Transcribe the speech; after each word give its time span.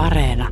Areena. 0.00 0.48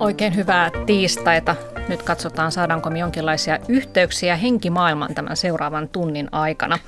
Oikein 0.00 0.36
hyvää 0.36 0.70
tiistaita. 0.86 1.56
Nyt 1.88 2.02
katsotaan, 2.02 2.52
saadaanko 2.52 2.90
me 2.90 2.98
jonkinlaisia 2.98 3.58
yhteyksiä 3.68 4.36
henkimaailman 4.36 5.14
tämän 5.14 5.36
seuraavan 5.36 5.88
tunnin 5.88 6.28
aikana. 6.32 6.78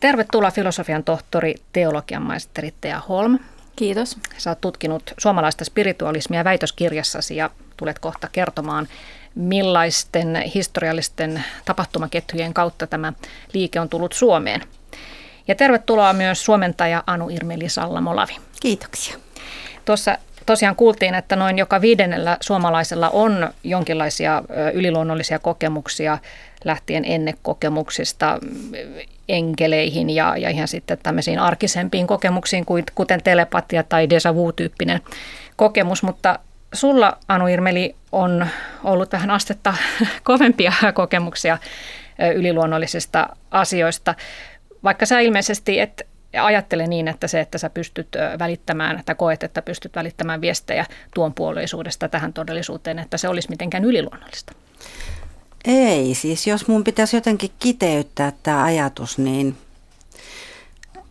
Tervetuloa 0.00 0.50
filosofian 0.50 1.04
tohtori, 1.04 1.54
teologian 1.72 2.22
maisteri 2.22 2.74
Tea 2.80 3.00
Holm. 3.08 3.38
Kiitos. 3.76 4.16
Sä 4.38 4.50
oot 4.50 4.60
tutkinut 4.60 5.14
suomalaista 5.18 5.64
spiritualismia 5.64 6.44
väitöskirjassasi 6.44 7.36
ja 7.36 7.50
tulet 7.76 7.98
kohta 7.98 8.28
kertomaan, 8.32 8.88
millaisten 9.34 10.36
historiallisten 10.54 11.44
tapahtumaketjujen 11.64 12.54
kautta 12.54 12.86
tämä 12.86 13.12
liike 13.52 13.80
on 13.80 13.88
tullut 13.88 14.12
Suomeen. 14.12 14.62
Ja 15.48 15.54
tervetuloa 15.54 16.12
myös 16.12 16.44
suomentaja 16.44 17.02
Anu 17.06 17.28
Irmeli 17.28 17.68
Sallamolavi. 17.68 18.36
Kiitoksia. 18.60 19.16
Tuossa 19.84 20.18
tosiaan 20.46 20.76
kuultiin, 20.76 21.14
että 21.14 21.36
noin 21.36 21.58
joka 21.58 21.80
viidennellä 21.80 22.36
suomalaisella 22.40 23.10
on 23.10 23.50
jonkinlaisia 23.64 24.42
yliluonnollisia 24.74 25.38
kokemuksia 25.38 26.18
lähtien 26.64 27.04
ennekokemuksista 27.04 28.38
enkeleihin 29.28 30.10
ja, 30.10 30.36
ja 30.36 30.50
ihan 30.50 30.68
sitten 30.68 30.98
tämmöisiin 31.02 31.38
arkisempiin 31.38 32.06
kokemuksiin, 32.06 32.66
kuten 32.94 33.22
telepatia 33.22 33.82
tai 33.82 34.06
déjà 34.06 34.34
vu-tyyppinen 34.34 35.00
kokemus, 35.56 36.02
mutta 36.02 36.38
sulla 36.72 37.18
Anu 37.28 37.46
Irmeli 37.46 37.96
on 38.12 38.46
ollut 38.84 39.12
vähän 39.12 39.30
astetta 39.30 39.74
kovempia 40.22 40.72
kokemuksia 40.94 41.58
yliluonnollisista 42.34 43.28
asioista, 43.50 44.14
vaikka 44.84 45.06
sä 45.06 45.20
ilmeisesti 45.20 45.80
et 45.80 46.06
ajattele 46.42 46.86
niin, 46.86 47.08
että 47.08 47.28
se, 47.28 47.40
että 47.40 47.58
sä 47.58 47.70
pystyt 47.70 48.08
välittämään 48.38 49.02
tai 49.06 49.14
koet, 49.14 49.42
että 49.42 49.62
pystyt 49.62 49.96
välittämään 49.96 50.40
viestejä 50.40 50.86
tuon 51.14 51.34
puolisuudesta 51.34 52.08
tähän 52.08 52.32
todellisuuteen, 52.32 52.98
että 52.98 53.16
se 53.16 53.28
olisi 53.28 53.50
mitenkään 53.50 53.84
yliluonnollista. 53.84 54.52
Ei, 55.64 56.14
siis 56.14 56.46
jos 56.46 56.68
mun 56.68 56.84
pitäisi 56.84 57.16
jotenkin 57.16 57.50
kiteyttää 57.58 58.32
tämä 58.42 58.64
ajatus, 58.64 59.18
niin 59.18 59.56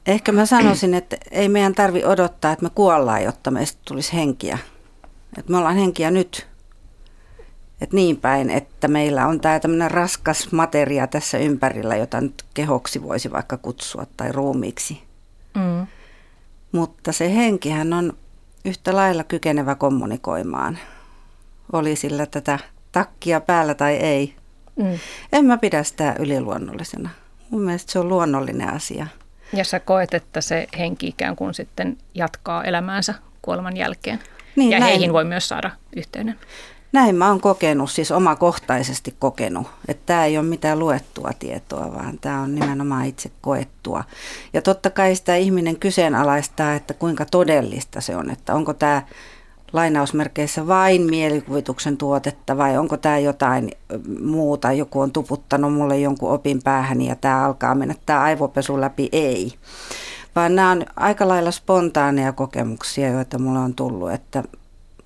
ehkä 0.05 0.31
mä 0.31 0.45
sanoisin, 0.45 0.93
että 0.93 1.17
ei 1.31 1.49
meidän 1.49 1.75
tarvi 1.75 2.05
odottaa, 2.05 2.51
että 2.51 2.63
me 2.63 2.69
kuollaan, 2.75 3.23
jotta 3.23 3.51
meistä 3.51 3.79
tulisi 3.87 4.13
henkiä. 4.13 4.57
Että 5.37 5.51
me 5.51 5.57
ollaan 5.57 5.75
henkiä 5.75 6.11
nyt. 6.11 6.47
Että 7.81 7.95
niin 7.95 8.17
päin, 8.17 8.49
että 8.49 8.87
meillä 8.87 9.27
on 9.27 9.41
tämä 9.41 9.59
tämmöinen 9.59 9.91
raskas 9.91 10.51
materia 10.51 11.07
tässä 11.07 11.37
ympärillä, 11.37 11.95
jota 11.95 12.21
nyt 12.21 12.45
kehoksi 12.53 13.03
voisi 13.03 13.31
vaikka 13.31 13.57
kutsua 13.57 14.05
tai 14.17 14.31
ruumiiksi. 14.31 15.03
Mm. 15.55 15.87
Mutta 16.71 17.11
se 17.11 17.35
henkihän 17.35 17.93
on 17.93 18.13
yhtä 18.65 18.95
lailla 18.95 19.23
kykenevä 19.23 19.75
kommunikoimaan. 19.75 20.77
Oli 21.73 21.95
sillä 21.95 22.25
tätä 22.25 22.59
takkia 22.91 23.41
päällä 23.41 23.73
tai 23.73 23.93
ei. 23.93 24.35
Mm. 24.75 24.99
En 25.33 25.45
mä 25.45 25.57
pidä 25.57 25.83
sitä 25.83 26.15
yliluonnollisena. 26.19 27.09
Mun 27.49 27.61
mielestä 27.61 27.91
se 27.91 27.99
on 27.99 28.09
luonnollinen 28.09 28.73
asia. 28.73 29.07
Ja 29.53 29.63
sä 29.63 29.79
koet, 29.79 30.13
että 30.13 30.41
se 30.41 30.67
henki 30.77 31.07
ikään 31.07 31.35
kuin 31.35 31.53
sitten 31.53 31.97
jatkaa 32.13 32.63
elämäänsä 32.63 33.13
kuoleman 33.41 33.77
jälkeen. 33.77 34.19
Niin, 34.55 34.71
ja 34.71 34.79
näin. 34.79 34.89
heihin 34.89 35.13
voi 35.13 35.25
myös 35.25 35.47
saada 35.47 35.71
yhteyden. 35.95 36.39
Näin 36.95 37.15
mä 37.15 37.27
oon 37.29 37.41
kokenut, 37.41 37.91
siis 37.91 38.11
omakohtaisesti 38.11 39.15
kokenut, 39.19 39.67
että 39.87 40.03
tämä 40.05 40.25
ei 40.25 40.37
ole 40.37 40.45
mitään 40.45 40.79
luettua 40.79 41.31
tietoa, 41.39 41.93
vaan 41.93 42.17
tämä 42.21 42.41
on 42.41 42.55
nimenomaan 42.55 43.05
itse 43.05 43.31
koettua. 43.41 44.03
Ja 44.53 44.61
totta 44.61 44.89
kai 44.89 45.15
sitä 45.15 45.35
ihminen 45.35 45.79
kyseenalaistaa, 45.79 46.73
että 46.73 46.93
kuinka 46.93 47.25
todellista 47.25 48.01
se 48.01 48.15
on, 48.15 48.31
että 48.31 48.55
onko 48.55 48.73
tämä 48.73 49.01
lainausmerkeissä 49.73 50.67
vain 50.67 51.01
mielikuvituksen 51.01 51.97
tuotetta 51.97 52.57
vai 52.57 52.77
onko 52.77 52.97
tämä 52.97 53.17
jotain 53.17 53.71
muuta, 54.21 54.71
joku 54.71 55.01
on 55.01 55.11
tuputtanut 55.11 55.73
mulle 55.73 55.99
jonkun 55.99 56.31
opin 56.31 56.63
päähän 56.63 57.01
ja 57.01 57.15
tämä 57.15 57.45
alkaa 57.45 57.75
mennä 57.75 57.95
tämä 58.05 58.21
aivopesu 58.21 58.81
läpi, 58.81 59.09
ei. 59.11 59.53
Vaan 60.35 60.55
nämä 60.55 60.71
on 60.71 60.85
aika 60.95 61.27
lailla 61.27 61.51
spontaaneja 61.51 62.33
kokemuksia, 62.33 63.09
joita 63.09 63.39
mulle 63.39 63.59
on 63.59 63.75
tullut, 63.75 64.11
että, 64.11 64.43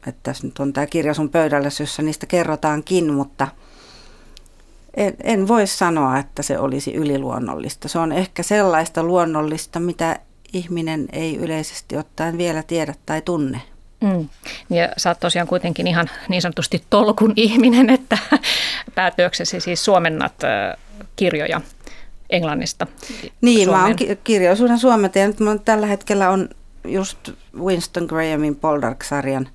että 0.09 0.20
tässä 0.24 0.47
nyt 0.47 0.59
on 0.59 0.74
tämä 0.74 0.88
kirja 0.88 1.14
sun 1.14 1.30
pöydällä, 1.30 1.70
jossa 1.80 2.02
niistä 2.02 2.25
kerrotaankin, 2.25 3.14
mutta 3.14 3.47
en, 4.94 5.14
en 5.24 5.47
voi 5.47 5.68
sanoa, 5.68 6.20
että 6.20 6.44
se 6.44 6.59
olisi 6.59 6.94
yliluonnollista. 6.94 7.88
Se 7.88 8.00
on 8.00 8.12
ehkä 8.12 8.44
sellaista 8.44 9.03
luonnollista, 9.03 9.80
mitä 9.80 10.20
ihminen 10.53 11.08
ei 11.12 11.36
yleisesti 11.38 11.97
ottaen 11.97 12.38
vielä 12.38 12.64
tiedä 12.64 12.96
tai 13.06 13.22
tunne. 13.22 13.62
Mm. 14.02 14.30
Ja 14.70 14.90
sä 14.97 15.09
oot 15.09 15.20
tosiaan 15.20 15.47
kuitenkin 15.47 15.88
ihan 15.88 16.09
niin 16.30 16.41
sanotusti 16.41 16.84
tolkun 16.90 17.34
ihminen, 17.36 17.90
että 17.90 18.18
päätyöksesi 18.96 19.59
siis 19.59 19.86
suomennat 19.86 20.34
kirjoja 21.16 21.62
englannista 22.30 22.88
Niin, 23.41 23.66
Suomeen. 23.66 23.81
mä 23.81 23.88
oon 23.88 24.18
kirjallisuuden 24.24 24.80
suomentaja. 24.80 25.28
Nyt 25.28 25.40
mä 25.40 25.58
tällä 25.58 25.86
hetkellä 25.88 26.30
on 26.30 26.50
just 26.84 27.18
Winston 27.59 28.06
Grahamin 28.06 28.56
Poldark-sarjan 28.56 29.50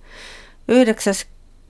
yhdeksäs 0.68 1.26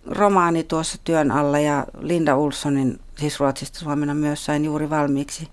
romaani 0.06 0.64
tuossa 0.64 0.98
työn 1.04 1.30
alla 1.30 1.58
ja 1.58 1.86
Linda 1.98 2.36
Ulssonin, 2.36 3.00
siis 3.18 3.40
Ruotsista 3.40 3.78
suomena 3.78 4.14
myös 4.14 4.44
sain 4.44 4.64
juuri 4.64 4.90
valmiiksi 4.90 5.48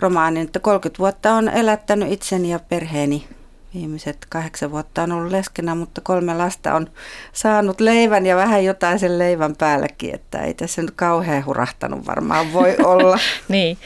romaanin, 0.00 0.42
että 0.42 0.60
30 0.60 0.98
vuotta 0.98 1.34
on 1.34 1.48
elättänyt 1.48 2.12
itseni 2.12 2.50
ja 2.50 2.58
perheeni 2.58 3.28
Viimeiset 3.74 4.26
kahdeksan 4.28 4.70
vuotta 4.70 5.02
on 5.02 5.12
ollut 5.12 5.32
leskenä, 5.32 5.74
mutta 5.74 6.00
kolme 6.00 6.34
lasta 6.34 6.74
on 6.74 6.90
saanut 7.32 7.80
leivän 7.80 8.26
ja 8.26 8.36
vähän 8.36 8.64
jotain 8.64 8.98
sen 8.98 9.18
leivän 9.18 9.56
päällekin, 9.56 10.14
että 10.14 10.38
ei 10.42 10.54
tässä 10.54 10.82
nyt 10.82 10.90
kauhean 10.96 11.46
hurahtanut 11.46 12.06
varmaan 12.06 12.52
voi 12.52 12.76
olla. 12.84 13.18
niin. 13.48 13.78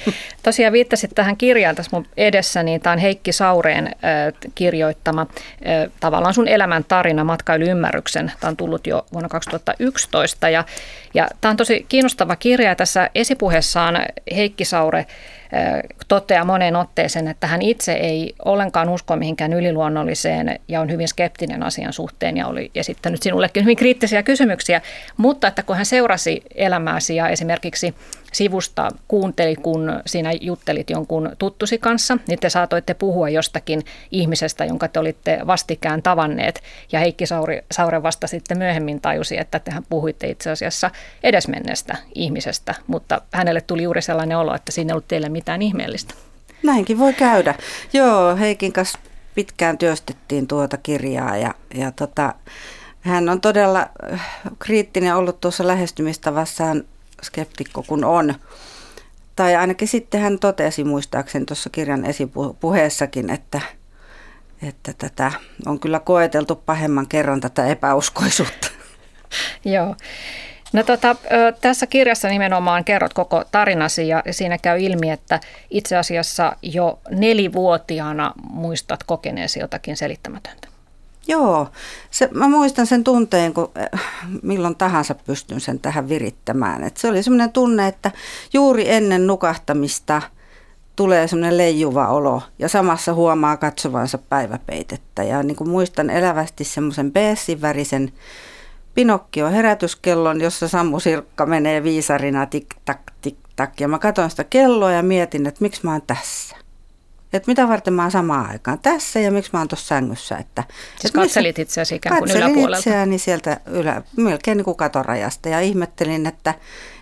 Tosiaan 0.42 0.72
viittasit 0.72 1.10
tähän 1.14 1.36
kirjaan 1.36 1.76
tässä 1.76 1.96
mun 1.96 2.06
edessä, 2.16 2.62
niin 2.62 2.80
tämä 2.80 2.92
on 2.92 2.98
Heikki 2.98 3.32
Saureen 3.32 3.86
äh, 3.86 3.92
kirjoittama 4.54 5.22
äh, 5.22 5.90
tavallaan 6.00 6.34
sun 6.34 6.48
elämän 6.48 6.84
tarina 6.84 7.24
matkailuymmärryksen. 7.24 8.32
Tämä 8.40 8.48
on 8.48 8.56
tullut 8.56 8.86
jo 8.86 9.06
vuonna 9.12 9.28
2011 9.28 10.48
ja, 10.48 10.64
ja 11.14 11.28
tämä 11.40 11.50
on 11.50 11.56
tosi 11.56 11.86
kiinnostava 11.88 12.36
kirja. 12.36 12.74
Tässä 12.74 13.10
esipuheessaan 13.14 13.98
Heikki 14.36 14.64
Saure 14.64 15.06
toteaa 16.08 16.44
moneen 16.44 16.76
otteeseen, 16.76 17.28
että 17.28 17.46
hän 17.46 17.62
itse 17.62 17.92
ei 17.92 18.34
ollenkaan 18.44 18.88
usko 18.88 19.16
mihinkään 19.16 19.52
yliluonnolliseen 19.52 20.60
ja 20.68 20.80
on 20.80 20.90
hyvin 20.90 21.08
skeptinen 21.08 21.62
asian 21.62 21.92
suhteen 21.92 22.36
ja 22.36 22.46
oli 22.46 22.70
esittänyt 22.74 23.22
sinullekin 23.22 23.64
hyvin 23.64 23.76
kriittisiä 23.76 24.22
kysymyksiä, 24.22 24.80
mutta 25.16 25.48
että 25.48 25.62
kun 25.62 25.76
hän 25.76 25.86
seurasi 25.86 26.42
elämääsi 26.54 27.16
ja 27.16 27.28
esimerkiksi 27.28 27.94
sivusta 28.32 28.88
kuunteli, 29.08 29.56
kun 29.56 30.00
sinä 30.06 30.32
juttelit 30.40 30.90
jonkun 30.90 31.30
tuttusi 31.38 31.78
kanssa, 31.78 32.18
niin 32.28 32.38
te 32.38 32.50
saatoitte 32.50 32.94
puhua 32.94 33.28
jostakin 33.28 33.82
ihmisestä, 34.10 34.64
jonka 34.64 34.88
te 34.88 35.00
olitte 35.00 35.38
vastikään 35.46 36.02
tavanneet. 36.02 36.62
Ja 36.92 37.00
Heikki 37.00 37.26
Sauri, 37.26 37.62
Saure 37.72 38.02
vasta 38.02 38.26
sitten 38.26 38.58
myöhemmin 38.58 39.00
tajusi, 39.00 39.38
että 39.38 39.58
tehän 39.58 39.82
puhuitte 39.88 40.26
itse 40.26 40.50
asiassa 40.50 40.90
edesmenneestä 41.22 41.96
ihmisestä, 42.14 42.74
mutta 42.86 43.20
hänelle 43.32 43.60
tuli 43.60 43.82
juuri 43.82 44.02
sellainen 44.02 44.38
olo, 44.38 44.54
että 44.54 44.72
siinä 44.72 44.90
ei 44.90 44.92
ollut 44.92 45.08
teille 45.08 45.28
mitään 45.28 45.62
ihmeellistä. 45.62 46.14
Näinkin 46.62 46.98
voi 46.98 47.12
käydä. 47.12 47.54
Joo, 47.92 48.36
Heikin 48.36 48.72
kanssa 48.72 48.98
pitkään 49.34 49.78
työstettiin 49.78 50.46
tuota 50.46 50.76
kirjaa 50.76 51.36
ja, 51.36 51.54
ja 51.74 51.92
tota, 51.92 52.34
hän 53.00 53.28
on 53.28 53.40
todella 53.40 53.86
äh, 54.12 54.30
kriittinen 54.58 55.16
ollut 55.16 55.40
tuossa 55.40 55.66
lähestymistavassaan 55.66 56.84
skeptikko 57.22 57.82
kun 57.82 58.04
on. 58.04 58.34
Tai 59.36 59.56
ainakin 59.56 59.88
sitten 59.88 60.20
hän 60.20 60.38
totesi 60.38 60.84
muistaakseni 60.84 61.44
tuossa 61.44 61.70
kirjan 61.70 62.04
esipuheessakin, 62.04 63.30
että, 63.30 63.60
että 64.62 64.92
tätä 64.98 65.32
on 65.66 65.80
kyllä 65.80 66.00
koeteltu 66.00 66.56
pahemman 66.56 67.08
kerran 67.08 67.40
tätä 67.40 67.66
epäuskoisuutta. 67.66 68.68
Joo. 69.64 69.96
No 70.72 70.82
tota, 70.82 71.16
tässä 71.60 71.86
kirjassa 71.86 72.28
nimenomaan 72.28 72.84
kerrot 72.84 73.14
koko 73.14 73.44
tarinasi 73.52 74.08
ja 74.08 74.22
siinä 74.30 74.58
käy 74.58 74.80
ilmi, 74.80 75.10
että 75.10 75.40
itse 75.70 75.96
asiassa 75.96 76.56
jo 76.62 76.98
nelivuotiaana 77.10 78.32
muistat 78.50 79.02
kokeneesi 79.02 79.60
jotakin 79.60 79.96
selittämätöntä. 79.96 80.69
Joo, 81.28 81.68
se, 82.10 82.28
mä 82.34 82.48
muistan 82.48 82.86
sen 82.86 83.04
tunteen, 83.04 83.54
kun 83.54 83.70
äh, 83.94 84.00
milloin 84.42 84.76
tahansa 84.76 85.14
pystyn 85.14 85.60
sen 85.60 85.78
tähän 85.78 86.08
virittämään. 86.08 86.84
Et 86.84 86.96
se 86.96 87.08
oli 87.08 87.22
semmoinen 87.22 87.52
tunne, 87.52 87.86
että 87.86 88.10
juuri 88.52 88.90
ennen 88.90 89.26
nukahtamista 89.26 90.22
tulee 90.96 91.28
semmoinen 91.28 91.58
leijuva 91.58 92.08
olo 92.08 92.42
ja 92.58 92.68
samassa 92.68 93.14
huomaa 93.14 93.56
katsovansa 93.56 94.18
päiväpeitettä. 94.18 95.22
Ja 95.22 95.42
niin 95.42 95.56
kuin 95.56 95.70
muistan 95.70 96.10
elävästi 96.10 96.64
semmoisen 96.64 97.12
beessin 97.12 98.12
Pinokkio 98.94 99.50
herätyskellon, 99.50 100.40
jossa 100.40 100.68
Sammu 100.68 101.00
Sirkka 101.00 101.46
menee 101.46 101.82
viisarina 101.82 102.46
tik-tak, 102.46 102.98
tik-tak. 103.20 103.80
Ja 103.80 103.88
mä 103.88 103.98
katson 103.98 104.30
sitä 104.30 104.44
kelloa 104.44 104.92
ja 104.92 105.02
mietin, 105.02 105.46
että 105.46 105.62
miksi 105.62 105.80
mä 105.84 105.92
oon 105.92 106.02
tässä. 106.06 106.56
Että 107.32 107.50
mitä 107.50 107.68
varten 107.68 107.94
mä 107.94 108.02
oon 108.02 108.10
samaan 108.10 108.50
aikaan 108.50 108.78
tässä 108.78 109.20
ja 109.20 109.30
miksi 109.30 109.50
mä 109.52 109.58
oon 109.58 109.68
tuossa 109.68 109.86
sängyssä. 109.86 110.36
Että, 110.36 110.64
siis 111.00 111.12
katselit 111.12 111.58
itseäsi 111.58 111.94
ikään 111.94 112.18
kuin 112.18 112.30
yläpuolelta? 112.30 112.78
itseäni 112.78 113.18
sieltä 113.18 113.60
ylä, 113.66 114.02
melkein 114.16 114.56
niin 114.56 114.64
kuin 114.64 114.76
katorajasta 114.76 115.48
ja 115.48 115.60
ihmettelin, 115.60 116.26
että, 116.26 116.54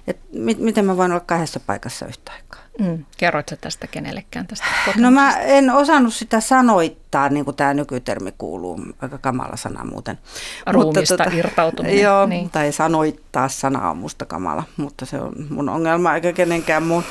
että 0.06 0.24
miten 0.58 0.84
mä 0.84 0.96
voin 0.96 1.12
olla 1.12 1.24
kahdessa 1.26 1.60
paikassa 1.60 2.06
yhtä 2.06 2.32
aikaa. 2.32 2.68
Mm. 2.78 3.04
Kerroitko 3.16 3.56
tästä 3.60 3.86
kenellekään 3.86 4.46
tästä 4.46 4.66
No 4.96 5.10
mä 5.10 5.36
en 5.36 5.70
osannut 5.70 6.14
sitä 6.14 6.40
sanoittaa, 6.40 7.28
niin 7.28 7.44
kuin 7.44 7.56
tämä 7.56 7.74
nykytermi 7.74 8.34
kuuluu, 8.38 8.80
aika 9.00 9.18
kamala 9.18 9.56
sana 9.56 9.84
muuten. 9.84 10.18
Ruumista 10.66 11.00
mutta, 11.00 11.24
tuota, 11.24 11.36
irtautuminen. 11.36 12.00
Joo, 12.04 12.26
niin. 12.26 12.50
tai 12.50 12.72
sanoittaa 12.72 13.48
sana 13.48 13.90
on 13.90 13.96
musta 13.96 14.24
kamala, 14.24 14.64
mutta 14.76 15.06
se 15.06 15.20
on 15.20 15.32
mun 15.50 15.68
ongelma 15.68 16.14
eikä 16.14 16.32
kenenkään 16.32 16.82
muun. 16.82 17.04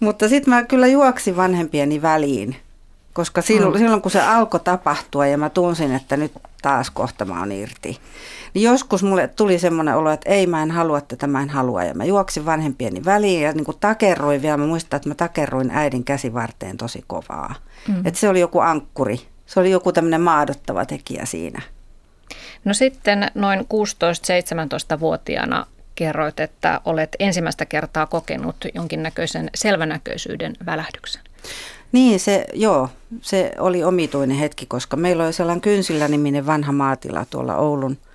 Mutta 0.00 0.28
sitten 0.28 0.54
mä 0.54 0.62
kyllä 0.62 0.86
juoksin 0.86 1.36
vanhempieni 1.36 2.02
väliin, 2.02 2.56
koska 3.14 3.42
silloin, 3.42 3.74
mm. 3.74 3.78
silloin 3.78 4.02
kun 4.02 4.10
se 4.10 4.20
alkoi 4.20 4.60
tapahtua 4.60 5.26
ja 5.26 5.38
mä 5.38 5.50
tunsin, 5.50 5.94
että 5.94 6.16
nyt 6.16 6.32
taas 6.62 6.90
kohta 6.90 7.24
mä 7.24 7.40
oon 7.40 7.52
irti, 7.52 8.00
niin 8.54 8.62
joskus 8.62 9.02
mulle 9.02 9.28
tuli 9.28 9.58
semmoinen 9.58 9.96
olo, 9.96 10.10
että 10.10 10.30
ei 10.30 10.46
mä 10.46 10.62
en 10.62 10.70
halua 10.70 11.00
tätä, 11.00 11.26
mä 11.26 11.42
en 11.42 11.50
halua. 11.50 11.84
Ja 11.84 11.94
mä 11.94 12.04
juoksin 12.04 12.46
vanhempieni 12.46 13.04
väliin 13.04 13.42
ja 13.42 13.52
niin 13.52 13.64
kuin 13.64 13.76
takerroin 13.80 14.42
vielä. 14.42 14.56
Mä 14.56 14.66
muistan, 14.66 14.96
että 14.96 15.08
mä 15.08 15.14
takerroin 15.14 15.70
äidin 15.70 16.04
käsivarteen 16.04 16.76
tosi 16.76 17.04
kovaa. 17.06 17.54
Mm. 17.88 18.06
Että 18.06 18.20
se 18.20 18.28
oli 18.28 18.40
joku 18.40 18.60
ankkuri. 18.60 19.20
Se 19.46 19.60
oli 19.60 19.70
joku 19.70 19.92
tämmöinen 19.92 20.20
maadottava 20.20 20.84
tekijä 20.84 21.24
siinä. 21.24 21.62
No 22.64 22.74
sitten 22.74 23.30
noin 23.34 23.60
16-17-vuotiaana 23.60 25.66
kerroit, 25.94 26.40
että 26.40 26.80
olet 26.84 27.16
ensimmäistä 27.18 27.66
kertaa 27.66 28.06
kokenut 28.06 28.56
jonkinnäköisen 28.74 29.50
selvänäköisyyden 29.54 30.56
välähdyksen. 30.66 31.22
Niin, 31.94 32.20
se, 32.20 32.46
joo, 32.54 32.88
se 33.22 33.52
oli 33.58 33.84
omituinen 33.84 34.36
hetki, 34.36 34.66
koska 34.66 34.96
meillä 34.96 35.24
oli 35.24 35.32
sellainen 35.32 35.60
Kynsillä-niminen 35.60 36.46
vanha 36.46 36.72
maatila 36.72 37.26
tuolla 37.30 37.56
Oulun– 37.56 37.98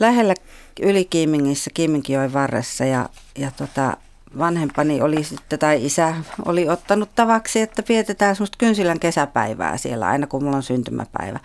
lähellä 0.00 0.34
Ylikiimingissä 0.82 1.70
Kiiminkijoen 1.74 2.32
varressa. 2.32 2.84
Ja, 2.84 3.08
ja 3.38 3.50
tota, 3.50 3.96
vanhempani 4.38 5.02
oli 5.02 5.24
sitten, 5.24 5.58
tai 5.58 5.86
isä 5.86 6.14
oli 6.46 6.68
ottanut 6.68 7.08
tavaksi, 7.14 7.60
että 7.60 7.82
vietetään 7.88 8.36
semmoista 8.36 8.58
kynsilän 8.58 9.00
kesäpäivää 9.00 9.76
siellä 9.76 10.06
aina 10.06 10.26
kun 10.26 10.44
mulla 10.44 10.56
on 10.56 10.62
syntymäpäivä. 10.62 11.40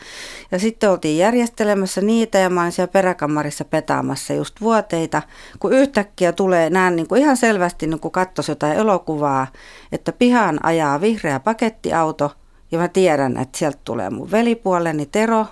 Ja 0.52 0.60
sitten 0.60 0.90
oltiin 0.90 1.18
järjestelemässä 1.18 2.02
niitä 2.02 2.38
ja 2.38 2.50
mä 2.50 2.62
olin 2.62 2.72
siellä 2.72 2.92
peräkammarissa 2.92 3.66
petaamassa 3.66 4.34
just 4.34 4.62
vuoteita, 4.62 5.22
kun 5.60 5.74
yhtäkkiä 5.74 6.32
tulee, 6.32 6.70
näen 6.70 6.96
niin 6.96 7.08
kuin 7.08 7.22
ihan 7.22 7.38
selvästi 7.38 7.88
niin 7.88 8.00
kuin 8.00 8.12
katsoisi 8.12 8.52
jotain 8.52 8.78
elokuvaa, 8.78 9.48
että 9.92 10.12
pihaan 10.12 10.66
ajaa 10.66 11.02
vihreä 11.02 11.40
pakettiauto 11.40 12.32
ja 12.72 12.80
mä 12.80 12.88
tiedän, 12.88 13.38
että 13.38 13.58
sieltä 13.58 13.80
tulee 13.84 14.10
mun 14.10 14.32
velipuoleni 14.32 15.06
Tero, 15.06 15.46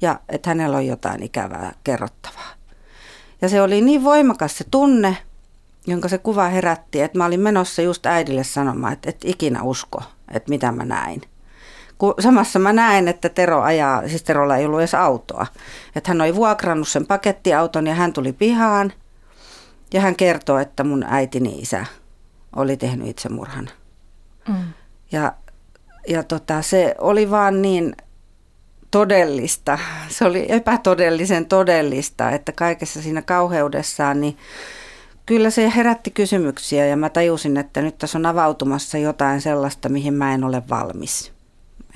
ja 0.00 0.20
että 0.28 0.50
hänellä 0.50 0.76
on 0.76 0.86
jotain 0.86 1.22
ikävää 1.22 1.72
kerrottavaa. 1.84 2.50
Ja 3.42 3.48
se 3.48 3.62
oli 3.62 3.80
niin 3.80 4.04
voimakas 4.04 4.58
se 4.58 4.64
tunne, 4.70 5.16
jonka 5.86 6.08
se 6.08 6.18
kuva 6.18 6.48
herätti, 6.48 7.00
että 7.00 7.18
mä 7.18 7.26
olin 7.26 7.40
menossa 7.40 7.82
just 7.82 8.06
äidille 8.06 8.44
sanomaan, 8.44 8.92
että 8.92 9.10
et 9.10 9.24
ikinä 9.24 9.62
usko, 9.62 10.02
että 10.30 10.50
mitä 10.50 10.72
mä 10.72 10.84
näin. 10.84 11.22
Kun 11.98 12.14
samassa 12.20 12.58
mä 12.58 12.72
näen, 12.72 13.08
että 13.08 13.28
Tero 13.28 13.62
ajaa, 13.62 14.08
siis 14.08 14.22
Terolla 14.22 14.56
ei 14.56 14.66
ollut 14.66 14.80
edes 14.80 14.94
autoa. 14.94 15.46
Että 15.96 16.10
hän 16.10 16.20
oli 16.20 16.34
vuokrannut 16.34 16.88
sen 16.88 17.06
pakettiauton 17.06 17.86
ja 17.86 17.94
hän 17.94 18.12
tuli 18.12 18.32
pihaan. 18.32 18.92
Ja 19.92 20.00
hän 20.00 20.16
kertoo, 20.16 20.58
että 20.58 20.84
mun 20.84 21.04
äitini 21.08 21.58
isä 21.58 21.86
oli 22.56 22.76
tehnyt 22.76 23.08
itsemurhan. 23.08 23.70
Mm. 24.48 24.54
Ja, 25.12 25.32
ja 26.08 26.22
tota, 26.22 26.62
se 26.62 26.94
oli 26.98 27.30
vaan 27.30 27.62
niin 27.62 27.96
todellista. 28.90 29.78
Se 30.08 30.24
oli 30.24 30.46
epätodellisen 30.48 31.46
todellista, 31.46 32.30
että 32.30 32.52
kaikessa 32.52 33.02
siinä 33.02 33.22
kauheudessaan, 33.22 34.20
niin 34.20 34.36
kyllä 35.26 35.50
se 35.50 35.72
herätti 35.76 36.10
kysymyksiä 36.10 36.86
ja 36.86 36.96
mä 36.96 37.10
tajusin, 37.10 37.56
että 37.56 37.82
nyt 37.82 37.98
tässä 37.98 38.18
on 38.18 38.26
avautumassa 38.26 38.98
jotain 38.98 39.40
sellaista, 39.40 39.88
mihin 39.88 40.14
mä 40.14 40.34
en 40.34 40.44
ole 40.44 40.62
valmis. 40.70 41.32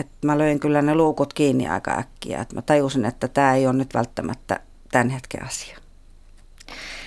Et 0.01 0.09
mä 0.25 0.39
löin 0.39 0.61
kyllä 0.61 0.83
ne 0.83 0.95
luukut 0.95 1.33
kiinni 1.33 1.69
aika 1.69 1.99
äkkiä. 1.99 2.41
Et 2.41 2.53
mä 2.53 2.63
tajusin, 2.63 3.05
että 3.05 3.29
tämä 3.29 3.55
ei 3.55 3.67
ole 3.67 3.77
nyt 3.77 3.95
välttämättä 3.95 4.61
tämän 4.93 5.11
hetken 5.11 5.45
asia. 5.45 5.79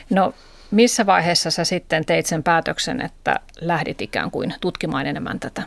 No 0.09 0.33
missä 0.71 1.05
vaiheessa 1.05 1.51
sä 1.51 1.63
sitten 1.63 2.05
teit 2.05 2.25
sen 2.25 2.43
päätöksen, 2.43 3.01
että 3.01 3.39
lähdit 3.61 4.01
ikään 4.01 4.31
kuin 4.31 4.53
tutkimaan 4.61 5.05
enemmän 5.05 5.39
tätä, 5.39 5.63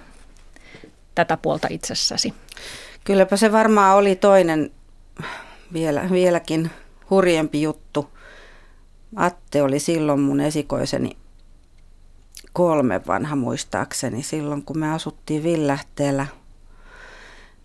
tätä 1.15 1.37
puolta 1.37 1.69
itsessäsi? 1.71 2.35
Kylläpä 3.05 3.37
se 3.37 3.53
varmaan 3.53 3.97
oli 3.97 4.17
toinen 4.17 4.71
vielä, 5.73 6.11
vieläkin 6.11 6.71
hurjempi 7.11 7.63
juttu. 7.63 8.14
Atte 9.17 9.63
oli 9.63 9.79
silloin 9.79 10.21
mun 10.21 10.41
esikoiseni 10.41 11.17
kolme 12.53 13.01
vanha 13.07 13.37
muistaakseni, 13.37 14.23
silloin 14.23 14.63
kun 14.63 14.79
me 14.79 14.93
asuttiin 14.93 15.43
Villähteellä. 15.43 16.27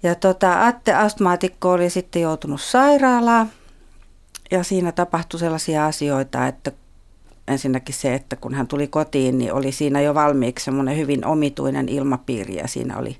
Ja 0.04 0.16
tota, 0.16 0.68
Atte 0.68 0.94
astmaatikko 0.94 1.72
oli 1.72 1.90
sitten 1.90 2.22
joutunut 2.22 2.62
sairaalaan 2.62 3.50
ja 4.52 4.64
siinä 4.64 4.92
tapahtui 4.92 5.40
sellaisia 5.40 5.86
asioita, 5.86 6.48
että 6.48 6.72
ensinnäkin 7.50 7.96
se, 7.96 8.14
että 8.14 8.36
kun 8.36 8.54
hän 8.54 8.68
tuli 8.68 8.88
kotiin, 8.88 9.38
niin 9.38 9.54
oli 9.54 9.72
siinä 9.72 10.02
jo 10.02 10.16
valmiiksi 10.16 10.66
semmoinen 10.66 10.98
hyvin 10.98 11.26
omituinen 11.26 11.90
ilmapiiri 11.90 12.56
ja 12.56 12.68
siinä 12.68 12.98
oli 12.98 13.18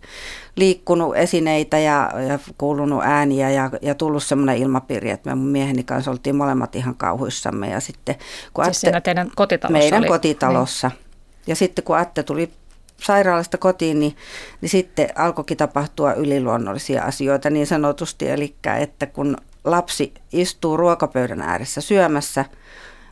liikkunut 0.56 1.16
esineitä 1.16 1.80
ja, 1.80 2.12
ja 2.28 2.40
kuulunut 2.58 3.02
ääniä 3.04 3.50
ja, 3.50 3.70
ja 3.82 3.96
tullut 3.96 4.24
semmoinen 4.24 4.58
ilmapiiri, 4.58 5.10
että 5.10 5.30
me 5.30 5.36
mun 5.36 5.48
mieheni 5.48 5.84
kanssa 5.84 6.12
oltiin 6.12 6.36
molemmat 6.36 6.76
ihan 6.76 6.96
kauhuissamme. 6.96 7.70
Ja 7.70 7.80
sitten, 7.80 8.16
kun 8.54 8.66
siis 8.66 8.78
Atte, 8.78 8.80
siinä 8.80 9.02
teidän 9.02 9.32
kotitalossa 9.36 9.80
Meidän 9.80 10.00
oli. 10.00 10.08
kotitalossa. 10.08 10.88
Niin. 10.88 11.06
Ja 11.48 11.56
sitten 11.56 11.84
kun 11.84 11.98
Atte 11.98 12.24
tuli 12.24 12.52
sairaalasta 12.98 13.58
kotiin, 13.58 14.00
niin, 14.00 14.16
niin 14.62 14.70
sitten 14.70 15.10
alkoikin 15.16 15.58
tapahtua 15.58 16.14
yliluonnollisia 16.14 17.04
asioita 17.04 17.50
niin 17.50 17.68
sanotusti. 17.68 18.30
Eli 18.30 18.56
että 18.80 19.06
kun 19.06 19.38
lapsi 19.64 20.14
istuu 20.34 20.78
ruokapöydän 20.78 21.42
ääressä 21.42 21.82
syömässä– 21.82 22.46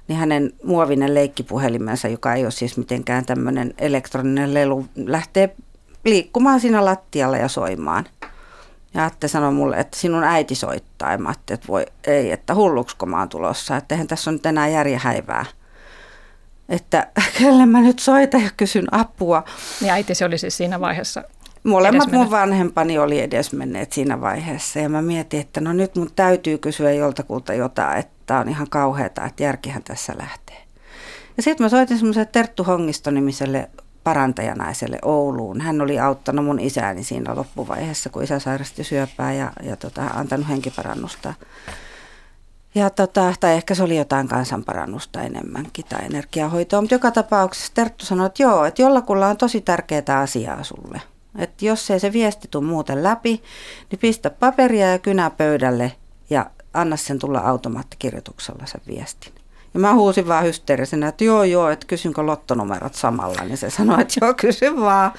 niin 0.08 0.20
hänen 0.20 0.54
muovinen 0.64 1.14
leikkipuhelimensa, 1.14 2.08
joka 2.08 2.34
ei 2.34 2.44
ole 2.44 2.52
siis 2.52 2.78
mitenkään 2.78 3.26
tämmöinen 3.26 3.74
elektroninen 3.78 4.54
lelu, 4.54 4.86
lähtee 4.96 5.56
liikkumaan 6.06 6.60
siinä 6.60 6.86
lattialla 6.86 7.38
ja 7.38 7.48
soimaan. 7.48 8.06
Ja 8.94 9.06
Atte 9.06 9.28
sanoi 9.28 9.52
mulle, 9.52 9.78
että 9.78 10.00
sinun 10.00 10.24
äiti 10.24 10.56
soittaa. 10.56 11.12
Ja 11.12 11.18
mä 11.18 11.32
että 11.32 11.68
voi, 11.68 11.86
ei, 12.08 12.32
että 12.32 12.56
hulluksko 12.56 13.06
mä 13.06 13.20
oon 13.20 13.30
tulossa. 13.30 13.78
Että 13.78 13.96
eihän 13.96 14.08
tässä 14.08 14.30
on 14.30 14.34
nyt 14.36 14.46
enää 14.46 14.68
järjehäivää. 14.68 15.46
Että 16.70 17.08
kelle 17.40 17.66
mä 17.66 17.82
nyt 17.82 18.00
soitan 18.00 18.44
ja 18.44 18.50
kysyn 18.58 18.94
apua. 18.94 19.44
Niin 19.82 19.94
äiti 19.94 20.16
se 20.16 20.26
oli 20.26 20.38
siis 20.38 20.58
siinä 20.58 20.80
vaiheessa 20.80 21.24
Molemmat 21.64 22.12
mun 22.12 22.32
vanhempani 22.32 23.00
oli 23.00 23.20
edesmenneet 23.20 23.94
siinä 23.94 24.22
vaiheessa 24.22 24.80
ja 24.80 24.90
mä 24.90 25.02
mietin, 25.02 25.42
että 25.42 25.62
no 25.62 25.74
nyt 25.74 25.96
mun 25.96 26.10
täytyy 26.16 26.58
kysyä 26.58 26.92
joltakulta 26.92 27.54
jotain, 27.54 28.00
että 28.00 28.17
tämä 28.28 28.40
on 28.40 28.50
ihan 28.50 28.70
kauheata, 28.70 29.26
että 29.26 29.44
järkihän 29.44 29.84
tässä 29.84 30.14
lähtee. 30.20 30.64
Ja 31.38 31.44
sitten 31.44 31.66
mä 31.66 31.70
soitin 31.70 31.98
semmoiselle 31.98 32.30
Terttu 32.32 32.64
Hongisto-nimiselle 32.64 33.70
parantajanaiselle 34.04 35.00
Ouluun. 35.02 35.62
Hän 35.62 35.82
oli 35.82 36.00
auttanut 36.00 36.46
mun 36.46 36.60
isääni 36.60 37.04
siinä 37.04 37.36
loppuvaiheessa, 37.36 38.10
kun 38.10 38.24
isä 38.24 38.40
sairasti 38.40 38.84
syöpää 38.84 39.34
ja, 39.34 39.52
ja 39.64 39.76
tota, 39.76 40.06
antanut 40.06 40.50
henkiparannusta. 40.50 41.34
Ja 42.76 42.90
tota, 42.90 43.34
tai 43.40 43.54
ehkä 43.54 43.76
se 43.76 43.84
oli 43.84 43.98
jotain 43.98 44.28
kansanparannusta 44.28 45.22
enemmänkin 45.22 45.86
tai 45.90 46.06
energiahoitoa, 46.06 46.82
mutta 46.82 46.96
joka 46.96 47.12
tapauksessa 47.12 47.72
Terttu 47.74 48.06
sanoi, 48.06 48.26
että 48.26 48.44
joo, 48.44 48.66
että 48.66 48.82
jollakulla 48.82 49.28
on 49.28 49.38
tosi 49.38 49.62
tärkeää 49.62 50.20
asiaa 50.20 50.64
sulle. 50.64 51.02
Että 51.38 51.66
jos 51.66 51.92
ei 51.92 52.00
se 52.00 52.14
viesti 52.14 52.48
tule 52.52 52.66
muuten 52.66 53.04
läpi, 53.04 53.44
niin 53.92 54.00
pistä 54.00 54.30
paperia 54.30 54.92
ja 54.92 55.00
kynä 55.00 55.30
pöydälle 55.30 55.92
ja 56.30 56.46
anna 56.78 56.98
sen 56.98 57.20
tulla 57.20 57.40
automaattikirjoituksella 57.40 58.66
sen 58.66 58.82
viestin. 58.88 59.34
Ja 59.74 59.80
mä 59.80 59.94
huusin 59.94 60.28
vaan 60.28 60.44
hysteerisenä, 60.44 61.08
että 61.08 61.24
joo 61.24 61.44
joo, 61.44 61.70
että 61.70 61.88
kysynkö 61.88 62.26
lottonumerot 62.26 62.96
samalla. 62.96 63.44
Niin 63.44 63.58
se 63.58 63.70
sanoi, 63.70 64.02
että 64.02 64.14
joo, 64.22 64.34
kysy 64.34 64.76
vaan. 64.76 65.12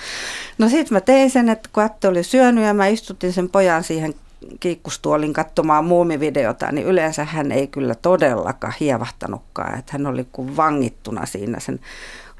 No 0.58 0.68
sit 0.68 0.90
mä 0.90 1.00
tein 1.00 1.30
sen, 1.30 1.48
että 1.48 1.68
kun 1.72 1.82
Atte 1.82 2.08
oli 2.08 2.22
syönyt 2.22 2.64
ja 2.64 2.74
mä 2.74 2.86
istutin 2.86 3.32
sen 3.32 3.48
pojan 3.48 3.84
siihen 3.84 4.14
kiikkustuolin 4.60 5.32
katsomaan 5.32 5.84
muumivideota, 5.84 6.72
niin 6.72 6.86
yleensä 6.86 7.24
hän 7.24 7.52
ei 7.52 7.66
kyllä 7.66 7.94
todellakaan 7.94 8.74
hievahtanutkaan. 8.80 9.78
Että 9.78 9.92
hän 9.92 10.06
oli 10.06 10.26
kuin 10.32 10.56
vangittuna 10.56 11.26
siinä 11.26 11.60
sen 11.60 11.80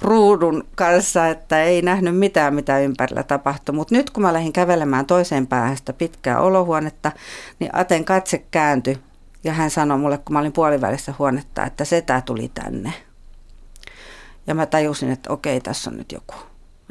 ruudun 0.03 0.65
kanssa, 0.75 1.29
että 1.29 1.63
ei 1.63 1.83
nähnyt 1.83 2.17
mitään, 2.17 2.55
mitä 2.55 2.79
ympärillä 2.79 3.23
tapahtui. 3.23 3.75
Mutta 3.75 3.95
nyt 3.95 4.11
kun 4.11 4.23
mä 4.23 4.33
lähdin 4.33 4.53
kävelemään 4.53 5.07
toiseen 5.07 5.47
päähän 5.47 5.77
sitä 5.77 5.93
pitkää 5.93 6.41
olohuonetta, 6.41 7.13
niin 7.59 7.71
Aten 7.75 8.05
katse 8.05 8.45
kääntyi 8.51 8.99
ja 9.45 9.52
hän 9.52 9.71
sanoi 9.71 9.99
mulle, 9.99 10.18
kun 10.18 10.33
mä 10.33 10.38
olin 10.38 10.52
puolivälissä 10.52 11.14
huonetta, 11.18 11.64
että 11.64 11.85
setä 11.85 12.23
tuli 12.25 12.50
tänne. 12.54 12.92
Ja 14.47 14.54
mä 14.54 14.66
tajusin, 14.66 15.11
että 15.11 15.33
okei, 15.33 15.61
tässä 15.61 15.90
on 15.90 15.97
nyt 15.97 16.12
joku. 16.12 16.35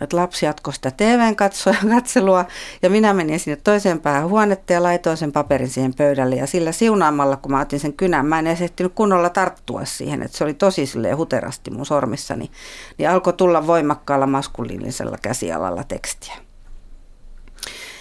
Että 0.01 0.17
lapsi 0.17 0.45
jatkoi 0.45 0.73
sitä 0.73 0.91
TVn 0.91 1.35
katselua 1.95 2.45
ja 2.81 2.89
minä 2.89 3.13
menin 3.13 3.39
sinne 3.39 3.55
toiseen 3.63 3.99
päähän 3.99 4.29
huonetta 4.29 4.73
ja 4.73 4.83
laitoin 4.83 5.17
sen 5.17 5.31
paperin 5.31 5.69
siihen 5.69 5.93
pöydälle. 5.93 6.35
Ja 6.35 6.47
sillä 6.47 6.71
siunaamalla, 6.71 7.37
kun 7.37 7.51
mä 7.51 7.61
otin 7.61 7.79
sen 7.79 7.93
kynän, 7.93 8.25
mä 8.25 8.39
en 8.39 8.47
edes 8.47 8.61
ehtinyt 8.61 8.93
kunnolla 8.95 9.29
tarttua 9.29 9.85
siihen, 9.85 10.23
että 10.23 10.37
se 10.37 10.43
oli 10.43 10.53
tosi 10.53 10.85
silleen 10.85 11.17
huterasti 11.17 11.71
mun 11.71 11.85
sormissani. 11.85 12.51
Niin 12.97 13.09
alkoi 13.09 13.33
tulla 13.33 13.67
voimakkaalla 13.67 14.27
maskuliinisella 14.27 15.17
käsialalla 15.21 15.83
tekstiä 15.83 16.47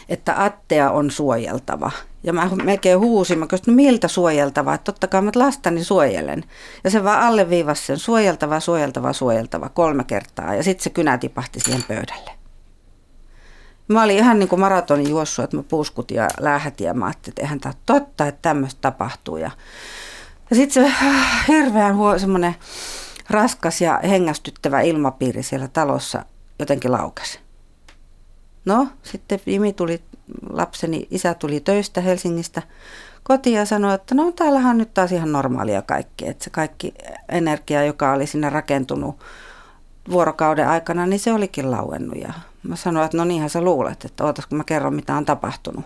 että 0.08 0.44
Attea 0.44 0.90
on 0.90 1.10
suojeltava. 1.10 1.90
Ja 2.26 2.32
mä 2.32 2.50
melkein 2.64 2.98
huusin, 2.98 3.38
mä 3.38 3.46
kysyin, 3.46 3.64
no 3.66 3.76
miltä 3.76 4.08
suojeltava, 4.08 4.74
että 4.74 4.84
totta 4.84 5.06
kai 5.06 5.22
mä 5.22 5.30
lastani 5.34 5.84
suojelen. 5.84 6.44
Ja 6.84 6.90
se 6.90 7.04
vaan 7.04 7.20
alleviivasi 7.20 7.86
sen 7.86 7.98
suojeltava, 7.98 8.60
suojeltava, 8.60 9.12
suojeltava 9.12 9.68
kolme 9.68 10.04
kertaa 10.04 10.54
ja 10.54 10.62
sitten 10.62 10.84
se 10.84 10.90
kynä 10.90 11.18
tipahti 11.18 11.60
siihen 11.60 11.84
pöydälle. 11.88 12.30
Mä 13.88 14.02
olin 14.02 14.16
ihan 14.16 14.38
niin 14.38 14.48
kuin 14.48 14.60
maratonin 14.60 15.10
juossut, 15.10 15.44
että 15.44 15.56
mä 15.56 15.62
puuskutin 15.62 16.16
ja 16.16 16.28
lähätin 16.40 16.86
ja 16.86 16.94
mä 16.94 17.04
ajattelin, 17.04 17.32
että 17.32 17.42
eihän 17.42 17.60
tämä 17.60 17.74
totta, 17.86 18.26
että 18.26 18.42
tämmöistä 18.42 18.80
tapahtuu. 18.80 19.36
Ja, 19.36 19.50
ja 20.50 20.56
sitten 20.56 20.84
se 20.84 21.06
äh, 21.06 21.48
hirveän 21.48 21.96
huo, 21.96 22.18
semmoinen 22.18 22.54
raskas 23.30 23.80
ja 23.80 24.00
hengästyttävä 24.08 24.80
ilmapiiri 24.80 25.42
siellä 25.42 25.68
talossa 25.68 26.24
jotenkin 26.58 26.92
laukesi. 26.92 27.40
No, 28.64 28.88
sitten 29.02 29.40
Jimi 29.46 29.72
tuli, 29.72 30.02
lapseni 30.50 31.06
isä 31.10 31.34
tuli 31.34 31.60
töistä 31.60 32.00
Helsingistä 32.00 32.62
kotiin 33.22 33.56
ja 33.56 33.64
sanoi, 33.64 33.94
että 33.94 34.14
no 34.14 34.32
täällähän 34.32 34.70
on 34.70 34.78
nyt 34.78 34.94
taas 34.94 35.12
ihan 35.12 35.32
normaalia 35.32 35.82
kaikki. 35.82 36.28
Että 36.28 36.44
se 36.44 36.50
kaikki 36.50 36.94
energia, 37.28 37.84
joka 37.84 38.12
oli 38.12 38.26
sinne 38.26 38.50
rakentunut 38.50 39.20
vuorokauden 40.10 40.68
aikana, 40.68 41.06
niin 41.06 41.20
se 41.20 41.32
olikin 41.32 41.70
lauennut. 41.70 42.18
Ja 42.20 42.32
mä 42.62 42.76
sanoin, 42.76 43.04
että 43.04 43.16
no 43.16 43.24
niinhän 43.24 43.50
sä 43.50 43.60
luulet, 43.60 44.04
että 44.04 44.24
ootas 44.24 44.46
kun 44.46 44.58
mä 44.58 44.64
kerron 44.64 44.94
mitä 44.94 45.16
on 45.16 45.24
tapahtunut. 45.24 45.84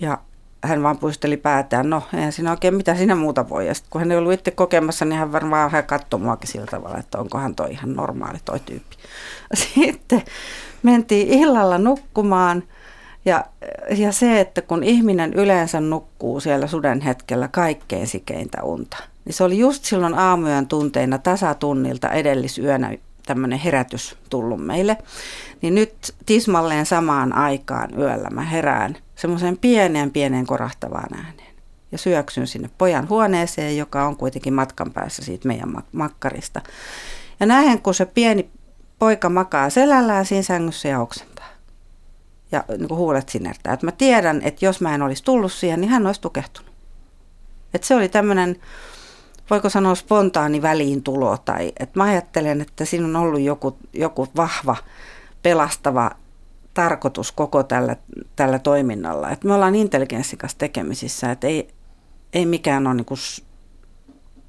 Ja 0.00 0.18
hän 0.64 0.82
vaan 0.82 0.98
puisteli 0.98 1.36
päätään, 1.36 1.90
no 1.90 2.02
eihän 2.14 2.32
siinä 2.32 2.50
oikein 2.50 2.74
mitä 2.74 2.94
siinä 2.94 3.14
muuta 3.14 3.48
voi. 3.48 3.66
Ja 3.66 3.74
sitten 3.74 3.90
kun 3.90 4.00
hän 4.00 4.12
ei 4.12 4.18
ollut 4.18 4.32
itse 4.32 4.50
kokemassa, 4.50 5.04
niin 5.04 5.18
hän 5.18 5.32
varmaan 5.32 5.70
hän 5.70 5.84
katsoi 5.84 6.20
muakin 6.20 6.50
sillä 6.50 6.66
tavalla, 6.66 6.98
että 6.98 7.18
onkohan 7.18 7.54
toi 7.54 7.70
ihan 7.70 7.94
normaali 7.94 8.38
toi 8.44 8.60
tyyppi. 8.60 8.96
Sitten 9.74 10.22
mentiin 10.82 11.28
illalla 11.28 11.78
nukkumaan 11.78 12.62
ja, 13.26 13.44
ja 13.96 14.12
se, 14.12 14.40
että 14.40 14.62
kun 14.62 14.82
ihminen 14.82 15.34
yleensä 15.34 15.80
nukkuu 15.80 16.40
siellä 16.40 16.66
suden 16.66 17.00
hetkellä 17.00 17.48
kaikkein 17.48 18.06
sikeintä 18.06 18.62
unta, 18.62 18.96
niin 19.24 19.34
se 19.34 19.44
oli 19.44 19.58
just 19.58 19.84
silloin 19.84 20.14
aamuyön 20.14 20.66
tunteina 20.66 21.18
tasatunnilta 21.18 22.10
edellisyönä 22.10 22.92
tämmöinen 23.26 23.58
herätys 23.58 24.16
tullut 24.30 24.66
meille. 24.66 24.96
Niin 25.62 25.74
nyt 25.74 26.14
tismalleen 26.26 26.86
samaan 26.86 27.32
aikaan 27.32 27.98
yöllä 27.98 28.30
mä 28.30 28.42
herään 28.42 28.96
semmoiseen 29.16 29.58
pieneen 29.58 30.10
pieneen 30.10 30.46
korahtavaan 30.46 31.14
ääneen. 31.14 31.54
Ja 31.92 31.98
syöksyn 31.98 32.46
sinne 32.46 32.70
pojan 32.78 33.08
huoneeseen, 33.08 33.76
joka 33.76 34.06
on 34.06 34.16
kuitenkin 34.16 34.54
matkan 34.54 34.92
päässä 34.92 35.24
siitä 35.24 35.48
meidän 35.48 35.74
makkarista. 35.92 36.60
Ja 37.40 37.46
näen, 37.46 37.82
kun 37.82 37.94
se 37.94 38.06
pieni 38.06 38.50
poika 38.98 39.28
makaa 39.28 39.70
selällään 39.70 40.26
siinä 40.26 40.42
sängyssä 40.42 40.88
ja 40.88 41.00
oksentaa. 41.00 41.35
Ja 42.56 42.64
niin 42.78 42.88
kuin 42.88 42.98
huulet 42.98 43.28
sinertää. 43.28 43.72
Että 43.72 43.86
mä 43.86 43.92
tiedän, 43.92 44.42
että 44.42 44.64
jos 44.64 44.80
mä 44.80 44.94
en 44.94 45.02
olisi 45.02 45.24
tullut 45.24 45.52
siihen, 45.52 45.80
niin 45.80 45.90
hän 45.90 46.06
olisi 46.06 46.20
tukehtunut. 46.20 46.72
Että 47.74 47.86
se 47.86 47.94
oli 47.94 48.08
tämmöinen, 48.08 48.56
voiko 49.50 49.68
sanoa 49.68 49.94
spontaani 49.94 50.62
väliintulo. 50.62 51.38
Tai 51.44 51.72
että 51.80 51.98
mä 51.98 52.04
ajattelen, 52.04 52.60
että 52.60 52.84
siinä 52.84 53.06
on 53.06 53.16
ollut 53.16 53.40
joku, 53.40 53.78
joku 53.92 54.28
vahva, 54.36 54.76
pelastava 55.42 56.10
tarkoitus 56.74 57.32
koko 57.32 57.62
tällä, 57.62 57.96
tällä 58.36 58.58
toiminnalla. 58.58 59.30
Että 59.30 59.48
me 59.48 59.54
ollaan 59.54 59.74
intelligenssikas 59.74 60.54
tekemisissä, 60.54 61.30
että 61.30 61.46
ei, 61.46 61.68
ei 62.32 62.46
mikään 62.46 62.86
ole 62.86 62.94
niin 62.94 63.06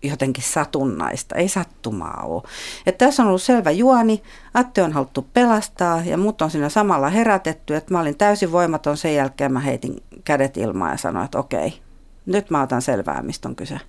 jotenkin 0.03 0.43
satunnaista, 0.43 1.35
ei 1.35 1.47
sattumaa 1.47 2.23
ole. 2.25 2.43
Että 2.85 3.05
tässä 3.05 3.23
on 3.23 3.27
ollut 3.27 3.41
selvä 3.41 3.71
juoni, 3.71 4.23
Atte 4.53 4.83
on 4.83 4.93
haluttu 4.93 5.27
pelastaa 5.33 6.01
ja 6.05 6.17
mut 6.17 6.41
on 6.41 6.51
siinä 6.51 6.69
samalla 6.69 7.09
herätetty, 7.09 7.75
että 7.75 7.93
mä 7.93 7.99
olin 7.99 8.17
täysin 8.17 8.51
voimaton, 8.51 8.97
sen 8.97 9.15
jälkeen 9.15 9.53
mä 9.53 9.59
heitin 9.59 10.03
kädet 10.23 10.57
ilmaan 10.57 10.91
ja 10.91 10.97
sanoin, 10.97 11.25
että 11.25 11.39
okei, 11.39 11.79
nyt 12.25 12.49
mä 12.49 12.61
otan 12.61 12.81
selvää, 12.81 13.21
mistä 13.21 13.49
on 13.49 13.55
kyse. 13.55 13.79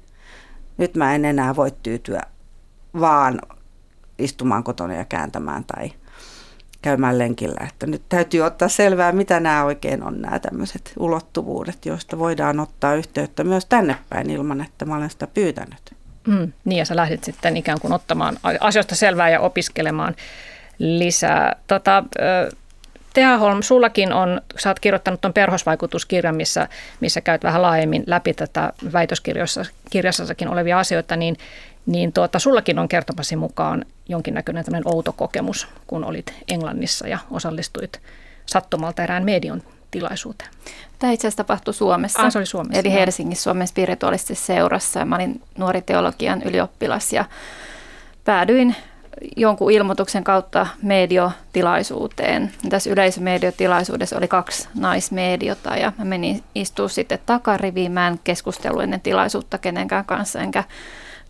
Nyt 0.78 0.94
mä 0.94 1.14
en 1.14 1.24
enää 1.24 1.56
voi 1.56 1.72
tyytyä 1.82 2.22
vaan 3.00 3.40
istumaan 4.18 4.64
kotona 4.64 4.94
ja 4.94 5.04
kääntämään 5.04 5.64
tai 5.64 5.92
käymään 6.82 7.18
lenkillä. 7.18 7.66
Että 7.68 7.86
nyt 7.86 8.02
täytyy 8.08 8.40
ottaa 8.40 8.68
selvää, 8.68 9.12
mitä 9.12 9.40
nämä 9.40 9.64
oikein 9.64 10.02
on 10.02 10.22
nämä 10.22 10.38
tämmöiset 10.38 10.92
ulottuvuudet, 10.98 11.86
joista 11.86 12.18
voidaan 12.18 12.60
ottaa 12.60 12.94
yhteyttä 12.94 13.44
myös 13.44 13.66
tänne 13.66 13.96
päin 14.08 14.30
ilman, 14.30 14.60
että 14.60 14.84
mä 14.84 14.96
olen 14.96 15.10
sitä 15.10 15.26
pyytänyt. 15.26 15.97
Mm, 16.26 16.52
niin 16.64 16.78
ja 16.78 16.84
sä 16.84 16.96
lähdit 16.96 17.24
sitten 17.24 17.56
ikään 17.56 17.80
kuin 17.80 17.92
ottamaan 17.92 18.38
asioista 18.60 18.94
selvää 18.94 19.30
ja 19.30 19.40
opiskelemaan 19.40 20.16
lisää. 20.78 21.56
Tota, 21.66 22.04
Tea 23.14 23.38
Holm, 23.38 23.62
sullakin 23.62 24.12
on, 24.12 24.40
sä 24.58 24.70
oot 24.70 24.80
kirjoittanut 24.80 25.20
tuon 25.20 25.34
perhosvaikutuskirjan, 25.34 26.36
missä, 26.36 26.68
missä 27.00 27.20
käyt 27.20 27.44
vähän 27.44 27.62
laajemmin 27.62 28.04
läpi 28.06 28.34
tätä 28.34 28.72
väitöskirjassassakin 28.92 30.48
olevia 30.48 30.78
asioita, 30.78 31.16
niin, 31.16 31.36
niin 31.86 32.12
tuota, 32.12 32.38
sullakin 32.38 32.78
on 32.78 32.88
kertomasi 32.88 33.36
mukaan 33.36 33.84
jonkinnäköinen 34.08 34.64
tämmöinen 34.64 34.88
outo 34.94 35.12
kokemus, 35.12 35.68
kun 35.86 36.04
olit 36.04 36.34
Englannissa 36.48 37.08
ja 37.08 37.18
osallistuit 37.30 38.00
sattumalta 38.46 39.02
erään 39.02 39.24
median 39.24 39.62
tilaisuuteen. 39.90 40.50
Tämä 40.98 41.12
itse 41.12 41.26
asiassa 41.26 41.44
tapahtui 41.44 41.74
Suomessa. 41.74 42.22
Ah, 42.22 42.32
se 42.32 42.38
oli 42.38 42.46
Suomessa. 42.46 42.80
Eli 42.80 42.92
Helsingissä 42.92 43.42
Suomen 43.42 43.68
spiritualistisessa 43.68 44.46
seurassa. 44.46 45.04
Mä 45.04 45.14
olin 45.14 45.42
nuori 45.58 45.82
teologian 45.82 46.42
ylioppilas 46.42 47.12
ja 47.12 47.24
päädyin 48.24 48.76
jonkun 49.36 49.72
ilmoituksen 49.72 50.24
kautta 50.24 50.66
mediotilaisuuteen. 50.82 52.52
Tässä 52.68 52.90
yleisömediotilaisuudessa 52.90 54.18
oli 54.18 54.28
kaksi 54.28 54.68
naismediota 54.74 55.76
ja 55.76 55.92
mä 55.98 56.04
menin 56.04 56.42
istua 56.54 56.88
sitten 56.88 57.18
takariviin. 57.26 57.92
Mä 57.92 58.08
en 58.08 58.20
keskustellut 58.24 58.82
ennen 58.82 59.00
tilaisuutta 59.00 59.58
kenenkään 59.58 60.04
kanssa, 60.04 60.40
enkä 60.40 60.64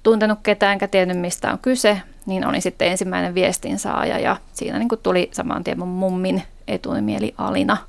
tuntenut 0.02 0.38
ketään, 0.42 0.72
enkä 0.72 0.88
tiennyt 0.88 1.18
mistä 1.18 1.52
on 1.52 1.58
kyse. 1.58 2.00
Niin 2.26 2.46
olin 2.46 2.62
sitten 2.62 2.88
ensimmäinen 2.88 3.34
viestin 3.34 3.78
saaja 3.78 4.18
ja 4.18 4.36
siinä 4.52 4.78
niin 4.78 4.88
tuli 5.02 5.28
saman 5.32 5.64
tien 5.64 5.78
mun 5.78 5.88
mummin 5.88 6.42
etunimi 6.68 7.16
eli 7.16 7.34
Alina– 7.38 7.76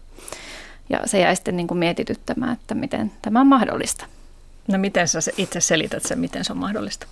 ja 0.90 1.00
se 1.06 1.20
jäi 1.20 1.36
sitten 1.36 1.58
niin 1.58 1.68
kuin 1.68 1.78
mietityttämään, 1.78 2.54
että 2.54 2.76
miten 2.76 3.12
tämä 3.22 3.42
on 3.42 3.48
mahdollista. 3.48 4.06
No 4.68 4.78
miten 4.78 5.08
sä 5.08 5.20
itse 5.38 5.62
selität 5.62 6.04
sen, 6.04 6.20
miten 6.20 6.46
se 6.46 6.52
on 6.52 6.58
mahdollista? 6.58 7.08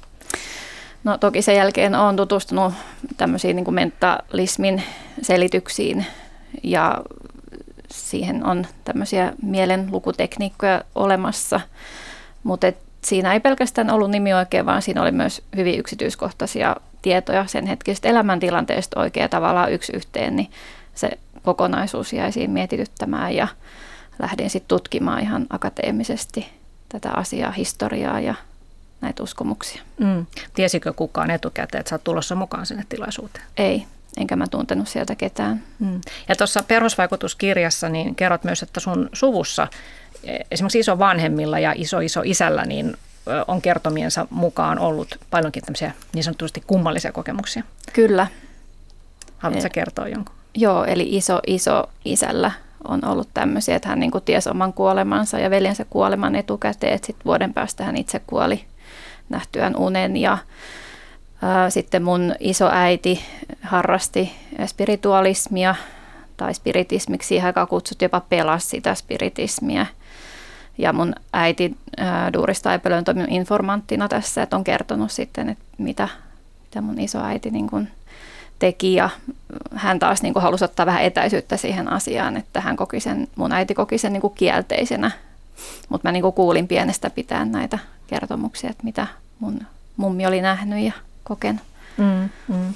No 1.03 1.17
toki 1.17 1.41
sen 1.41 1.55
jälkeen 1.55 1.95
olen 1.95 2.15
tutustunut 2.15 2.73
tämmöisiin 3.17 3.55
niin 3.55 3.63
kuin 3.65 3.75
mentalismin 3.75 4.83
selityksiin 5.21 6.05
ja 6.63 6.97
siihen 7.91 8.45
on 8.45 8.67
tämmöisiä 8.83 9.33
mielenlukutekniikkoja 9.41 10.81
olemassa, 10.95 11.61
mutta 12.43 12.67
siinä 13.01 13.33
ei 13.33 13.39
pelkästään 13.39 13.89
ollut 13.89 14.11
nimi 14.11 14.33
oikein, 14.33 14.65
vaan 14.65 14.81
siinä 14.81 15.01
oli 15.01 15.11
myös 15.11 15.41
hyvin 15.55 15.79
yksityiskohtaisia 15.79 16.75
tietoja 17.01 17.45
sen 17.47 17.67
hetkisestä 17.67 18.09
elämäntilanteesta 18.09 18.99
oikein 18.99 19.29
tavallaan 19.29 19.71
yksi 19.71 19.91
yhteen, 19.95 20.35
niin 20.35 20.51
se 20.95 21.09
kokonaisuus 21.43 22.13
jäi 22.13 22.31
siinä 22.31 22.53
mietityttämään 22.53 23.35
ja 23.35 23.47
lähdin 24.19 24.49
sitten 24.49 24.67
tutkimaan 24.67 25.19
ihan 25.19 25.47
akateemisesti 25.49 26.49
tätä 26.89 27.11
asiaa, 27.11 27.51
historiaa 27.51 28.19
ja 28.19 28.35
näitä 29.01 29.23
uskomuksia. 29.23 29.81
Mm. 29.97 30.25
Tiesikö 30.53 30.93
kukaan 30.93 31.31
etukäteen, 31.31 31.79
että 31.79 31.89
sä 31.89 31.95
oot 31.95 32.03
tulossa 32.03 32.35
mukaan 32.35 32.65
sinne 32.65 32.83
tilaisuuteen? 32.89 33.45
Ei, 33.57 33.85
enkä 34.17 34.35
mä 34.35 34.47
tuntenut 34.47 34.87
sieltä 34.87 35.15
ketään. 35.15 35.63
Mm. 35.79 36.01
Ja 36.29 36.35
tuossa 36.35 36.63
perusvaikutuskirjassa 36.63 37.89
niin 37.89 38.15
kerrot 38.15 38.43
myös, 38.43 38.63
että 38.63 38.79
sun 38.79 39.09
suvussa 39.13 39.67
e, 40.23 40.37
esimerkiksi 40.51 40.79
iso 40.79 40.99
vanhemmilla 40.99 41.59
ja 41.59 41.73
iso 41.75 41.99
iso 41.99 42.21
isällä 42.25 42.65
niin 42.65 42.97
on 43.47 43.61
kertomiensa 43.61 44.27
mukaan 44.29 44.79
ollut 44.79 45.19
paljonkin 45.29 45.63
tämmöisiä 45.63 45.91
niin 46.13 46.23
sanotusti 46.23 46.63
kummallisia 46.67 47.11
kokemuksia. 47.11 47.63
Kyllä. 47.93 48.27
Haluatko 49.37 49.69
kertoa 49.73 50.07
jonkun? 50.07 50.35
Joo, 50.55 50.85
eli 50.85 51.15
iso 51.15 51.39
iso 51.47 51.89
isällä 52.05 52.51
on 52.87 53.05
ollut 53.05 53.29
tämmöisiä, 53.33 53.75
että 53.75 53.89
hän 53.89 53.99
niin 53.99 54.11
kuin 54.11 54.23
tiesi 54.23 54.49
oman 54.49 54.73
kuolemansa 54.73 55.39
ja 55.39 55.49
veljensä 55.49 55.85
kuoleman 55.89 56.35
etukäteen, 56.35 56.93
että 56.93 57.05
sitten 57.07 57.25
vuoden 57.25 57.53
päästä 57.53 57.83
hän 57.83 57.97
itse 57.97 58.21
kuoli 58.27 58.65
nähtyään 59.29 59.75
unen 59.75 60.17
ja 60.17 60.37
Sitten 61.69 62.03
mun 62.03 62.35
isoäiti 62.39 63.21
harrasti 63.61 64.31
spiritualismia 64.65 65.75
tai 66.37 66.53
spiritismiksi 66.53 67.27
siihen 67.27 67.45
aikaan 67.45 67.67
kutsut 67.67 68.01
jopa 68.01 68.21
pelasi 68.29 68.67
sitä 68.67 68.95
spiritismiä. 68.95 69.85
Ja 70.77 70.93
mun 70.93 71.13
äiti 71.33 71.77
Duuris 72.33 72.61
Taipelö 72.61 72.97
on 72.97 73.03
toiminut 73.03 73.31
informanttina 73.31 74.07
tässä, 74.07 74.43
että 74.43 74.55
on 74.55 74.63
kertonut 74.63 75.11
sitten, 75.11 75.49
että 75.49 75.63
mitä, 75.77 76.07
mitä 76.63 76.81
mun 76.81 76.99
isoäiti 76.99 77.51
niin 77.51 77.69
kuin 77.69 77.91
teki 78.59 78.93
ja 78.93 79.09
hän 79.75 79.99
taas 79.99 80.21
niin 80.21 80.33
kuin 80.33 80.43
halusi 80.43 80.65
ottaa 80.65 80.85
vähän 80.85 81.03
etäisyyttä 81.03 81.57
siihen 81.57 81.87
asiaan, 81.87 82.37
että 82.37 82.61
hän 82.61 82.75
koki 82.75 82.99
sen, 82.99 83.27
mun 83.35 83.51
äiti 83.51 83.73
koki 83.73 83.97
sen 83.97 84.13
niin 84.13 84.21
kuin 84.21 84.33
kielteisenä, 84.35 85.11
mutta 85.89 86.07
mä 86.07 86.11
niin 86.11 86.21
kuin 86.21 86.33
kuulin 86.33 86.67
pienestä 86.67 87.09
pitäen 87.09 87.51
näitä 87.51 87.79
kertomuksia, 88.07 88.69
että 88.69 88.83
mitä 88.83 89.07
mun 89.39 89.61
mummi 89.97 90.27
oli 90.27 90.41
nähnyt 90.41 90.85
ja 90.85 90.93
kokenut. 91.23 91.61
Mm, 91.97 92.29
mm. 92.47 92.73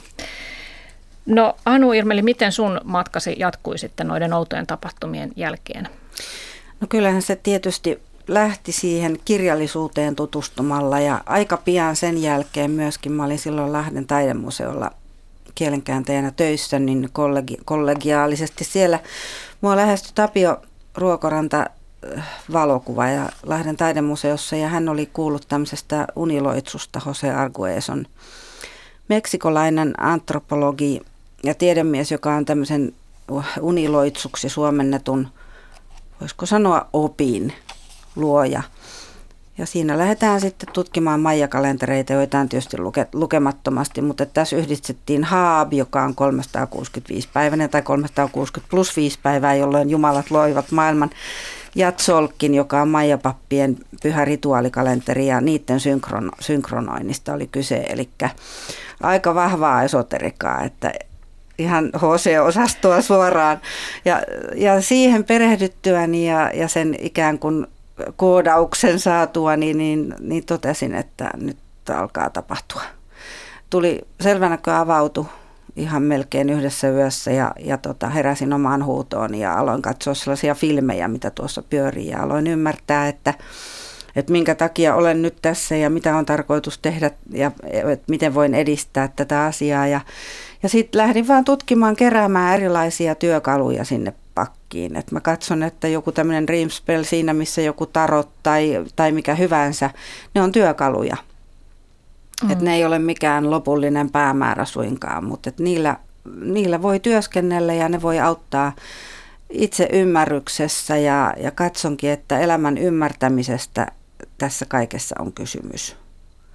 No 1.26 1.56
Anu 1.66 1.94
Irmeli, 1.94 2.22
miten 2.22 2.52
sun 2.52 2.82
matkasi 2.84 3.36
jatkui 3.40 3.78
sitten 3.78 4.08
noiden 4.08 4.34
outojen 4.34 4.68
tapahtumien 4.68 5.32
jälkeen? 5.36 5.90
No 6.82 6.88
kyllähän 6.90 7.22
se 7.22 7.36
tietysti 7.36 8.02
lähti 8.28 8.72
siihen 8.72 9.20
kirjallisuuteen 9.26 10.16
tutustumalla 10.16 11.00
ja 11.00 11.22
aika 11.26 11.58
pian 11.58 11.96
sen 11.96 12.22
jälkeen 12.22 12.72
myöskin, 12.72 13.12
mä 13.12 13.24
olin 13.24 13.40
silloin 13.40 13.74
Lahden 13.74 14.08
taidemuseolla 14.08 14.92
kielenkääntäjänä 15.56 16.32
töissä, 16.32 16.80
niin 16.80 17.10
kollegi, 17.14 17.58
kollegiaalisesti 17.66 18.64
siellä. 18.64 19.00
Mua 19.62 19.76
lähestyi 19.76 20.12
Tapio 20.16 20.62
Ruokoranta 20.96 21.66
äh, 22.18 22.28
valokuva 22.54 23.08
ja 23.08 23.30
Lahden 23.44 23.78
taidemuseossa 23.78 24.56
ja 24.56 24.68
hän 24.68 24.90
oli 24.90 25.06
kuullut 25.06 25.46
tämmöisestä 25.48 26.08
uniloitsusta 26.16 27.02
Jose 27.06 27.32
Argueson. 27.32 28.06
Meksikolainen 29.08 29.94
antropologi 29.98 31.02
ja 31.44 31.56
tiedemies, 31.56 32.12
joka 32.12 32.36
on 32.36 32.46
tämmöisen 32.46 32.94
uniloitsuksi 33.62 34.50
suomennetun, 34.50 35.28
voisiko 36.22 36.46
sanoa 36.46 36.88
opin 36.94 37.54
luoja– 38.16 38.64
ja 39.62 39.66
siinä 39.68 39.98
lähdetään 39.98 40.42
sitten 40.42 40.70
tutkimaan 40.74 41.20
Maija-kalentereita, 41.20 42.14
joita 42.14 42.40
on 42.40 42.50
tietysti 42.50 42.78
luke, 42.78 43.08
lukemattomasti, 43.14 44.02
mutta 44.02 44.26
tässä 44.26 44.56
yhdistettiin 44.56 45.24
Haab, 45.24 45.74
joka 45.74 46.04
on 46.04 46.16
365 46.16 47.30
päiväinen 47.34 47.70
tai 47.70 47.82
360 47.82 48.72
plus 48.72 48.98
5 48.98 49.20
päivää, 49.24 49.56
jolloin 49.56 49.90
jumalat 49.90 50.32
loivat 50.32 50.72
maailman. 50.72 51.10
Ja 51.76 51.92
Tsolkin, 51.92 52.56
joka 52.56 52.82
on 52.82 52.88
Maija-pappien 52.88 53.78
pyhä 54.04 54.26
rituaalikalenteri 54.26 55.28
ja 55.28 55.42
niiden 55.42 55.80
synkron, 55.80 56.32
synkronoinnista 56.40 57.34
oli 57.34 57.48
kyse. 57.48 57.86
Eli 57.90 58.10
aika 59.04 59.36
vahvaa 59.36 59.84
esoterikaa, 59.84 60.64
että 60.64 60.94
ihan 61.58 61.92
HC-osastoa 61.96 63.02
suoraan. 63.02 63.62
Ja, 64.06 64.22
ja 64.56 64.82
siihen 64.82 65.24
perehdyttyäni 65.24 66.30
ja, 66.30 66.52
ja 66.54 66.68
sen 66.68 66.96
ikään 67.00 67.40
kuin 67.40 67.68
koodauksen 68.16 69.00
saatua, 69.00 69.56
niin, 69.56 69.78
niin, 69.78 70.16
niin 70.20 70.46
totesin, 70.46 70.96
että 70.96 71.32
nyt 71.38 71.58
alkaa 71.96 72.30
tapahtua. 72.30 72.82
Tuli 73.70 74.02
selvänä, 74.22 74.58
kun 74.58 74.74
avautui 74.74 75.26
ihan 75.76 76.04
melkein 76.04 76.50
yhdessä 76.50 76.90
yössä 76.90 77.32
ja, 77.32 77.52
ja 77.60 77.78
tota, 77.78 78.10
heräsin 78.10 78.54
omaan 78.54 78.86
huutoon 78.86 79.36
ja 79.36 79.54
aloin 79.54 79.82
katsoa 79.82 80.14
sellaisia 80.14 80.56
filmejä, 80.56 81.08
mitä 81.08 81.30
tuossa 81.30 81.62
pyörii 81.62 82.08
ja 82.08 82.24
aloin 82.24 82.48
ymmärtää, 82.48 83.08
että, 83.08 83.34
että 84.16 84.32
minkä 84.32 84.56
takia 84.56 84.96
olen 84.96 85.22
nyt 85.22 85.36
tässä 85.42 85.76
ja 85.76 85.90
mitä 85.90 86.16
on 86.16 86.26
tarkoitus 86.26 86.78
tehdä 86.78 87.12
ja 87.30 87.52
että 87.74 88.06
miten 88.08 88.34
voin 88.34 88.56
edistää 88.56 89.10
tätä 89.16 89.46
asiaa. 89.46 89.88
Ja, 89.88 90.02
ja 90.64 90.70
sitten 90.70 91.02
lähdin 91.02 91.28
vaan 91.28 91.46
tutkimaan, 91.46 91.96
keräämään 91.96 92.56
erilaisia 92.56 93.16
työkaluja 93.16 93.86
sinne 93.86 94.14
pakkiin. 94.42 94.96
Et 94.96 95.12
mä 95.12 95.20
katson, 95.20 95.64
että 95.64 95.88
joku 95.88 96.12
tämmöinen 96.12 96.48
Dreamspell 96.48 97.04
siinä, 97.04 97.34
missä 97.34 97.62
joku 97.62 97.86
tarot 97.86 98.30
tai, 98.44 98.86
tai 98.96 99.12
mikä 99.12 99.36
hyvänsä, 99.36 99.90
ne 100.36 100.42
on 100.42 100.52
työkaluja. 100.52 101.18
Mm. 102.44 102.52
Et 102.52 102.62
ne 102.62 102.76
ei 102.76 102.86
ole 102.86 103.00
mikään 103.00 103.52
lopullinen 103.52 104.12
päämäärä 104.12 104.66
suinkaan, 104.66 105.24
mutta 105.24 105.50
et 105.50 105.60
niillä, 105.60 105.98
niillä 106.42 106.82
voi 106.82 107.00
työskennellä 107.00 107.74
ja 107.74 107.90
ne 107.90 108.02
voi 108.02 108.20
auttaa 108.20 108.72
itse 109.50 109.90
ymmärryksessä 109.94 110.98
ja, 110.98 111.34
ja 111.38 111.52
katsonkin, 111.52 112.10
että 112.10 112.40
elämän 112.40 112.78
ymmärtämisestä 112.78 113.88
tässä 114.38 114.66
kaikessa 114.66 115.16
on 115.20 115.34
kysymys. 115.34 115.96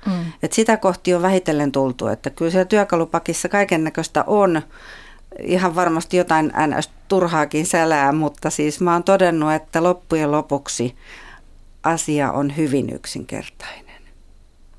Mm. 0.07 0.33
Et 0.43 0.53
sitä 0.53 0.77
kohti 0.77 1.15
on 1.15 1.23
vähitellen 1.23 1.73
tultu, 1.73 2.07
että 2.07 2.31
kyllä 2.31 2.51
siellä 2.51 2.65
työkalupakissa 2.65 3.49
kaiken 3.49 3.85
näköistä 3.85 4.25
on, 4.27 4.63
ihan 5.43 5.75
varmasti 5.75 6.17
jotain 6.17 6.53
ns. 6.67 6.91
turhaakin 7.09 7.67
sälää, 7.67 8.13
mutta 8.13 8.51
siis 8.51 8.81
mä 8.81 8.93
oon 8.93 9.05
todennut, 9.05 9.53
että 9.53 9.83
loppujen 9.83 10.33
lopuksi 10.33 10.97
asia 11.83 12.33
on 12.33 12.57
hyvin 12.57 12.91
yksinkertainen. 12.91 14.03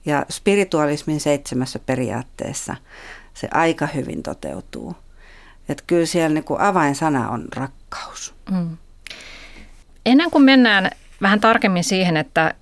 Ja 0.06 0.26
spiritualismin 0.30 1.20
seitsemässä 1.20 1.80
periaatteessa 1.80 2.76
se 3.34 3.48
aika 3.54 3.88
hyvin 3.88 4.24
toteutuu. 4.24 4.96
Että 5.70 5.84
kyllä 5.88 6.06
siellä 6.06 6.34
niin 6.34 6.60
avainsana 6.60 7.30
on 7.30 7.46
rakkaus. 7.56 8.36
Mm. 8.52 8.78
Ennen 10.06 10.32
kuin 10.32 10.43
mennään 10.43 10.91
vähän 11.22 11.39
tarkemmin 11.39 11.84
siihen, 11.84 12.17
että 12.17 12.54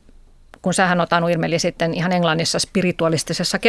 kun 0.66 0.74
sähän 0.74 1.00
oot 1.00 1.14
Anu 1.14 1.28
Irmeli 1.28 1.60
sitten 1.60 1.94
ihan 1.94 2.12
Englannissa 2.12 2.60
spiritualistisessa 2.60 3.60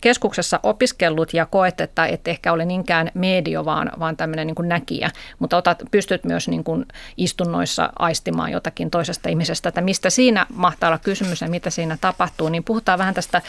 keskuksessa 0.00 0.60
opiskellut 0.62 1.34
ja 1.34 1.46
koet, 1.46 1.80
että 1.80 2.06
et 2.06 2.28
ehkä 2.28 2.52
ole 2.52 2.64
niinkään 2.64 3.10
medio, 3.14 3.64
vaan, 3.64 3.92
vaan 3.98 4.16
tämmöinen 4.16 4.46
niin 4.46 4.68
näkijä, 4.68 5.10
mutta 5.38 5.56
otat, 5.56 5.82
pystyt 5.90 6.24
myös 6.24 6.48
niin 6.48 6.64
kuin 6.64 6.86
istunnoissa 7.16 7.92
aistimaan 7.98 8.52
jotakin 8.52 8.90
toisesta 8.90 9.28
ihmisestä, 9.28 9.68
että 9.68 9.80
mistä 9.80 10.10
siinä 10.10 10.46
mahtaa 10.54 10.88
olla 10.88 10.98
kysymys 10.98 11.40
ja 11.40 11.48
mitä 11.48 11.70
siinä 11.70 11.98
tapahtuu, 12.00 12.48
niin 12.48 12.64
puhutaan 12.64 12.98
vähän 12.98 13.14
tästä 13.14 13.42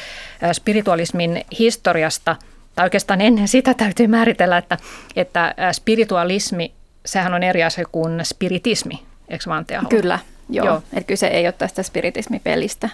spiritualismin 0.54 1.46
historiasta, 1.60 2.36
tai 2.76 2.86
oikeastaan 2.86 3.22
ennen 3.22 3.48
sitä 3.48 3.74
täytyy 3.74 4.08
määritellä, 4.08 4.58
että, 4.58 4.78
että 5.16 5.56
spiritualismi, 5.72 6.74
sehän 7.06 7.34
on 7.34 7.44
eri 7.44 7.64
asia 7.64 7.86
kuin 7.92 8.20
spiritismi, 8.24 9.04
eikö 9.28 9.44
vaan 9.48 9.66
Kyllä, 9.90 10.20
Joo, 10.50 10.66
Joo. 10.66 10.82
Eli 10.94 11.04
kyse 11.04 11.28
ei 11.28 11.46
ole 11.46 11.52
tästä 11.52 11.84
spiritismipelistä. 11.84 12.90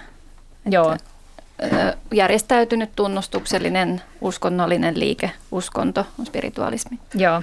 Joo. 0.65 0.93
Että, 0.93 1.97
järjestäytynyt 2.13 2.89
tunnustuksellinen 2.95 4.01
uskonnollinen 4.21 4.99
liike, 4.99 5.31
uskonto 5.51 6.05
on 6.19 6.25
spiritualismi. 6.25 6.99
Joo. 7.13 7.41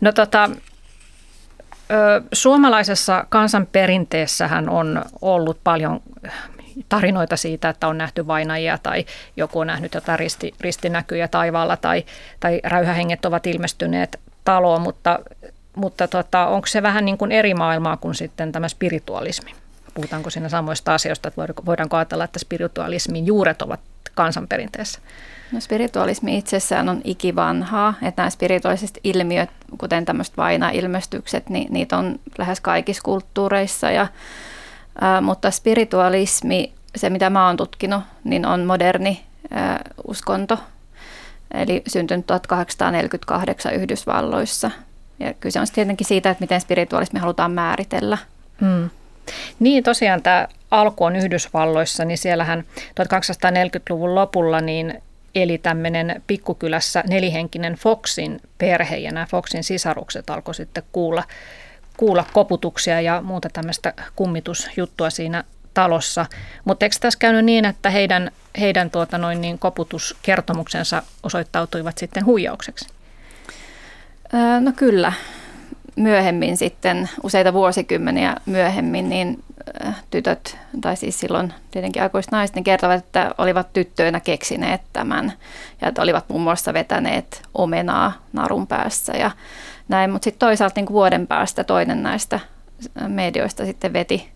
No 0.00 0.12
tota, 0.12 0.50
suomalaisessa 2.32 3.24
kansanperinteessähän 3.28 4.68
on 4.68 5.04
ollut 5.22 5.58
paljon 5.64 6.00
tarinoita 6.88 7.36
siitä, 7.36 7.68
että 7.68 7.88
on 7.88 7.98
nähty 7.98 8.26
vainajia 8.26 8.78
tai 8.82 9.04
joku 9.36 9.58
on 9.58 9.66
nähnyt 9.66 9.94
jotain 9.94 10.18
risti, 10.18 10.54
ristinäkyjä 10.60 11.28
taivaalla 11.28 11.76
tai, 11.76 12.04
tai 12.40 12.60
räyhähenget 12.64 13.24
ovat 13.24 13.46
ilmestyneet 13.46 14.20
taloon, 14.44 14.82
mutta 14.82 15.18
mutta 15.80 16.08
tota, 16.08 16.46
onko 16.46 16.66
se 16.66 16.82
vähän 16.82 17.04
niin 17.04 17.18
kuin 17.18 17.32
eri 17.32 17.54
maailmaa 17.54 17.96
kuin 17.96 18.14
sitten 18.14 18.52
tämä 18.52 18.68
spiritualismi? 18.68 19.54
Puhutaanko 19.94 20.30
siinä 20.30 20.48
samoista 20.48 20.94
asioista, 20.94 21.28
että 21.28 21.42
voidaanko 21.66 21.96
ajatella, 21.96 22.24
että 22.24 22.38
spiritualismin 22.38 23.26
juuret 23.26 23.62
ovat 23.62 23.80
kansanperinteessä? 24.14 25.00
No 25.52 25.60
spiritualismi 25.60 26.38
itsessään 26.38 26.88
on 26.88 27.00
ikivanhaa, 27.04 27.94
että 28.02 28.22
nämä 28.22 28.30
spirituaaliset 28.30 28.98
ilmiöt, 29.04 29.50
kuten 29.78 30.04
tämmöiset 30.04 30.36
vaina-ilmestykset, 30.36 31.48
niin 31.48 31.72
niitä 31.72 31.98
on 31.98 32.18
lähes 32.38 32.60
kaikissa 32.60 33.02
kulttuureissa. 33.02 33.90
Ja, 33.90 34.06
ää, 35.00 35.20
mutta 35.20 35.50
spiritualismi, 35.50 36.72
se 36.96 37.10
mitä 37.10 37.30
mä 37.30 37.46
oon 37.46 37.56
tutkinut, 37.56 38.02
niin 38.24 38.46
on 38.46 38.64
moderni 38.64 39.24
ää, 39.50 39.80
uskonto, 40.08 40.58
eli 41.54 41.82
syntynyt 41.86 42.26
1848 42.26 43.74
Yhdysvalloissa– 43.74 44.70
ja 45.20 45.34
kyse 45.34 45.60
on 45.60 45.66
tietenkin 45.74 46.06
siitä, 46.06 46.30
että 46.30 46.42
miten 46.42 46.60
spiritualismi 46.60 47.20
halutaan 47.20 47.52
määritellä. 47.52 48.18
Hmm. 48.60 48.90
Niin 49.60 49.84
tosiaan 49.84 50.22
tämä 50.22 50.48
alku 50.70 51.04
on 51.04 51.16
Yhdysvalloissa, 51.16 52.04
niin 52.04 52.18
siellähän 52.18 52.64
1240-luvun 52.80 54.14
lopulla 54.14 54.60
niin 54.60 55.02
eli 55.34 55.58
tämmöinen 55.58 56.22
pikkukylässä 56.26 57.04
nelihenkinen 57.08 57.74
Foxin 57.74 58.40
perhe 58.58 58.96
ja 58.96 59.12
nämä 59.12 59.26
Foxin 59.26 59.64
sisarukset 59.64 60.30
alkoi 60.30 60.54
sitten 60.54 60.82
kuulla, 60.92 61.24
kuulla 61.96 62.24
koputuksia 62.32 63.00
ja 63.00 63.22
muuta 63.22 63.48
tämmöistä 63.52 63.94
kummitusjuttua 64.16 65.10
siinä 65.10 65.44
talossa. 65.74 66.26
Mutta 66.64 66.86
eikö 66.86 66.96
tässä 67.00 67.18
käynyt 67.18 67.44
niin, 67.44 67.64
että 67.64 67.90
heidän, 67.90 68.30
heidän 68.60 68.90
tuota 68.90 69.18
noin 69.18 69.40
niin 69.40 69.58
koputuskertomuksensa 69.58 71.02
osoittautuivat 71.22 71.98
sitten 71.98 72.24
huijaukseksi? 72.24 72.88
No 74.60 74.72
kyllä. 74.76 75.12
myöhemmin 75.96 76.56
sitten, 76.56 77.08
useita 77.22 77.52
vuosikymmeniä 77.52 78.36
myöhemmin, 78.46 79.08
niin 79.08 79.44
tytöt, 80.10 80.58
tai 80.80 80.96
siis 80.96 81.20
silloin 81.20 81.54
tietenkin 81.70 82.02
aikuiset 82.02 82.32
naiset, 82.32 82.56
niin 82.56 82.64
kertovat, 82.64 83.04
että 83.04 83.34
olivat 83.38 83.72
tyttöinä 83.72 84.20
keksineet 84.20 84.80
tämän 84.92 85.32
ja 85.80 85.88
että 85.88 86.02
olivat 86.02 86.28
muun 86.28 86.42
muassa 86.42 86.72
vetäneet 86.72 87.42
omenaa 87.54 88.12
narun 88.32 88.66
päässä 88.66 89.12
ja 89.12 89.30
näin. 89.88 90.10
Mutta 90.10 90.24
sitten 90.24 90.38
toisaalta 90.48 90.72
niin 90.76 90.86
kuin 90.86 90.94
vuoden 90.94 91.26
päästä 91.26 91.64
toinen 91.64 92.02
näistä 92.02 92.40
medioista 93.08 93.64
sitten 93.64 93.92
veti 93.92 94.30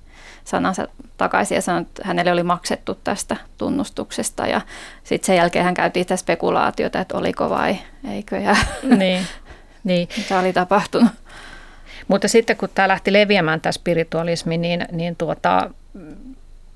sanansa 0.45 0.89
takaisin 1.17 1.55
ja 1.55 1.63
sanoi, 1.63 1.83
että 1.83 2.03
hänelle 2.05 2.33
oli 2.33 2.43
maksettu 2.43 2.95
tästä 2.95 3.37
tunnustuksesta 3.59 4.47
ja 4.47 4.61
sitten 5.05 5.27
sen 5.27 5.37
jälkeen 5.37 5.65
hän 5.65 5.75
käytiin 5.75 6.05
sitä 6.05 6.17
spekulaatiota, 6.17 7.01
että 7.01 7.19
oliko 7.19 7.51
vai 7.51 7.77
eikö 8.11 8.37
ja 8.37 8.57
niin, 8.97 9.27
niin. 9.85 10.09
mitä 10.17 10.39
oli 10.39 10.53
tapahtunut. 10.53 11.13
Mutta 12.09 12.29
sitten 12.29 12.57
kun 12.57 12.69
tämä 12.75 12.89
lähti 12.89 13.13
leviämään 13.13 13.61
tämä 13.61 13.73
spiritualismi, 13.73 14.59
niin, 14.59 14.87
niin 14.93 15.17
tuota, 15.17 15.71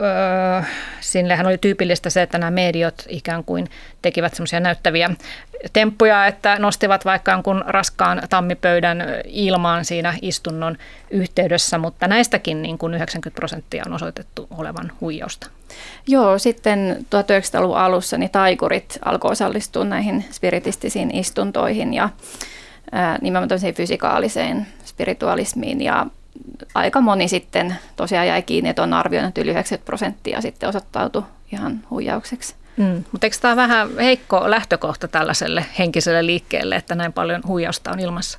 öö, 0.00 0.62
sinnehän 1.00 1.46
oli 1.46 1.58
tyypillistä 1.58 2.10
se, 2.10 2.22
että 2.22 2.38
nämä 2.38 2.50
mediot 2.50 3.04
ikään 3.08 3.44
kuin 3.44 3.70
tekivät 4.02 4.34
semmoisia 4.34 4.60
näyttäviä 4.60 5.10
temppuja, 5.72 6.26
että 6.26 6.58
nostivat 6.58 7.04
vaikka 7.04 7.32
jonkun 7.32 7.64
raskaan 7.66 8.22
tammipöydän 8.30 9.04
ilmaan 9.24 9.84
siinä 9.84 10.14
istunnon 10.22 10.76
yhteydessä, 11.10 11.78
mutta 11.78 12.08
näistäkin 12.08 12.62
niin 12.62 12.78
kuin 12.78 12.94
90 12.94 13.36
prosenttia 13.36 13.82
on 13.86 13.92
osoitettu 13.92 14.48
olevan 14.58 14.92
huijausta. 15.00 15.50
Joo, 16.06 16.38
sitten 16.38 16.96
1900-luvun 17.00 17.78
alussa 17.78 18.18
niin 18.18 18.30
taikurit 18.30 18.98
alkoi 19.04 19.30
osallistua 19.30 19.84
näihin 19.84 20.24
spiritistisiin 20.30 21.16
istuntoihin 21.16 21.94
ja 21.94 22.08
nimenomaan 23.20 23.74
fysikaaliseen 23.74 24.66
spiritualismiin 24.84 25.80
ja 25.80 26.06
aika 26.74 27.00
moni 27.00 27.28
sitten 27.28 27.76
tosiaan 27.96 28.26
jäi 28.26 28.42
kiinni, 28.42 28.70
että 28.70 28.82
on 28.82 28.92
arvioinut, 28.92 29.28
että 29.28 29.40
yli 29.40 29.50
90 29.50 29.86
prosenttia 29.86 30.40
sitten 30.40 30.68
osoittautui 30.68 31.22
ihan 31.52 31.80
huijaukseksi. 31.90 32.54
Mm, 32.76 33.04
mutta 33.12 33.26
eikö 33.26 33.36
tämä 33.40 33.56
vähän 33.56 33.96
heikko 33.96 34.50
lähtökohta 34.50 35.08
tällaiselle 35.08 35.64
henkiselle 35.78 36.26
liikkeelle, 36.26 36.76
että 36.76 36.94
näin 36.94 37.12
paljon 37.12 37.42
huijausta 37.46 37.90
on 37.92 38.00
ilmassa? 38.00 38.38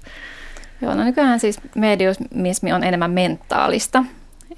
Joo, 0.81 0.93
no 0.93 1.03
nykyään 1.03 1.39
siis 1.39 1.59
mediumismi 1.75 2.73
on 2.73 2.83
enemmän 2.83 3.11
mentaalista. 3.11 4.03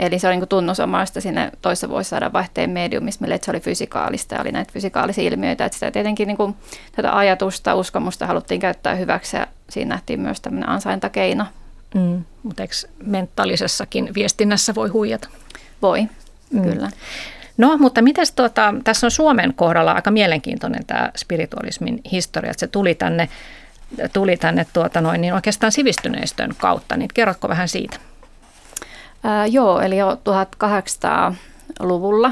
Eli 0.02 0.20
se 0.20 0.28
oli 0.28 0.38
niin 0.38 0.48
tunnusomaista 0.48 1.22
sinne 1.22 1.52
toissa 1.62 1.90
vuosisadan 1.90 2.34
vaihteen 2.34 2.70
mediumismille, 2.70 3.36
että 3.36 3.46
se 3.46 3.52
oli 3.52 3.60
fysikaalista 3.60 4.36
ja 4.36 4.42
oli 4.42 4.52
näitä 4.52 4.74
fysikaalisia 4.74 5.24
ilmiöitä. 5.24 5.66
Että 5.66 5.76
sitä 5.76 5.92
tietenkin 5.92 6.28
niin 6.28 6.38
kuin, 6.38 6.56
tätä 6.92 7.18
ajatusta, 7.18 7.76
uskomusta 7.76 8.28
haluttiin 8.28 8.62
käyttää 8.62 8.96
hyväksi 8.96 9.38
ja 9.38 9.48
siinä 9.70 9.90
nähtiin 9.90 10.20
myös 10.20 10.42
tämmöinen 10.42 10.70
ansaintakeino 10.70 11.46
Mm, 11.94 12.24
mutta 12.44 12.64
eikö 12.64 12.76
mentaalisessakin 13.06 14.10
viestinnässä 14.16 14.76
voi 14.76 14.90
huijata? 14.90 15.30
Voi, 15.82 16.08
mm. 16.52 16.62
kyllä. 16.62 16.90
No, 17.58 17.78
mutta 17.78 18.02
mitäs 18.02 18.32
tuota, 18.32 18.74
tässä 18.84 19.08
on 19.08 19.12
Suomen 19.12 19.54
kohdalla 19.54 19.92
aika 19.92 20.12
mielenkiintoinen 20.12 20.86
tämä 20.86 21.12
spiritualismin 21.18 22.02
historia, 22.12 22.52
että 22.52 22.60
se 22.60 22.68
tuli 22.68 22.96
tänne, 22.96 23.30
tuli 24.14 24.38
tänne 24.38 24.66
tuota 24.74 25.02
noin, 25.02 25.22
niin 25.22 25.34
oikeastaan 25.34 25.72
sivistyneistön 25.72 26.54
kautta, 26.58 26.98
niin 26.98 27.10
kerrotko 27.14 27.48
vähän 27.50 27.68
siitä? 27.68 27.98
Ää, 29.24 29.46
joo, 29.46 29.82
eli 29.82 29.98
jo 29.98 30.14
1800-luvulla 30.14 32.32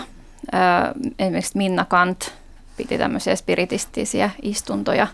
ää, 0.51 0.93
esimerkiksi 1.19 1.57
Minna 1.57 1.85
Kant 1.85 2.33
piti 2.77 2.97
tämmöisiä 2.97 3.35
spiritistisiä 3.35 4.29
istuntoja 4.41 5.07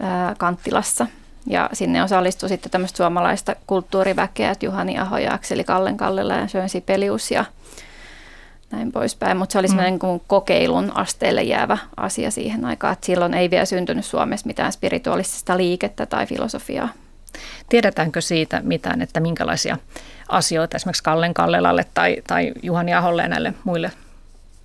ää, 0.00 0.34
Kanttilassa– 0.38 1.06
ja 1.46 1.70
sinne 1.72 2.02
osallistui 2.02 2.48
sitten 2.48 2.70
tämmöistä 2.70 2.96
suomalaista 2.96 3.56
kulttuuriväkeä, 3.66 4.50
että 4.50 4.66
Juhani 4.66 4.98
Aho 4.98 5.18
ja 5.18 5.34
Akseli 5.34 5.64
Kallen 5.64 5.96
Kallella 5.96 6.34
ja 6.34 6.48
Sönsi 6.48 6.80
Pelius 6.80 7.30
ja 7.30 7.44
näin 8.70 8.92
poispäin. 8.92 9.36
Mutta 9.36 9.52
se 9.52 9.58
oli 9.58 9.68
semmoinen 9.68 9.94
mm. 9.94 10.20
kokeilun 10.26 10.92
asteelle 10.94 11.42
jäävä 11.42 11.78
asia 11.96 12.30
siihen 12.30 12.64
aikaan, 12.64 12.92
että 12.92 13.06
silloin 13.06 13.34
ei 13.34 13.50
vielä 13.50 13.64
syntynyt 13.64 14.04
Suomessa 14.04 14.46
mitään 14.46 14.72
spirituaalista 14.72 15.56
liikettä 15.56 16.06
tai 16.06 16.26
filosofiaa. 16.26 16.88
Tiedetäänkö 17.68 18.20
siitä 18.20 18.60
mitään, 18.64 19.02
että 19.02 19.20
minkälaisia 19.20 19.78
asioita 20.28 20.76
esimerkiksi 20.76 21.02
Kallen 21.02 21.34
Kallelalle 21.34 21.86
tai, 21.94 22.16
tai 22.26 22.52
Juhani 22.62 22.94
Aholle 22.94 23.22
ja 23.22 23.28
näille 23.28 23.54
muille 23.64 23.92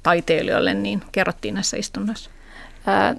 taiteilijoille 0.04 0.74
niin 0.74 1.02
kerrottiin 1.12 1.54
näissä 1.54 1.78
istunnoissa? 1.78 2.30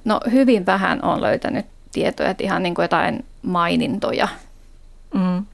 No 0.05 0.21
hyvin 0.31 0.67
vähän 0.67 1.05
on 1.05 1.21
löytänyt 1.21 1.67
tietoja, 1.93 2.31
että 2.31 2.45
ihan 2.45 2.63
niin 2.63 2.75
kuin 2.75 2.85
jotain 2.85 3.25
mainintoja. 3.43 4.29
Mm. 5.15 5.47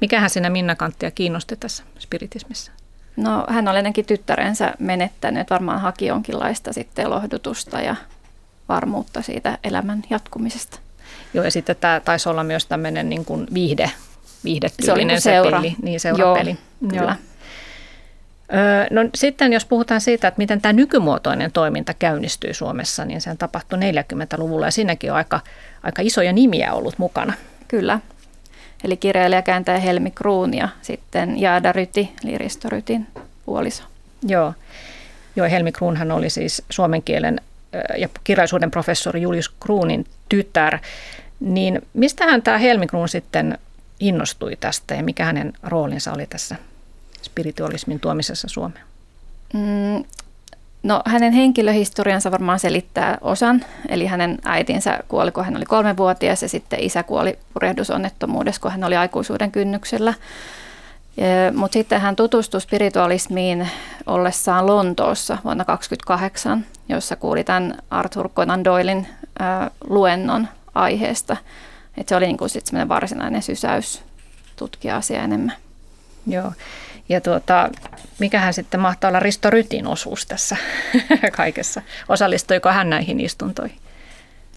Mikähän 0.00 0.30
sinä 0.30 0.50
Minna 0.50 0.74
Kanttia 0.74 1.10
kiinnosti 1.10 1.56
tässä 1.56 1.84
spiritismissa? 1.98 2.72
No 3.16 3.46
hän 3.48 3.68
oli 3.68 3.78
ennenkin 3.78 4.06
tyttärensä 4.06 4.74
menettänyt, 4.78 5.40
että 5.40 5.54
varmaan 5.54 5.80
haki 5.80 6.06
jonkinlaista 6.06 6.72
sitten 6.72 7.10
lohdutusta 7.10 7.80
ja 7.80 7.96
varmuutta 8.68 9.22
siitä 9.22 9.58
elämän 9.64 10.02
jatkumisesta. 10.10 10.78
Joo, 11.34 11.44
ja 11.44 11.50
sitten 11.50 11.76
tämä 11.80 12.00
taisi 12.04 12.28
olla 12.28 12.44
myös 12.44 12.66
tämmöinen 12.66 13.08
niin 13.08 13.24
kuin 13.24 13.46
viihde, 13.54 13.90
viihdetyylinen 14.44 15.20
se, 15.20 15.40
oli 15.40 15.42
se 15.42 15.42
seura. 15.42 15.60
peli. 15.60 15.76
Niin, 15.82 16.00
seurapeli. 16.00 16.50
Joo, 16.50 16.90
kyllä. 16.90 17.02
Joo. 17.02 17.14
No 18.90 19.10
sitten 19.14 19.52
jos 19.52 19.64
puhutaan 19.64 20.00
siitä, 20.00 20.28
että 20.28 20.38
miten 20.38 20.60
tämä 20.60 20.72
nykymuotoinen 20.72 21.52
toiminta 21.52 21.94
käynnistyy 21.94 22.54
Suomessa, 22.54 23.04
niin 23.04 23.20
se 23.20 23.36
tapahtui 23.38 23.78
40-luvulla 23.78 24.66
ja 24.66 24.70
siinäkin 24.70 25.10
on 25.10 25.16
aika, 25.16 25.40
aika 25.82 26.02
isoja 26.02 26.32
nimiä 26.32 26.72
ollut 26.72 26.98
mukana. 26.98 27.32
Kyllä. 27.68 28.00
Eli 28.84 28.96
kirjailija 28.96 29.42
kääntää 29.42 29.78
Helmi 29.78 30.10
Kruun 30.10 30.54
ja 30.54 30.68
sitten 30.82 31.40
Jaada 31.40 31.72
Ryti, 31.72 32.12
eli 32.24 32.38
Risto 32.38 32.68
Rytin 32.68 33.06
puoliso. 33.46 33.82
Joo. 34.22 34.54
Joo, 35.36 35.50
Helmi 35.50 35.72
Kruunhan 35.72 36.12
oli 36.12 36.30
siis 36.30 36.62
suomen 36.70 37.02
kielen 37.02 37.40
ja 37.98 38.08
kirjallisuuden 38.24 38.70
professori 38.70 39.22
Julius 39.22 39.48
Kruunin 39.48 40.06
tytär. 40.28 40.78
Niin 41.44 41.82
mistähän 41.94 42.42
tämä 42.42 42.58
Helmi 42.58 42.86
Kruun 42.86 43.08
sitten 43.08 43.58
innostui 44.00 44.56
tästä 44.56 44.94
ja 44.94 45.02
mikä 45.02 45.24
hänen 45.24 45.52
roolinsa 45.62 46.12
oli 46.12 46.26
tässä 46.26 46.56
spiritualismin 47.22 48.00
tuomisessa 48.00 48.48
Suomeen? 48.48 48.84
Mm, 49.54 50.04
no 50.82 51.02
hänen 51.06 51.32
henkilöhistoriansa 51.32 52.30
varmaan 52.30 52.58
selittää 52.58 53.18
osan. 53.20 53.64
Eli 53.88 54.06
hänen 54.06 54.38
äitinsä 54.44 54.98
kuoli, 55.08 55.32
kun 55.32 55.44
hän 55.44 55.56
oli 55.56 55.64
kolmevuotias 55.64 56.42
ja 56.42 56.48
sitten 56.48 56.80
isä 56.80 57.02
kuoli 57.02 57.38
purehdusonnettomuudessa, 57.54 58.60
kun 58.60 58.70
hän 58.70 58.84
oli 58.84 58.96
aikuisuuden 58.96 59.52
kynnyksellä. 59.52 60.14
Mutta 61.54 61.72
sitten 61.72 62.00
hän 62.00 62.16
tutustui 62.16 62.60
spiritualismiin 62.60 63.68
ollessaan 64.06 64.66
Lontoossa 64.66 65.38
vuonna 65.44 65.64
1928, 65.64 66.66
jossa 66.88 67.16
kuuli 67.16 67.44
tämän 67.44 67.74
Arthur 67.90 68.28
Conan 68.28 68.64
Doylin 68.64 69.06
ää, 69.38 69.70
luennon 69.88 70.48
aiheesta. 70.74 71.36
Et 71.96 72.08
se 72.08 72.16
oli 72.16 72.26
niinku 72.26 72.48
sit 72.48 72.66
varsinainen 72.88 73.42
sysäys 73.42 74.02
tutkia 74.56 74.96
asiaa 74.96 75.24
enemmän. 75.24 75.56
Joo. 76.26 76.52
Ja 77.08 77.20
tuota, 77.20 77.70
mikähän 78.18 78.54
sitten 78.54 78.80
mahtaa 78.80 79.08
olla 79.08 79.20
Risto 79.20 79.50
Rytin 79.50 79.86
osuus 79.86 80.26
tässä 80.26 80.56
kaikessa? 81.36 81.82
Osallistuiko 82.08 82.68
hän 82.68 82.90
näihin 82.90 83.20
istuntoihin? 83.20 83.78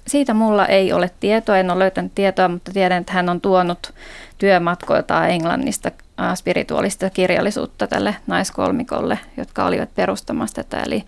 Siitä 0.08 0.34
mulla 0.34 0.65
ei 0.65 0.93
ole 0.93 1.12
tietoa, 1.19 1.58
en 1.58 1.71
ole 1.71 1.80
löytänyt 1.80 2.15
tietoa, 2.15 2.47
mutta 2.47 2.71
tiedän, 2.71 3.01
että 3.01 3.13
hän 3.13 3.30
on 3.30 3.41
tuonut 3.41 3.93
työmatkoiltaan 4.38 5.30
Englannista 5.30 5.91
äh, 6.21 6.36
spirituaalista 6.36 7.10
kirjallisuutta 7.10 7.88
tälle 7.88 8.15
naiskolmikolle, 8.27 9.19
jotka 9.38 9.65
olivat 9.65 9.95
perustamassa 9.95 10.63
tätä, 10.63 10.84
eli 10.84 11.03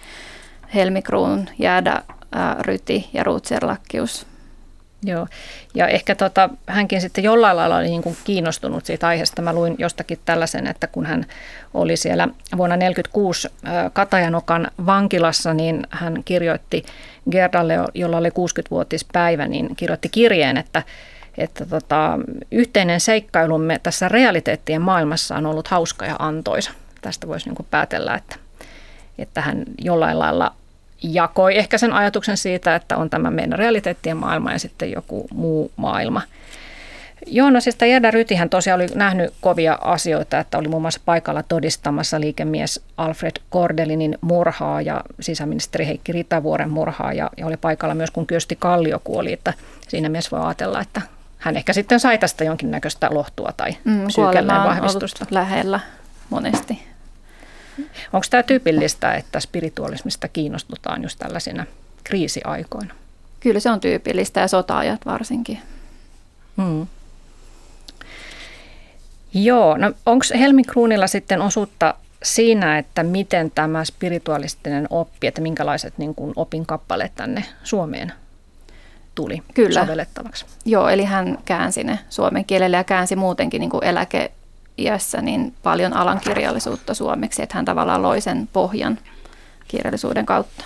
Helmi 0.74 1.02
Kruun, 1.02 1.50
Jäädä 1.60 1.92
äh, 1.92 2.58
Ryti 2.60 3.10
ja 3.14 3.24
Ruutserlakkius 3.24 4.29
Joo, 5.04 5.28
ja 5.76 5.88
ehkä 5.88 6.16
tota, 6.16 6.50
hänkin 6.68 7.02
sitten 7.02 7.24
jollain 7.24 7.58
lailla 7.58 7.78
oli 7.78 7.88
niin 7.88 8.04
kuin 8.04 8.18
kiinnostunut 8.24 8.86
siitä 8.86 9.08
aiheesta. 9.08 9.42
Mä 9.42 9.54
luin 9.54 9.76
jostakin 9.78 10.20
tällaisen, 10.26 10.68
että 10.68 10.88
kun 10.88 11.06
hän 11.06 11.26
oli 11.74 11.98
siellä 11.98 12.28
vuonna 12.58 12.76
1946 12.76 13.48
Katajanokan 13.94 14.72
vankilassa, 14.86 15.54
niin 15.54 15.88
hän 15.90 16.24
kirjoitti 16.24 16.86
Gerdalle, 17.32 17.74
jolla 17.94 18.18
oli 18.18 18.30
60-vuotispäivä, 18.30 19.48
niin 19.48 19.76
kirjoitti 19.76 20.10
kirjeen, 20.10 20.58
että, 20.58 20.84
että 21.38 21.66
tota, 21.66 22.20
yhteinen 22.52 23.00
seikkailumme 23.00 23.80
tässä 23.84 24.10
realiteettien 24.10 24.82
maailmassa 24.82 25.36
on 25.36 25.46
ollut 25.46 25.68
hauska 25.68 26.06
ja 26.06 26.16
antoisa. 26.20 26.72
Tästä 27.02 27.28
voisi 27.28 27.48
niin 27.48 27.56
kuin 27.56 27.68
päätellä, 27.72 28.16
että, 28.16 28.36
että 29.18 29.42
hän 29.42 29.64
jollain 29.78 30.20
lailla 30.20 30.56
jakoi 31.04 31.58
ehkä 31.58 31.78
sen 31.78 31.94
ajatuksen 31.94 32.38
siitä, 32.38 32.76
että 32.76 32.98
on 32.98 33.10
tämä 33.10 33.32
meidän 33.32 33.60
realiteettien 33.60 34.18
maailma 34.18 34.52
ja 34.52 34.60
sitten 34.60 34.92
joku 34.92 35.28
muu 35.34 35.72
maailma. 35.76 36.22
Joo, 37.28 37.50
no 37.50 37.60
siis 37.60 37.76
tämä 37.76 38.12
Rytihän 38.12 38.50
tosiaan 38.50 38.82
oli 38.82 38.90
nähnyt 38.96 39.34
kovia 39.42 39.78
asioita, 39.82 40.40
että 40.40 40.58
oli 40.58 40.68
muun 40.68 40.82
muassa 40.82 41.02
paikalla 41.06 41.44
todistamassa 41.44 42.20
liikemies 42.20 42.82
Alfred 42.98 43.32
Kordelinin 43.50 44.18
murhaa 44.22 44.82
ja 44.82 45.04
sisäministeri 45.20 45.86
Heikki 45.86 46.12
Ritavuoren 46.12 46.70
murhaa 46.70 47.14
ja, 47.14 47.30
ja 47.38 47.46
oli 47.46 47.58
paikalla 47.58 47.96
myös 47.96 48.12
kun 48.12 48.28
Kyösti 48.28 48.56
Kallio 48.56 49.02
kuoli, 49.04 49.34
että 49.34 49.54
siinä 49.88 50.10
mielessä 50.10 50.38
voi 50.38 50.46
ajatella, 50.46 50.82
että 50.82 51.02
hän 51.38 51.58
ehkä 51.58 51.74
sitten 51.74 52.00
sai 52.00 52.18
tästä 52.18 52.44
jonkinnäköistä 52.44 53.08
lohtua 53.12 53.52
tai 53.58 53.78
mm, 53.84 54.08
psyykelleen 54.08 54.64
vahvistusta. 54.64 55.26
lähellä 55.32 55.80
monesti. 56.30 56.89
Onko 58.14 58.28
tämä 58.30 58.44
tyypillistä, 58.44 59.14
että 59.14 59.40
spiritualismista 59.40 60.28
kiinnostutaan 60.28 61.04
just 61.04 61.20
tällaisina 61.20 61.66
kriisiaikoina? 62.04 62.94
Kyllä 63.40 63.60
se 63.60 63.70
on 63.70 63.80
tyypillistä 63.80 64.40
ja 64.40 64.48
sota-ajat 64.48 65.06
varsinkin. 65.06 65.60
Hmm. 66.58 66.88
Joo, 69.34 69.78
no 69.78 69.92
onko 70.06 70.26
Helmi 70.40 70.64
Kruunilla 70.64 71.08
sitten 71.08 71.42
osuutta 71.42 71.94
siinä, 72.24 72.78
että 72.78 73.04
miten 73.04 73.52
tämä 73.52 73.86
spiritualistinen 73.86 74.88
oppi, 74.90 75.28
että 75.28 75.42
minkälaiset 75.42 75.98
niin 75.98 76.16
kuin 76.16 76.34
opin 76.36 76.66
kappaleet 76.66 77.12
tänne 77.16 77.44
Suomeen 77.64 78.14
tuli 79.16 79.44
Kyllä. 79.54 79.82
sovellettavaksi? 79.82 80.46
Joo, 80.66 80.90
eli 80.90 81.04
hän 81.04 81.38
käänsi 81.46 81.84
ne 81.84 82.00
suomen 82.10 82.46
kielelle 82.46 82.78
ja 82.78 82.84
käänsi 82.84 83.16
muutenkin 83.16 83.60
niin 83.60 83.70
kuin 83.70 83.84
eläkeiässä 84.80 85.22
niin 85.22 85.54
paljon 85.64 85.94
alan 85.94 86.20
kirjallisuutta 86.20 86.94
suomeksi, 86.94 87.44
että 87.44 87.56
hän 87.56 87.66
tavallaan 87.66 88.02
loi 88.02 88.22
sen 88.22 88.50
pohjan 88.54 89.00
kirjallisuuden 89.68 90.26
kautta. 90.26 90.66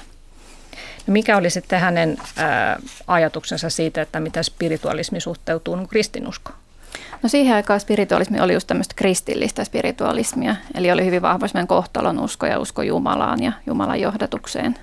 No 1.07 1.11
mikä 1.11 1.37
oli 1.37 1.49
sitten 1.49 1.79
hänen 1.79 2.17
ää, 2.37 2.79
ajatuksensa 3.07 3.69
siitä, 3.69 4.01
että 4.01 4.19
mitä 4.19 4.43
spiritualismi 4.43 5.19
suhteutuu 5.19 5.75
no, 5.75 5.87
kristinuskoon? 5.87 6.57
No 7.23 7.29
siihen 7.29 7.55
aikaan 7.55 7.79
spiritualismi 7.79 8.39
oli 8.39 8.53
just 8.53 8.67
tämmöistä 8.67 8.93
kristillistä 8.95 9.63
spiritualismia, 9.63 10.55
eli 10.75 10.91
oli 10.91 11.05
hyvin 11.05 11.21
vahva 11.21 11.47
kohtalon 11.67 12.19
usko 12.19 12.45
ja 12.45 12.59
usko 12.59 12.81
Jumalaan 12.81 13.43
ja 13.43 13.51
Jumalan 13.67 14.01
johdatukseen. 14.01 14.75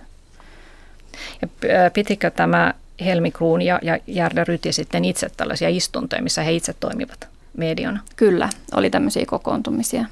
Ja 1.43 1.49
pitikö 1.93 2.31
tämä 2.31 2.75
Helmi 3.05 3.31
Kruun 3.31 3.63
ja, 3.63 3.79
ja 3.83 3.99
Järle 4.07 4.45
Ryti 4.45 4.73
sitten 4.73 5.05
itse 5.05 5.29
tällaisia 5.37 5.69
istuntoja, 5.69 6.23
missä 6.23 6.43
he 6.43 6.53
itse 6.53 6.73
toimivat 6.73 7.30
mediona? 7.57 8.01
Kyllä, 8.17 8.49
oli 8.75 8.91
tämmöisiä 8.91 9.25
kokoontumisia. 9.27 10.05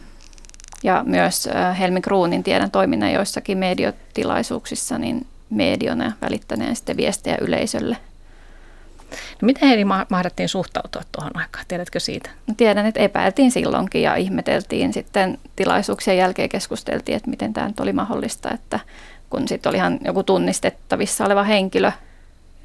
Ja 0.83 1.05
myös 1.07 1.49
Helmi 1.79 2.01
Kruunin 2.01 2.43
tiedän 2.43 2.71
toiminnan 2.71 3.13
joissakin 3.13 3.59
mediotilaisuuksissa 3.59 4.99
niin 4.99 5.27
mediona 5.51 6.13
välittäneen 6.23 6.77
sitten 6.77 6.97
viestejä 6.97 7.39
yleisölle– 7.41 7.97
No 9.11 9.47
miten 9.47 9.69
heidän 9.69 9.89
mahdettiin 10.11 10.49
suhtautua 10.49 11.03
tuohon 11.13 11.37
aikaan? 11.37 11.65
Tiedätkö 11.69 12.01
siitä? 12.01 12.31
No 12.47 12.55
tiedän, 12.57 12.87
että 12.87 13.01
epäiltiin 13.01 13.51
silloinkin 13.51 14.03
ja 14.03 14.17
ihmeteltiin 14.17 14.93
sitten 14.93 15.39
tilaisuuksien 15.57 16.17
jälkeen 16.17 16.49
keskusteltiin, 16.49 17.17
että 17.17 17.31
miten 17.31 17.53
tämä 17.53 17.69
nyt 17.69 17.81
oli 17.81 17.93
mahdollista, 17.93 18.51
että 18.51 18.81
kun 19.31 19.49
sitten 19.49 19.71
oli 19.71 19.77
ihan 19.77 19.99
joku 20.05 20.23
tunnistettavissa 20.23 21.25
oleva 21.25 21.43
henkilö 21.43 21.93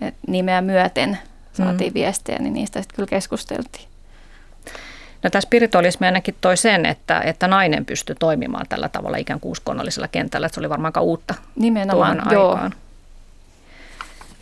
että 0.02 0.20
nimeä 0.28 0.62
myöten 0.62 1.18
saatiin 1.54 1.92
mm. 1.92 1.94
viestejä, 1.94 2.40
niin 2.40 2.54
niistä 2.54 2.82
sitten 2.82 2.96
kyllä 2.96 3.10
keskusteltiin. 3.10 3.93
No 5.24 5.30
tämä 5.30 5.42
spiritualismi 5.42 6.08
ainakin 6.08 6.36
toi 6.42 6.58
sen, 6.58 6.86
että, 6.86 7.22
että 7.22 7.48
nainen 7.48 7.86
pystyi 7.86 8.16
toimimaan 8.20 8.66
tällä 8.70 8.90
tavalla 8.90 9.18
ikään 9.18 9.40
kuin 9.40 9.52
uskonnollisella 9.52 10.08
kentällä, 10.08 10.46
että 10.46 10.56
se 10.56 10.62
oli 10.62 10.70
varmaan 10.70 10.90
aika 10.90 11.02
uutta 11.02 11.34
Nimenomaan, 11.56 12.22
joo. 12.32 12.50
aikaan. 12.50 12.74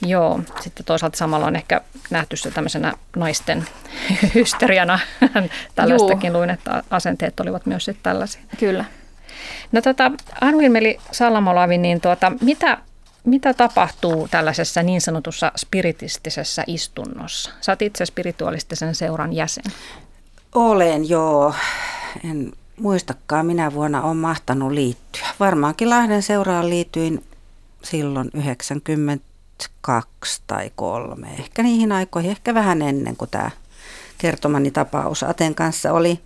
Joo, 0.06 0.40
sitten 0.60 0.86
toisaalta 0.86 1.18
samalla 1.18 1.46
on 1.46 1.56
ehkä 1.56 1.82
nähty 2.10 2.38
se 2.38 2.52
tämmöisenä 2.52 2.94
naisten 3.16 3.66
hysteriana. 4.36 5.00
Tällaistakin 5.76 6.34
luin, 6.34 6.50
että 6.50 6.84
asenteet 6.90 7.40
olivat 7.40 7.66
myös 7.66 7.86
sitten 7.86 8.04
tällaisia. 8.04 8.42
Kyllä. 8.60 8.86
No 9.72 9.82
tota, 9.82 10.12
Anu-Ilmeli 10.42 10.98
Salamolavi, 11.12 11.78
niin 11.78 12.02
tuota, 12.02 12.32
mitä, 12.42 12.78
mitä 13.24 13.54
tapahtuu 13.54 14.28
tällaisessa 14.32 14.84
niin 14.84 15.02
sanotussa 15.02 15.52
spiritistisessä 15.58 16.64
istunnossa? 16.68 17.52
Sä 17.62 17.72
oot 17.72 17.82
itse 17.82 18.06
spiritualistisen 18.06 18.96
seuran 18.96 19.34
jäsen. 19.34 19.64
Olen, 20.56 21.10
joo. 21.10 21.54
En 22.30 22.52
muistakaan, 22.80 23.46
minä 23.46 23.74
vuonna 23.74 24.02
on 24.02 24.18
mahtanut 24.18 24.72
liittyä. 24.72 25.28
Varmaankin 25.40 25.90
Lahden 25.90 26.24
seuraan 26.24 26.70
liityin 26.70 27.24
silloin 27.84 28.30
90 28.34 29.26
kaksi 29.82 30.42
tai 30.48 30.72
kolme, 30.76 31.28
ehkä 31.40 31.64
niihin 31.64 31.92
aikoihin, 31.92 32.32
ehkä 32.32 32.54
vähän 32.54 32.82
ennen 32.82 33.18
kuin 33.18 33.32
tämä 33.32 33.52
kertomani 34.18 34.72
tapaus 34.72 35.24
Aten 35.24 35.56
kanssa 35.56 35.94
oli. 35.94 36.20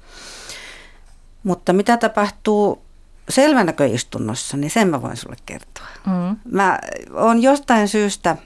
Mutta 1.43 1.73
mitä 1.73 1.97
tapahtuu 1.97 2.81
selvänäköistunnossa, 3.29 4.57
niin 4.57 4.71
sen 4.71 4.87
mä 4.87 5.01
voin 5.01 5.17
sulle 5.17 5.35
kertoa. 5.45 5.87
Mm. 6.05 6.37
Mä 6.51 6.79
oon 7.13 7.41
jostain 7.41 7.87
syystä 7.87 8.37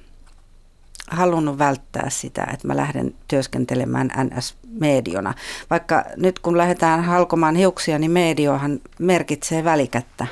halunnut 1.10 1.58
välttää 1.58 2.10
sitä, 2.10 2.48
että 2.54 2.68
mä 2.68 2.78
lähden 2.78 3.16
työskentelemään 3.28 4.12
NS-mediona. 4.18 5.34
Vaikka 5.70 6.04
nyt 6.18 6.40
kun 6.40 6.58
lähdetään 6.58 7.04
halkomaan 7.04 7.56
hiuksia, 7.56 8.00
niin 8.00 8.12
mediohan 8.12 8.80
merkitsee 9.00 9.64
välikättä. 9.64 10.28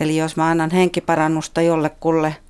Eli 0.00 0.16
jos 0.16 0.36
mä 0.36 0.48
annan 0.48 0.70
henkiparannusta 0.70 1.62
jollekulle– 1.62 2.36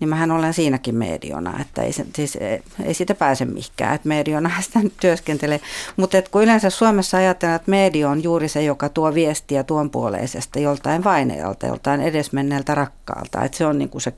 niin 0.00 0.08
mähän 0.08 0.30
olen 0.30 0.54
siinäkin 0.54 0.94
mediona, 0.94 1.60
että 1.60 1.82
ei, 1.82 1.92
siis, 1.92 2.38
ei 2.84 2.94
siitä 2.94 3.14
pääse 3.14 3.44
mihinkään, 3.44 3.94
että 3.94 4.08
mediona 4.08 4.50
sitä 4.60 4.78
nyt 4.78 4.94
työskentelee. 5.00 5.60
Mutta 5.96 6.22
kun 6.30 6.42
yleensä 6.42 6.70
Suomessa 6.70 7.16
ajatellaan, 7.16 7.56
että 7.56 7.70
media 7.70 8.10
on 8.10 8.22
juuri 8.22 8.48
se, 8.48 8.62
joka 8.62 8.88
tuo 8.88 9.14
viestiä 9.14 9.64
tuon 9.64 9.90
puoleisesta 9.90 10.58
joltain 10.58 11.04
vaineelta, 11.04 11.66
joltain 11.66 12.00
edesmenneeltä 12.00 12.74
rakkaalta, 12.74 13.44
että 13.44 13.58
se 13.58 13.66
on 13.66 13.78
niin 13.78 13.88
kuin 13.88 14.02
se 14.02 14.12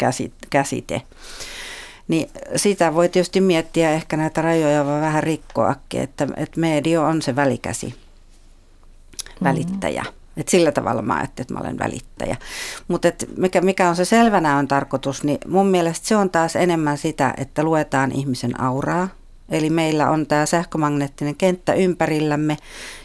käsite. 0.51 1.03
Niin 2.09 2.31
sitä 2.57 2.94
voi 2.94 3.09
tietysti 3.09 3.40
miettiä 3.40 3.90
ehkä 3.90 4.16
näitä 4.16 4.42
rajoja 4.42 4.87
vaan 4.87 5.01
vähän 5.01 5.23
rikkoakin, 5.23 6.01
että, 6.01 6.29
että 6.37 6.61
media 6.61 7.03
on 7.03 7.23
se 7.23 7.37
välikäsi, 7.37 7.94
välittäjä. 9.42 10.03
Mm. 10.03 10.18
Et 10.37 10.49
sillä 10.49 10.73
tavalla 10.73 11.03
mä 11.03 11.14
ajattelin, 11.14 11.44
että 11.44 11.55
mä 11.55 11.61
olen 11.61 11.79
välittäjä. 11.79 12.37
Mutta 12.88 13.09
mikä, 13.37 13.61
mikä 13.61 13.88
on 13.88 13.97
se 13.97 14.05
selvänä 14.05 14.57
on 14.57 14.68
tarkoitus, 14.68 15.25
niin 15.25 15.38
mun 15.49 15.66
mielestä 15.66 16.09
se 16.09 16.16
on 16.16 16.31
taas 16.31 16.57
enemmän 16.57 16.99
sitä, 16.99 17.35
että 17.37 17.62
luetaan 17.62 18.12
ihmisen 18.12 18.61
auraa. 18.61 19.09
Eli 19.49 19.71
meillä 19.71 20.11
on 20.11 20.27
tämä 20.27 20.47
sähkömagneettinen 20.47 21.37
kenttä 21.37 21.73
ympärillämme, 21.73 22.57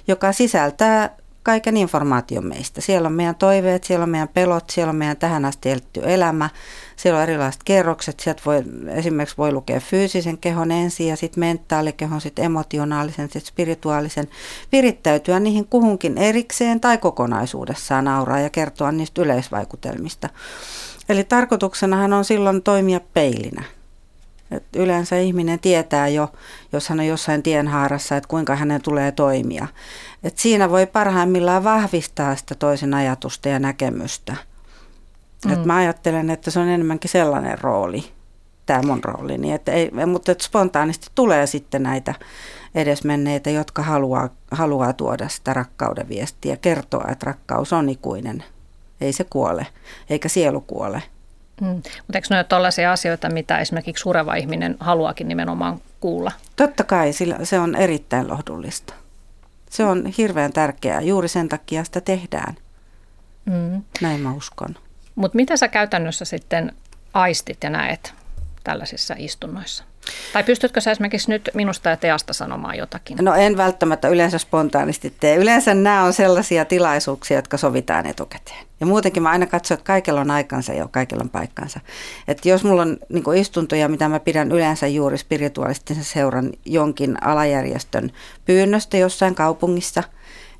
joka 0.08 0.32
sisältää 0.32 1.10
kaiken 1.44 1.78
informaation 1.78 2.46
meistä. 2.46 2.82
Siellä 2.82 3.08
on 3.08 3.14
meidän 3.14 3.36
toiveet, 3.36 3.84
siellä 3.84 4.04
on 4.04 4.10
meidän 4.10 4.28
pelot, 4.28 4.70
siellä 4.70 4.90
on 4.90 4.96
meidän 4.96 5.18
tähän 5.18 5.46
asti 5.46 5.70
eletty 5.70 6.02
elämä, 6.04 6.50
siellä 6.96 7.18
on 7.18 7.24
erilaiset 7.24 7.62
kerrokset. 7.66 8.20
Sieltä 8.20 8.42
voi, 8.46 8.64
esimerkiksi 8.88 9.38
voi 9.38 9.52
lukea 9.52 9.80
fyysisen 9.80 10.38
kehon 10.38 10.72
ensin 10.72 11.08
ja 11.08 11.16
sitten 11.16 11.40
mentaalikehon, 11.40 12.22
sitten 12.22 12.46
emotionaalisen, 12.46 13.26
sitten 13.26 13.46
spirituaalisen. 13.46 14.28
Virittäytyä 14.72 15.40
niihin 15.40 15.68
kuhunkin 15.68 16.18
erikseen 16.18 16.80
tai 16.80 16.98
kokonaisuudessaan 16.98 18.06
nauraa 18.06 18.40
ja 18.40 18.50
kertoa 18.50 18.92
niistä 18.92 19.22
yleisvaikutelmista. 19.22 20.30
Eli 21.10 21.24
tarkoituksenahan 21.24 22.14
on 22.14 22.26
silloin 22.26 22.64
toimia 22.64 23.00
peilinä. 23.14 23.64
Et 24.54 24.64
yleensä 24.76 25.18
ihminen 25.18 25.60
tietää 25.60 26.08
jo, 26.08 26.32
jos 26.74 26.90
hän 26.90 27.00
on 27.00 27.08
jossain 27.08 27.44
tienhaarassa, 27.44 28.18
että 28.18 28.28
kuinka 28.28 28.56
hänen 28.56 28.82
tulee 28.82 29.12
toimia. 29.12 29.68
Et 30.24 30.38
siinä 30.38 30.70
voi 30.70 30.86
parhaimmillaan 30.86 31.64
vahvistaa 31.64 32.36
sitä 32.36 32.56
toisen 32.56 32.94
ajatusta 32.94 33.50
ja 33.50 33.60
näkemystä. 33.60 34.36
Mm. 35.46 35.54
Et 35.54 35.66
mä 35.66 35.76
ajattelen, 35.76 36.30
että 36.30 36.52
se 36.52 36.60
on 36.60 36.68
enemmänkin 36.68 37.10
sellainen 37.10 37.60
rooli, 37.60 38.04
tämä 38.66 38.82
mun 38.82 39.04
rooli. 39.04 39.38
Niin 39.38 39.56
että 39.56 39.72
ei, 39.72 39.92
mutta 40.06 40.32
että 40.32 40.44
spontaanisti 40.44 41.08
tulee 41.16 41.48
sitten 41.48 41.84
näitä 41.84 42.14
edesmenneitä, 42.76 43.50
jotka 43.50 43.84
haluaa, 43.84 44.30
haluaa 44.52 44.94
tuoda 44.94 45.30
sitä 45.30 45.54
rakkauden 45.54 46.10
viestiä, 46.10 46.58
kertoa, 46.58 47.06
että 47.12 47.26
rakkaus 47.26 47.74
on 47.74 47.90
ikuinen. 47.90 48.44
Ei 49.02 49.14
se 49.14 49.24
kuole, 49.24 49.68
eikä 50.10 50.30
sielu 50.30 50.62
kuole. 50.62 51.04
Mm. 51.62 51.68
Mutta 51.68 52.16
eikö 52.16 52.28
ne 52.30 52.36
ole 52.36 52.44
tällaisia 52.44 52.92
asioita, 52.92 53.30
mitä 53.30 53.60
esimerkiksi 53.60 54.02
sureva 54.02 54.36
ihminen 54.36 54.78
haluaakin 54.80 55.28
nimenomaan 55.28 55.82
kuulla? 56.00 56.32
Totta 56.56 56.84
kai, 56.84 57.14
sillä 57.14 57.38
se 57.44 57.60
on 57.60 57.76
erittäin 57.76 58.28
lohdullista. 58.28 58.94
Se 59.70 59.86
on 59.86 60.06
hirveän 60.06 60.54
tärkeää. 60.54 61.02
Juuri 61.02 61.28
sen 61.28 61.50
takia 61.50 61.84
sitä 61.84 62.02
tehdään. 62.02 62.56
Mm. 63.46 63.84
Näin 64.02 64.22
mä 64.22 64.34
uskon. 64.34 64.76
Mutta 65.16 65.36
mitä 65.36 65.58
sä 65.58 65.68
käytännössä 65.68 66.26
sitten 66.26 66.72
aistit 67.14 67.64
ja 67.64 67.70
näet 67.70 68.14
tällaisissa 68.64 69.16
istunnoissa? 69.18 69.84
Tai 70.34 70.44
pystytkö 70.44 70.82
sä 70.82 70.92
esimerkiksi 70.92 71.30
nyt 71.30 71.50
minusta 71.54 71.90
ja 71.90 71.98
teasta 71.98 72.34
sanomaan 72.34 72.78
jotakin? 72.78 73.18
No 73.22 73.34
en 73.34 73.58
välttämättä 73.58 74.08
yleensä 74.08 74.38
spontaanisti 74.38 75.14
tee. 75.20 75.36
Yleensä 75.36 75.74
nämä 75.74 76.04
on 76.04 76.14
sellaisia 76.14 76.66
tilaisuuksia, 76.66 77.38
jotka 77.38 77.58
sovitaan 77.58 78.06
etukäteen. 78.06 78.66
Ja 78.80 78.86
muutenkin 78.86 79.24
mä 79.24 79.30
aina 79.30 79.46
katson, 79.46 79.76
että 79.76 79.86
kaikella 79.86 80.22
on 80.22 80.32
aikansa 80.32 80.74
ja 80.74 80.88
kaikella 80.92 81.24
on 81.24 81.30
paikkansa. 81.30 81.80
Että 82.28 82.50
jos 82.50 82.64
mulla 82.64 82.82
on 82.82 82.98
niin 83.10 83.24
istuntoja, 83.38 83.90
mitä 83.90 84.10
mä 84.10 84.20
pidän 84.20 84.52
yleensä 84.52 84.88
juuri 84.88 85.18
spirituaalistisen 85.18 86.04
seuran 86.04 86.52
jonkin 86.66 87.24
alajärjestön 87.24 88.12
pyynnöstä 88.46 88.98
jossain 88.98 89.36
kaupungissa, 89.36 90.04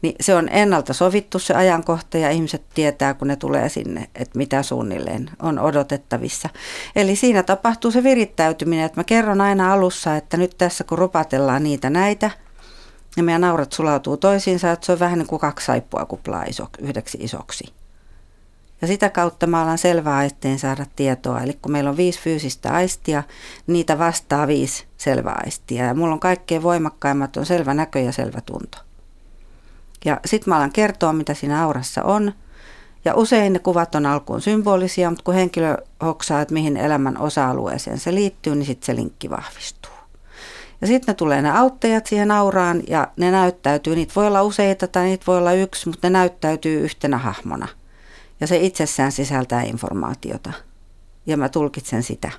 niin 0.04 0.16
se 0.22 0.36
on 0.36 0.50
ennalta 0.50 0.94
sovittu 0.94 1.40
se 1.40 1.54
ajankohta 1.54 2.18
ja 2.18 2.30
ihmiset 2.30 2.64
tietää, 2.74 3.14
kun 3.14 3.28
ne 3.28 3.36
tulee 3.36 3.70
sinne, 3.70 4.10
että 4.16 4.38
mitä 4.38 4.64
suunnilleen 4.64 5.30
on 5.42 5.60
odotettavissa. 5.60 6.50
Eli 6.96 7.16
siinä 7.16 7.44
tapahtuu 7.44 7.92
se 7.92 8.04
virittäytyminen, 8.04 8.86
että 8.86 9.00
mä 9.00 9.04
kerron 9.04 9.42
aina 9.42 9.74
alussa, 9.74 10.16
että 10.16 10.38
nyt 10.38 10.56
tässä 10.58 10.84
kun 10.84 10.98
rupatellaan 10.98 11.64
niitä 11.64 11.90
näitä, 11.90 12.32
ja 13.18 13.24
meidän 13.24 13.42
naurat 13.42 13.72
sulautuu 13.72 14.18
toisiinsa, 14.18 14.72
että 14.72 14.86
se 14.86 14.92
on 14.92 15.00
vähän 15.00 15.20
niin 15.20 15.28
kuin 15.28 15.40
kaksi 15.40 15.66
saippua 15.66 16.06
kuplaa 16.06 16.46
yhdeksi 16.80 17.18
isoksi. 17.22 17.74
Ja 18.82 18.88
sitä 18.88 19.10
kautta 19.10 19.48
mä 19.48 19.64
alan 19.64 19.78
selvää 19.78 20.18
aisteen 20.18 20.60
saada 20.60 20.86
tietoa. 20.96 21.42
Eli 21.42 21.54
kun 21.62 21.72
meillä 21.72 21.90
on 21.90 21.98
viisi 21.98 22.20
fyysistä 22.20 22.72
aistia, 22.72 23.24
niitä 23.68 24.00
vastaa 24.00 24.48
viisi 24.48 24.86
selvää 24.98 25.42
aistia. 25.46 25.86
Ja 25.86 25.94
mulla 25.94 26.14
on 26.14 26.20
kaikkein 26.20 26.64
voimakkaimmat 26.64 27.38
on 27.38 27.46
selvä 27.46 27.74
näkö 27.74 28.00
ja 28.00 28.12
selvä 28.12 28.42
tunto. 28.46 28.78
Ja 30.06 30.20
sitten 30.26 30.52
mä 30.52 30.58
alan 30.58 30.72
kertoa, 30.72 31.14
mitä 31.14 31.34
siinä 31.34 31.64
aurassa 31.64 32.04
on. 32.04 32.34
Ja 33.06 33.16
usein 33.16 33.54
ne 33.54 33.60
kuvat 33.60 33.96
on 33.96 34.06
alkuun 34.06 34.42
symbolisia, 34.42 35.10
mutta 35.10 35.24
kun 35.24 35.34
henkilö 35.34 35.78
hoksaa, 36.04 36.42
että 36.42 36.54
mihin 36.54 36.78
elämän 36.78 37.18
osa-alueeseen 37.18 38.00
se 38.00 38.16
liittyy, 38.16 38.56
niin 38.56 38.66
sitten 38.66 38.86
se 38.86 38.96
linkki 38.96 39.30
vahvistuu. 39.30 39.92
Ja 40.82 40.88
sitten 40.88 41.14
ne 41.14 41.14
tulee 41.14 41.42
ne 41.42 41.58
auttajat 41.58 42.06
siihen 42.06 42.32
auraan 42.32 42.84
ja 42.88 43.08
ne 43.18 43.32
näyttäytyy, 43.32 43.96
niitä 43.96 44.14
voi 44.16 44.28
olla 44.28 44.44
useita 44.44 44.88
tai 44.88 45.06
niitä 45.06 45.24
voi 45.28 45.38
olla 45.38 45.54
yksi, 45.54 45.90
mutta 45.90 46.10
ne 46.10 46.14
näyttäytyy 46.14 46.80
yhtenä 46.82 47.18
hahmona. 47.18 47.68
Ja 48.40 48.48
se 48.48 48.58
itsessään 48.58 49.12
sisältää 49.12 49.62
informaatiota 49.62 50.52
ja 51.26 51.38
mä 51.38 51.50
tulkitsen 51.50 52.04
sitä. 52.04 52.32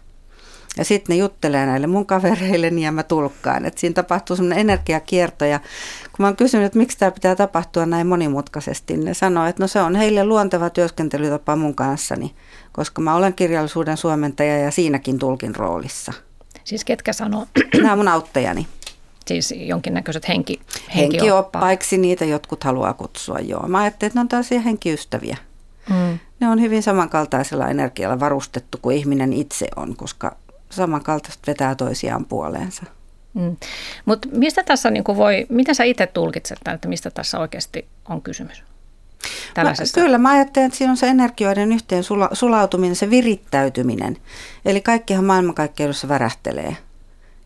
Ja 0.79 0.85
sitten 0.85 1.17
ne 1.17 1.21
juttelee 1.21 1.67
näille 1.67 1.87
mun 1.87 2.07
kavereille 2.07 2.67
ja 2.67 2.93
mä 2.93 3.03
tulkkaan. 3.03 3.65
Että 3.65 3.81
siinä 3.81 3.95
tapahtuu 3.95 4.37
semmoinen 4.37 4.59
energiakierto 4.59 5.45
ja 5.45 5.59
kun 5.59 6.17
mä 6.19 6.27
oon 6.27 6.37
kysynyt, 6.37 6.67
että 6.67 6.79
miksi 6.79 6.99
tämä 6.99 7.11
pitää 7.11 7.37
tapahtua 7.37 7.87
näin 7.87 8.07
monimutkaisesti, 8.07 8.97
niin 8.97 9.05
ne 9.05 9.15
sanoo, 9.15 9.47
että 9.47 9.63
no 9.63 9.67
se 9.67 9.81
on 9.81 9.95
heille 9.95 10.25
luonteva 10.25 10.71
työskentelytapa 10.71 11.57
mun 11.57 11.75
kanssani, 11.75 12.35
koska 12.73 13.03
mä 13.03 13.15
olen 13.15 13.35
kirjallisuuden 13.35 13.97
suomentaja 13.97 14.59
ja 14.59 14.71
siinäkin 14.71 15.19
tulkin 15.19 15.57
roolissa. 15.57 16.13
Siis 16.65 16.85
ketkä 16.85 17.13
sanoo? 17.13 17.47
Nämä 17.83 17.97
mun 17.97 18.09
auttajani. 18.09 18.67
Siis 19.27 19.55
jonkinnäköiset 19.57 20.29
henki, 20.29 20.61
henkioppaiksi 20.97 21.99
niitä 21.99 22.25
jotkut 22.25 22.65
haluaa 22.65 22.93
kutsua, 22.93 23.39
joo. 23.39 23.69
Mä 23.69 23.81
ajattelin, 23.81 24.09
että 24.09 24.19
ne 24.19 24.21
on 24.21 24.29
tällaisia 24.29 24.61
henkiystäviä. 24.61 25.37
Mm. 25.91 26.19
Ne 26.41 26.49
on 26.49 26.61
hyvin 26.61 26.83
samankaltaisella 26.83 27.69
energialla 27.69 28.21
varustettu 28.21 28.79
kuin 28.83 28.97
ihminen 28.97 29.33
itse 29.33 29.67
on, 29.77 29.97
koska 29.97 30.37
samankaltaista 30.75 31.43
vetää 31.47 31.75
toisiaan 31.75 32.25
puoleensa. 32.25 32.83
Mm. 33.35 33.57
Mutta 34.05 34.29
mistä 34.33 34.63
tässä 34.63 34.91
niin 34.91 35.05
voi, 35.07 35.47
miten 35.49 35.75
sä 35.75 35.85
itse 35.85 36.07
tulkitset 36.07 36.59
että 36.75 36.89
mistä 36.89 37.11
tässä 37.11 37.39
oikeasti 37.39 37.89
on 38.09 38.23
kysymys? 38.23 38.63
Mä, 39.57 39.75
kyllä, 39.95 40.19
mä 40.19 40.31
ajattelen, 40.31 40.67
että 40.67 40.79
siinä 40.79 40.91
on 40.91 40.97
se 40.97 41.09
energioiden 41.09 41.73
yhteen 41.73 42.05
sula, 42.05 42.29
sulautuminen, 42.33 42.97
se 42.97 43.11
virittäytyminen. 43.11 44.17
Eli 44.65 44.81
kaikkihan 44.81 45.25
maailmankaikkeudessa 45.25 46.09
värähtelee. 46.09 46.77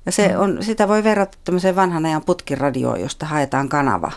Ja 0.07 0.13
se 0.13 0.29
mm. 0.29 0.41
on, 0.41 0.59
sitä 0.61 0.89
voi 0.89 1.05
verrata 1.05 1.39
tämmöiseen 1.45 1.77
vanhan 1.77 2.07
ajan 2.07 2.25
putkiradioon, 2.25 3.01
josta 3.01 3.27
haetaan 3.27 3.69
kanava. 3.69 4.13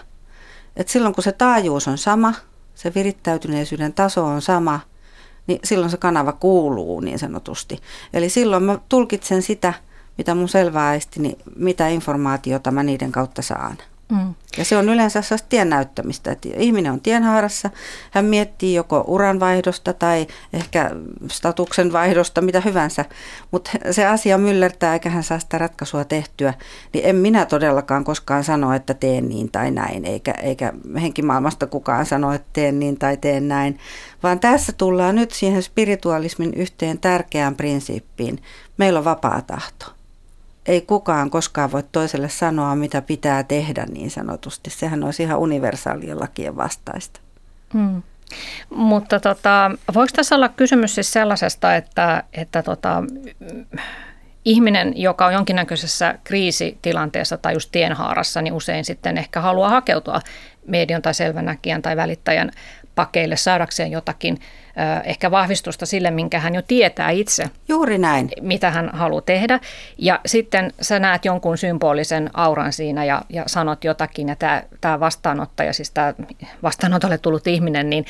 Et 0.76 0.88
silloin 0.88 1.16
kun 1.16 1.24
se 1.24 1.32
taajuus 1.32 1.88
on 1.88 1.98
sama, 1.98 2.34
se 2.76 2.94
virittäytyneisyyden 2.94 3.94
taso 3.94 4.26
on 4.26 4.42
sama, 4.42 4.80
niin 5.52 5.60
silloin 5.64 5.92
se 5.92 5.98
kanava 5.98 6.32
kuuluu 6.32 7.00
niin 7.00 7.20
sanotusti. 7.20 7.80
Eli 8.14 8.30
silloin 8.30 8.64
mä 8.64 8.80
tulkitsen 8.90 9.42
sitä, 9.42 9.74
mitä 10.18 10.36
mun 10.36 10.50
selvää 10.50 11.00
niin 11.18 11.38
mitä 11.56 11.88
informaatiota 11.88 12.72
mä 12.72 12.84
niiden 12.84 13.12
kautta 13.12 13.42
saan. 13.42 13.78
Mm. 14.12 14.34
Ja 14.58 14.66
se 14.66 14.78
on 14.78 14.90
yleensä 14.90 15.22
sellaista 15.22 15.48
tien 15.50 15.70
näyttämistä, 15.70 16.32
että 16.32 16.50
ihminen 16.58 16.92
on 16.92 17.02
tienhaarassa, 17.02 17.70
hän 18.12 18.26
miettii 18.26 18.74
joko 18.74 19.04
uranvaihdosta 19.08 19.94
tai 19.94 20.28
ehkä 20.54 20.92
statuksen 21.32 21.94
vaihdosta, 21.94 22.42
mitä 22.42 22.62
hyvänsä, 22.62 23.06
mutta 23.52 23.72
se 23.92 24.06
asia 24.06 24.38
myllertää 24.38 24.94
eikä 24.94 25.10
hän 25.10 25.24
saa 25.24 25.40
sitä 25.40 25.58
ratkaisua 25.58 26.04
tehtyä, 26.04 26.54
niin 26.94 27.06
en 27.06 27.16
minä 27.16 27.46
todellakaan 27.46 28.04
koskaan 28.04 28.44
sano, 28.44 28.74
että 28.74 28.94
teen 28.94 29.30
niin 29.30 29.52
tai 29.52 29.72
näin, 29.72 30.06
eikä, 30.06 30.32
eikä 30.32 30.74
henkimaailmasta 31.02 31.68
kukaan 31.68 32.06
sano, 32.06 32.34
että 32.34 32.50
teen 32.54 32.80
niin 32.80 32.98
tai 32.98 33.18
teen 33.18 33.48
näin, 33.48 33.80
vaan 34.24 34.40
tässä 34.40 34.72
tullaan 34.72 35.16
nyt 35.16 35.32
siihen 35.32 35.64
spiritualismin 35.64 36.54
yhteen 36.54 37.00
tärkeään 37.00 37.56
prinsiippiin. 37.56 38.44
Meillä 38.78 39.00
on 39.00 39.06
vapaa 39.06 39.42
tahto 39.42 40.01
ei 40.72 40.82
kukaan 40.82 41.30
koskaan 41.30 41.72
voi 41.72 41.84
toiselle 41.92 42.30
sanoa, 42.30 42.76
mitä 42.76 43.02
pitää 43.02 43.44
tehdä 43.44 43.86
niin 43.86 44.12
sanotusti. 44.12 44.70
Sehän 44.70 45.04
olisi 45.04 45.24
ihan 45.24 45.40
universaalien 45.40 46.20
lakien 46.20 46.58
vastaista. 46.58 47.20
Hmm. 47.74 48.02
Mutta 48.76 49.20
tota, 49.20 49.72
voiko 49.94 50.12
tässä 50.16 50.36
olla 50.36 50.50
kysymys 50.50 50.96
siis 50.96 51.14
sellaisesta, 51.14 51.76
että, 51.76 52.24
että 52.34 52.64
tota, 52.64 53.04
ihminen, 54.46 54.94
joka 54.96 55.26
on 55.26 55.34
jonkinnäköisessä 55.34 56.20
kriisitilanteessa 56.24 57.38
tai 57.38 57.54
just 57.54 57.70
tienhaarassa, 57.72 58.42
niin 58.42 58.54
usein 58.54 58.86
sitten 58.86 59.18
ehkä 59.18 59.42
haluaa 59.42 59.70
hakeutua 59.70 60.20
median 60.68 61.02
tai 61.02 61.14
selvänäkijän 61.14 61.82
tai 61.82 61.96
välittäjän 61.96 62.52
pakeille 63.02 63.38
saadakseen 63.38 63.92
jotakin 63.92 64.40
ehkä 65.04 65.32
vahvistusta 65.32 65.86
sille, 65.86 66.12
minkä 66.12 66.40
hän 66.40 66.56
jo 66.56 66.62
tietää 66.62 67.10
itse. 67.10 67.44
Juuri 67.68 67.98
näin. 67.98 68.30
Mitä 68.42 68.72
hän 68.72 68.90
haluaa 68.94 69.22
tehdä. 69.22 69.60
Ja 69.98 70.20
sitten 70.26 70.74
sä 70.82 71.00
näet 71.00 71.26
jonkun 71.26 71.58
symbolisen 71.58 72.30
auran 72.34 72.74
siinä 72.74 73.06
ja, 73.06 73.22
ja 73.30 73.44
sanot 73.48 73.84
jotakin, 73.84 74.30
ja 74.30 74.36
tämä, 74.36 74.64
tämä 74.82 75.00
vastaanottaja, 75.00 75.74
siis 75.74 75.92
tämä 75.92 76.14
vastaanotolle 76.64 77.18
tullut 77.18 77.48
ihminen, 77.48 77.90
niin, 77.90 78.06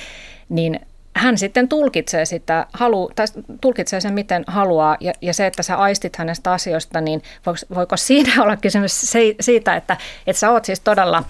niin 0.50 0.80
hän 1.16 1.38
sitten 1.38 1.68
tulkitsee 1.68 2.26
sitä, 2.26 2.66
halu, 2.74 3.12
tai 3.16 3.26
tulkitsee 3.62 4.02
sen 4.02 4.14
miten 4.14 4.44
haluaa, 4.48 4.98
ja, 5.00 5.14
ja 5.22 5.34
se, 5.34 5.46
että 5.46 5.64
sä 5.64 5.76
aistit 5.76 6.16
hänestä 6.16 6.52
asioista, 6.52 7.02
niin 7.02 7.22
voiko, 7.46 7.60
voiko 7.76 7.98
siinä 7.98 8.32
olla 8.44 8.58
kysymys 8.58 9.02
siitä, 9.40 9.76
että, 9.76 9.98
että 10.28 10.40
sä 10.40 10.52
oot 10.52 10.66
siis 10.66 10.80
todella 10.80 11.24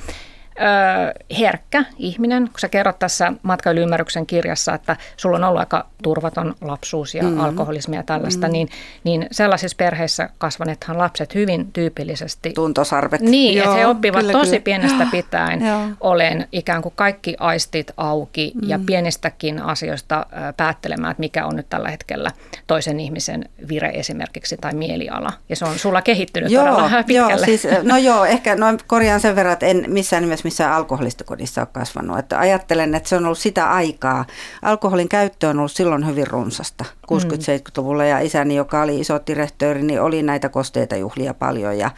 herkkä 1.40 1.86
ihminen, 1.98 2.44
kun 2.44 2.60
sä 2.60 2.70
kerrot 2.70 3.00
tässä 3.00 3.34
matkailuymmärryksen 3.44 4.26
kirjassa, 4.26 4.74
että 4.74 4.96
sulla 5.18 5.38
on 5.38 5.44
ollut 5.44 5.60
aika 5.60 5.86
turvaton 6.04 6.56
lapsuus 6.62 7.16
ja 7.16 7.24
mm. 7.24 7.40
alkoholismia 7.40 8.00
ja 8.00 8.04
tällaista, 8.04 8.48
mm. 8.48 8.54
niin, 8.54 8.70
niin 9.04 9.28
sellaisissa 9.32 9.76
perheissä 9.78 10.30
kasvanethan 10.38 10.98
lapset 10.98 11.36
hyvin 11.36 11.72
tyypillisesti. 11.72 12.52
Tuntosarvet. 12.54 13.22
Niin, 13.22 13.58
Joo, 13.58 13.66
että 13.66 13.78
he 13.78 13.88
oppivat 13.88 14.20
kyllä, 14.20 14.32
tosi 14.32 14.50
kyllä. 14.50 14.62
pienestä 14.62 15.08
pitäen 15.12 15.62
olen 16.00 16.48
ikään 16.52 16.82
kuin 16.82 16.94
kaikki 16.96 17.36
aistit 17.40 17.92
auki 17.98 18.52
mm. 18.56 18.70
ja 18.70 18.80
pienistäkin 18.86 19.62
asioista 19.62 20.26
päättelemään, 20.58 21.12
että 21.12 21.22
mikä 21.22 21.46
on 21.46 21.56
nyt 21.56 21.70
tällä 21.70 21.90
hetkellä 21.90 22.32
toisen 22.68 23.00
ihmisen 23.00 23.46
vire 23.70 23.90
esimerkiksi 23.90 24.58
tai 24.62 24.74
mieliala. 24.74 25.34
Ja 25.50 25.56
se 25.56 25.66
on 25.66 25.80
sulla 25.80 26.02
kehittynyt 26.02 26.52
joo, 26.52 26.64
todella 26.64 27.04
pitkälle. 27.04 27.32
Joo, 27.32 27.46
siis, 27.46 27.68
no 27.84 27.98
joo, 27.98 28.26
ehkä 28.26 28.56
noin 28.56 28.78
korjaan 28.88 29.20
sen 29.20 29.36
verran, 29.36 29.54
että 29.54 29.66
en 29.66 29.86
missään 29.88 30.24
nimessä 30.24 30.41
missään 30.44 30.74
alkoholistokodissa 30.74 31.62
ole 31.62 31.68
kasvanut. 31.72 32.20
Että 32.20 32.40
ajattelen, 32.40 32.96
että 32.96 33.10
se 33.10 33.16
on 33.16 33.26
ollut 33.26 33.38
sitä 33.38 33.72
aikaa. 33.72 34.26
Alkoholin 34.62 35.10
käyttö 35.10 35.50
on 35.50 35.60
ollut 35.60 35.72
silloin 35.72 36.08
hyvin 36.08 36.28
runsasta 36.28 36.86
60-70-luvulla 37.12 38.06
ja 38.06 38.20
isäni, 38.20 38.56
joka 38.56 38.82
oli 38.82 39.00
iso 39.00 39.20
direhtööri, 39.28 39.84
niin 39.84 40.02
oli 40.02 40.24
näitä 40.24 40.50
kosteita 40.50 40.96
juhlia 40.96 41.34
paljon. 41.34 41.78
Ja 41.78 41.92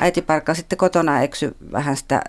äiti 0.00 0.22
parkka 0.22 0.54
sitten 0.54 0.78
kotona 0.78 1.22
eksy 1.22 1.56
vähän 1.72 1.96
sitä 1.96 2.22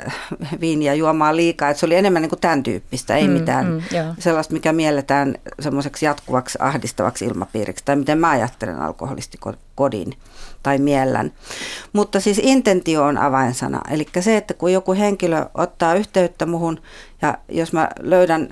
viiniä 0.59 0.93
juomaan 0.93 1.35
liikaa, 1.35 1.69
että 1.69 1.79
se 1.79 1.85
oli 1.85 1.95
enemmän 1.95 2.21
niin 2.21 2.29
kuin 2.29 2.41
tämän 2.41 2.63
tyyppistä, 2.63 3.15
ei 3.15 3.27
mm, 3.27 3.33
mitään 3.33 3.65
mm, 3.65 3.81
sellaista, 4.19 4.53
mikä 4.53 4.73
mielletään 4.73 5.35
semmoiseksi 5.59 6.05
jatkuvaksi 6.05 6.57
ahdistavaksi 6.61 7.25
ilmapiiriksi. 7.25 7.85
Tai 7.85 7.95
miten 7.95 8.17
mä 8.17 8.29
ajattelen 8.29 8.81
alkoholistikodin 9.81 10.13
tai 10.63 10.77
miellän. 10.77 11.31
Mutta 11.93 12.19
siis 12.19 12.39
intentio 12.43 13.03
on 13.03 13.17
avainsana. 13.17 13.81
Eli 13.91 14.07
se, 14.19 14.37
että 14.37 14.53
kun 14.53 14.73
joku 14.73 14.93
henkilö 14.93 15.45
ottaa 15.53 15.95
yhteyttä 15.95 16.45
muhun 16.45 16.81
ja 17.21 17.37
jos 17.49 17.73
mä 17.73 17.89
löydän 17.99 18.49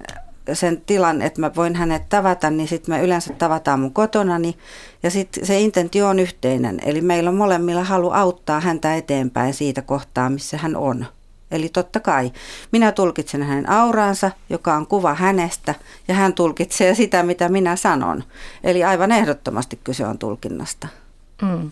sen 0.54 0.82
tilan, 0.86 1.22
että 1.22 1.42
mä 1.42 1.52
voin 1.56 1.76
hänet 1.76 2.10
tavata, 2.10 2.50
niin 2.50 2.68
sitten 2.68 2.96
me 2.96 3.04
yleensä 3.04 3.34
tavataan 3.34 3.80
mun 3.80 3.94
kotonani 3.94 4.58
ja 5.04 5.12
sitten 5.12 5.46
se 5.46 5.60
intentio 5.60 6.08
on 6.08 6.20
yhteinen. 6.20 6.80
Eli 6.86 7.02
meillä 7.02 7.30
on 7.30 7.36
molemmilla 7.36 7.84
halu 7.84 8.10
auttaa 8.10 8.60
häntä 8.60 8.96
eteenpäin 8.96 9.54
siitä 9.54 9.82
kohtaa, 9.82 10.30
missä 10.30 10.58
hän 10.58 10.76
on. 10.76 11.06
Eli 11.52 11.70
totta 11.70 12.00
kai 12.00 12.32
minä 12.72 12.92
tulkitsen 12.92 13.44
hänen 13.44 13.70
auraansa, 13.70 14.32
joka 14.50 14.76
on 14.76 14.88
kuva 14.88 15.14
hänestä, 15.14 15.76
ja 16.08 16.16
hän 16.16 16.34
tulkitsee 16.34 16.96
sitä, 16.96 17.24
mitä 17.24 17.50
minä 17.50 17.76
sanon. 17.76 18.24
Eli 18.64 18.84
aivan 18.84 19.12
ehdottomasti 19.12 19.80
kyse 19.84 20.06
on 20.06 20.18
tulkinnasta. 20.18 20.88
Mm. 21.42 21.72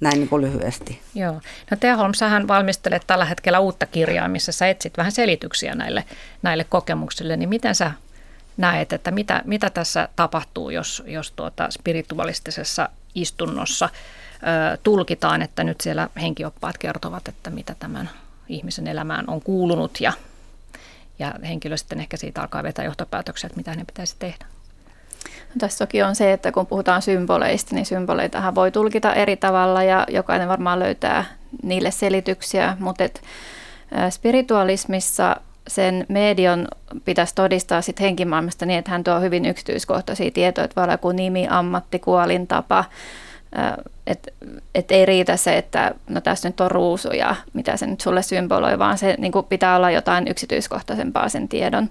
Näin 0.00 0.14
niin 0.14 0.28
kuin 0.28 0.42
lyhyesti. 0.42 1.00
Joo. 1.14 1.40
No 1.70 1.76
Teholm, 1.80 2.14
sähän 2.14 2.48
valmistelet 2.48 3.02
tällä 3.06 3.24
hetkellä 3.24 3.60
uutta 3.60 3.86
kirjaa, 3.86 4.28
missä 4.28 4.52
sä 4.52 4.68
etsit 4.68 4.96
vähän 4.96 5.12
selityksiä 5.12 5.74
näille, 5.74 6.04
näille 6.42 6.64
kokemuksille. 6.64 7.36
Niin 7.36 7.48
miten 7.48 7.74
sä 7.74 7.90
näet, 8.56 8.92
että 8.92 9.10
mitä, 9.10 9.42
mitä 9.44 9.70
tässä 9.70 10.08
tapahtuu, 10.16 10.70
jos, 10.70 11.02
jos 11.06 11.30
tuota 11.30 11.70
spiritualistisessa 11.70 12.88
istunnossa 13.14 13.88
ö, 13.92 14.78
tulkitaan, 14.82 15.42
että 15.42 15.64
nyt 15.64 15.80
siellä 15.80 16.08
henkioppaat 16.20 16.78
kertovat, 16.78 17.28
että 17.28 17.50
mitä 17.50 17.74
tämän 17.78 18.10
ihmisen 18.48 18.86
elämään 18.86 19.24
on 19.30 19.42
kuulunut 19.42 20.00
ja 20.00 20.12
ja 21.18 21.34
henkilö 21.48 21.76
sitten 21.76 22.00
ehkä 22.00 22.16
siitä 22.16 22.40
alkaa 22.40 22.62
vetää 22.62 22.84
johtopäätöksiä, 22.84 23.46
että 23.46 23.56
mitä 23.56 23.70
hänen 23.70 23.86
pitäisi 23.86 24.16
tehdä. 24.18 24.46
Tässä 25.58 25.86
on 26.08 26.16
se, 26.16 26.32
että 26.32 26.52
kun 26.52 26.66
puhutaan 26.66 27.02
symboleista, 27.02 27.74
niin 27.74 27.86
symboleitahan 27.86 28.54
voi 28.54 28.70
tulkita 28.70 29.14
eri 29.14 29.36
tavalla 29.36 29.82
ja 29.82 30.06
jokainen 30.08 30.48
varmaan 30.48 30.78
löytää 30.78 31.24
niille 31.62 31.90
selityksiä, 31.90 32.76
mutta 32.80 33.04
et, 33.04 33.22
spiritualismissa 34.10 35.36
sen 35.68 36.06
median 36.08 36.68
pitäisi 37.04 37.34
todistaa 37.34 37.82
sit 37.82 38.00
henkimaailmasta 38.00 38.66
niin, 38.66 38.78
että 38.78 38.90
hän 38.90 39.04
tuo 39.04 39.20
hyvin 39.20 39.46
yksityiskohtaisia 39.46 40.30
tietoja, 40.30 40.64
että 40.64 40.76
voi 40.76 40.84
olla 40.84 40.94
joku 40.94 41.12
nimi, 41.12 41.46
ammatti, 41.50 41.98
kuolintapa, 41.98 42.84
että 44.06 44.30
et 44.74 44.90
ei 44.90 45.06
riitä 45.06 45.36
se, 45.36 45.56
että 45.56 45.94
no 46.08 46.20
tässä 46.20 46.48
nyt 46.48 46.60
on 46.60 46.70
ruusu 46.70 47.08
ja 47.08 47.36
mitä 47.52 47.76
se 47.76 47.86
nyt 47.86 48.00
sulle 48.00 48.22
symboloi, 48.22 48.78
vaan 48.78 48.98
se 48.98 49.14
niin 49.18 49.32
pitää 49.48 49.76
olla 49.76 49.90
jotain 49.90 50.28
yksityiskohtaisempaa 50.28 51.28
sen 51.28 51.48
tiedon. 51.48 51.90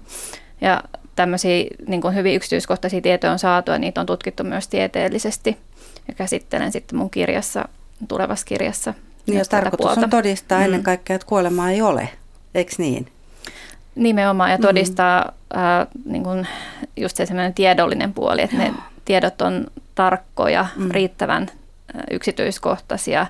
Ja 0.60 0.82
tämmöisiä 1.16 1.64
niin 1.86 2.00
kuin 2.00 2.14
hyvin 2.14 2.34
yksityiskohtaisia 2.34 3.00
tietoja 3.00 3.32
on 3.32 3.38
saatu 3.38 3.70
ja 3.70 3.78
niitä 3.78 4.00
on 4.00 4.06
tutkittu 4.06 4.44
myös 4.44 4.68
tieteellisesti. 4.68 5.56
Ja 6.08 6.14
käsittelen 6.14 6.72
sitten 6.72 6.98
mun 6.98 7.10
kirjassa, 7.10 7.68
tulevassa 8.08 8.46
kirjassa. 8.46 8.94
Niin 9.26 9.38
ja 9.38 9.44
tarkoitus 9.44 9.84
puolta. 9.84 10.00
on 10.00 10.10
todistaa 10.10 10.58
mm. 10.58 10.64
ennen 10.64 10.82
kaikkea, 10.82 11.16
että 11.16 11.26
kuolemaa 11.26 11.70
ei 11.70 11.82
ole, 11.82 12.08
eikö 12.54 12.72
niin? 12.78 13.06
Nimenomaan 13.94 14.50
ja 14.50 14.56
mm. 14.56 14.62
todistaa 14.62 15.32
mm. 15.54 15.60
äh, 15.60 15.86
niin 16.04 16.24
kuin 16.24 16.46
just 16.96 17.16
se 17.16 17.26
sellainen 17.26 17.54
tiedollinen 17.54 18.12
puoli, 18.12 18.42
että 18.42 18.56
Joo. 18.56 18.64
ne 18.64 18.74
tiedot 19.04 19.42
on 19.42 19.66
tarkkoja, 19.94 20.66
mm. 20.76 20.90
riittävän 20.90 21.42
äh, 21.42 22.02
yksityiskohtaisia, 22.10 23.26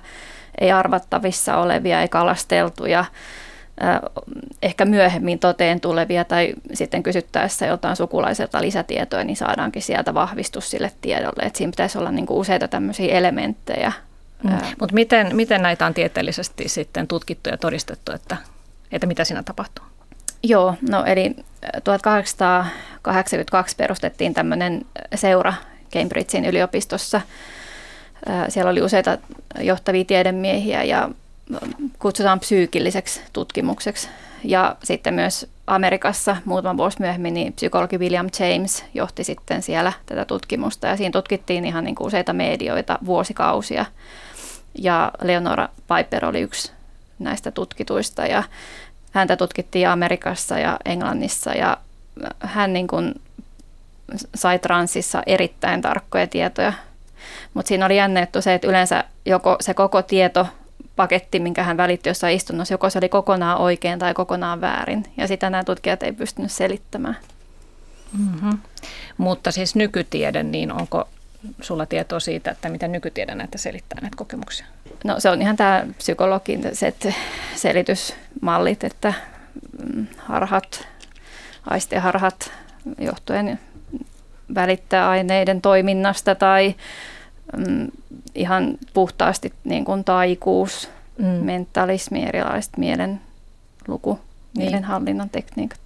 ei 0.61 0.71
arvattavissa 0.71 1.57
olevia, 1.57 2.01
ei 2.01 2.07
kalasteltuja 2.07 3.05
ehkä 4.61 4.85
myöhemmin 4.85 5.39
toteen 5.39 5.79
tulevia 5.79 6.23
tai 6.23 6.53
sitten 6.73 7.03
kysyttäessä 7.03 7.65
jotain 7.65 7.95
sukulaiselta 7.95 8.61
lisätietoja, 8.61 9.23
niin 9.23 9.35
saadaankin 9.35 9.81
sieltä 9.81 10.13
vahvistus 10.13 10.69
sille 10.69 10.91
tiedolle. 11.01 11.43
Että 11.43 11.57
siinä 11.57 11.71
pitäisi 11.71 11.97
olla 11.97 12.11
niin 12.11 12.25
kuin 12.25 12.37
useita 12.37 12.67
tämmöisiä 12.67 13.17
elementtejä. 13.17 13.91
Mm. 14.43 14.51
Mutta 14.79 14.95
miten, 14.95 15.35
miten 15.35 15.61
näitä 15.61 15.85
on 15.85 15.93
tieteellisesti 15.93 16.69
sitten 16.69 17.07
tutkittu 17.07 17.49
ja 17.49 17.57
todistettu, 17.57 18.11
että, 18.11 18.37
että 18.91 19.07
mitä 19.07 19.23
siinä 19.23 19.43
tapahtuu? 19.43 19.85
Joo, 20.43 20.75
no 20.89 21.05
eli 21.05 21.35
1882 21.83 23.75
perustettiin 23.75 24.33
tämmöinen 24.33 24.85
seura 25.15 25.53
Cambridgein 25.93 26.45
yliopistossa. 26.45 27.21
Siellä 28.49 28.71
oli 28.71 28.81
useita 28.81 29.17
johtavia 29.59 30.05
tiedemiehiä 30.05 30.83
ja 30.83 31.09
kutsutaan 31.99 32.39
psyykilliseksi 32.39 33.21
tutkimukseksi. 33.33 34.09
Ja 34.43 34.75
sitten 34.83 35.13
myös 35.13 35.47
Amerikassa 35.67 36.37
muutama 36.45 36.77
vuosi 36.77 36.97
myöhemmin 36.99 37.33
niin 37.33 37.53
psykologi 37.53 37.97
William 37.97 38.29
James 38.39 38.85
johti 38.93 39.23
sitten 39.23 39.61
siellä 39.61 39.93
tätä 40.05 40.25
tutkimusta 40.25 40.87
ja 40.87 40.97
siinä 40.97 41.11
tutkittiin 41.11 41.65
ihan 41.65 41.83
niin 41.83 41.95
kuin 41.95 42.07
useita 42.07 42.33
medioita 42.33 42.99
vuosikausia. 43.05 43.85
Ja 44.77 45.11
Leonora 45.21 45.69
Piper 45.95 46.25
oli 46.25 46.41
yksi 46.41 46.71
näistä 47.19 47.51
tutkituista 47.51 48.25
ja 48.25 48.43
häntä 49.11 49.37
tutkittiin 49.37 49.89
Amerikassa 49.89 50.59
ja 50.59 50.77
Englannissa 50.85 51.53
ja 51.53 51.77
hän 52.39 52.73
niin 52.73 52.87
kuin 52.87 53.21
sai 54.35 54.59
transissa 54.59 55.23
erittäin 55.25 55.81
tarkkoja 55.81 56.27
tietoja. 56.27 56.73
Mutta 57.53 57.69
siinä 57.69 57.85
oli 57.85 57.97
jännä 57.97 58.27
se, 58.39 58.53
että 58.53 58.67
yleensä 58.67 59.03
joko 59.25 59.57
se 59.59 59.73
koko 59.73 60.01
tieto 60.01 60.47
paketti, 60.95 61.39
minkä 61.39 61.63
hän 61.63 61.77
välitti 61.77 62.09
jossain 62.09 62.35
istunnossa, 62.35 62.73
joko 62.73 62.89
se 62.89 62.97
oli 62.97 63.09
kokonaan 63.09 63.57
oikein 63.57 63.99
tai 63.99 64.13
kokonaan 64.13 64.61
väärin. 64.61 65.03
Ja 65.17 65.27
sitä 65.27 65.49
nämä 65.49 65.63
tutkijat 65.63 66.03
ei 66.03 66.13
pystynyt 66.13 66.51
selittämään. 66.51 67.17
Mm-hmm. 68.17 68.59
Mutta 69.17 69.51
siis 69.51 69.75
nykytiede, 69.75 70.43
niin 70.43 70.71
onko 70.71 71.07
sulla 71.61 71.85
tietoa 71.85 72.19
siitä, 72.19 72.51
että 72.51 72.69
miten 72.69 72.91
nykytiede 72.91 73.35
näitä 73.35 73.57
selittää 73.57 74.01
näitä 74.01 74.17
kokemuksia? 74.17 74.65
No 75.03 75.19
se 75.19 75.29
on 75.29 75.41
ihan 75.41 75.55
tämä 75.55 75.85
psykologin 75.97 76.61
selitysmallit, 77.55 78.83
että 78.83 79.13
mm, 79.93 80.07
harhat, 80.17 80.87
aisteharhat 81.65 82.51
johtuen 82.99 83.59
välittää 84.55 85.09
aineiden 85.09 85.61
toiminnasta 85.61 86.35
tai 86.35 86.75
mm, 87.57 87.87
ihan 88.35 88.77
puhtaasti 88.93 89.53
niin 89.63 89.85
kuin 89.85 90.03
taikuus, 90.03 90.89
mm. 91.17 91.25
mentalismi, 91.25 92.23
erilaiset 92.23 92.77
mielen 92.77 93.21
luku, 93.87 94.19
niin. 94.57 94.65
mielenhallinnan 94.65 95.29
tekniikat. 95.29 95.79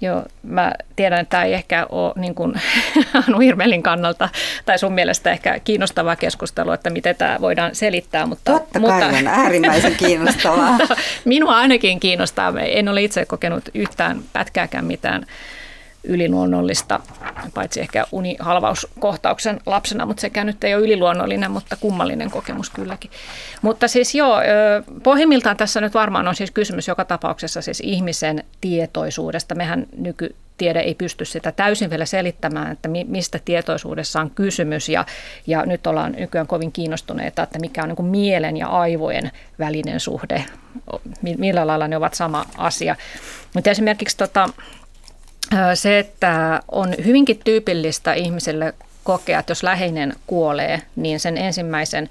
Joo, 0.00 0.24
mä 0.42 0.72
tiedän, 0.96 1.20
että 1.20 1.30
tämä 1.30 1.44
ei 1.44 1.54
ehkä 1.54 1.86
ole 1.90 2.12
niin 2.16 2.34
kuin 2.34 2.54
Anu 3.28 3.38
Hirmelin 3.38 3.82
kannalta 3.82 4.28
tai 4.64 4.78
sun 4.78 4.92
mielestä 4.92 5.30
ehkä 5.30 5.60
kiinnostavaa 5.60 6.16
keskustelua, 6.16 6.74
että 6.74 6.90
miten 6.90 7.16
tämä 7.16 7.36
voidaan 7.40 7.74
selittää. 7.74 8.26
Mutta, 8.26 8.52
Totta 8.52 8.80
mutta, 8.80 8.98
kai 8.98 9.18
on 9.18 9.26
äärimmäisen 9.26 9.96
kiinnostavaa. 10.06 10.78
minua 11.24 11.56
ainakin 11.56 12.00
kiinnostaa. 12.00 12.52
En 12.60 12.88
ole 12.88 13.02
itse 13.02 13.24
kokenut 13.24 13.64
yhtään 13.74 14.20
pätkääkään 14.32 14.84
mitään 14.84 15.26
yliluonnollista, 16.04 17.00
paitsi 17.54 17.80
ehkä 17.80 18.04
unihalvauskohtauksen 18.12 19.60
lapsena, 19.66 20.06
mutta 20.06 20.20
sekään 20.20 20.46
nyt 20.46 20.64
ei 20.64 20.74
ole 20.74 20.84
yliluonnollinen, 20.84 21.50
mutta 21.50 21.76
kummallinen 21.76 22.30
kokemus 22.30 22.70
kylläkin. 22.70 23.10
Mutta 23.62 23.88
siis 23.88 24.14
joo, 24.14 24.40
pohjimmiltaan 25.02 25.56
tässä 25.56 25.80
nyt 25.80 25.94
varmaan 25.94 26.28
on 26.28 26.34
siis 26.34 26.50
kysymys 26.50 26.88
joka 26.88 27.04
tapauksessa 27.04 27.62
siis 27.62 27.80
ihmisen 27.80 28.44
tietoisuudesta. 28.60 29.54
Mehän 29.54 29.86
nykytiede 29.96 30.80
ei 30.80 30.94
pysty 30.94 31.24
sitä 31.24 31.52
täysin 31.52 31.90
vielä 31.90 32.04
selittämään, 32.04 32.72
että 32.72 32.88
mistä 33.06 33.40
tietoisuudessa 33.44 34.20
on 34.20 34.30
kysymys 34.30 34.88
ja, 34.88 35.04
ja 35.46 35.66
nyt 35.66 35.86
ollaan 35.86 36.12
nykyään 36.12 36.46
kovin 36.46 36.72
kiinnostuneita, 36.72 37.42
että 37.42 37.58
mikä 37.58 37.82
on 37.82 37.88
niin 37.88 38.06
mielen 38.10 38.56
ja 38.56 38.68
aivojen 38.68 39.30
välinen 39.58 40.00
suhde, 40.00 40.44
millä 41.38 41.66
lailla 41.66 41.88
ne 41.88 41.96
ovat 41.96 42.14
sama 42.14 42.44
asia. 42.56 42.96
Mutta 43.54 43.70
esimerkiksi 43.70 44.16
tota, 44.16 44.48
se, 45.74 45.98
että 45.98 46.60
on 46.70 46.94
hyvinkin 47.04 47.40
tyypillistä 47.44 48.12
ihmiselle 48.12 48.74
kokea, 49.04 49.38
että 49.38 49.50
jos 49.50 49.62
läheinen 49.62 50.14
kuolee, 50.26 50.82
niin 50.96 51.20
sen 51.20 51.38
ensimmäisen 51.38 52.08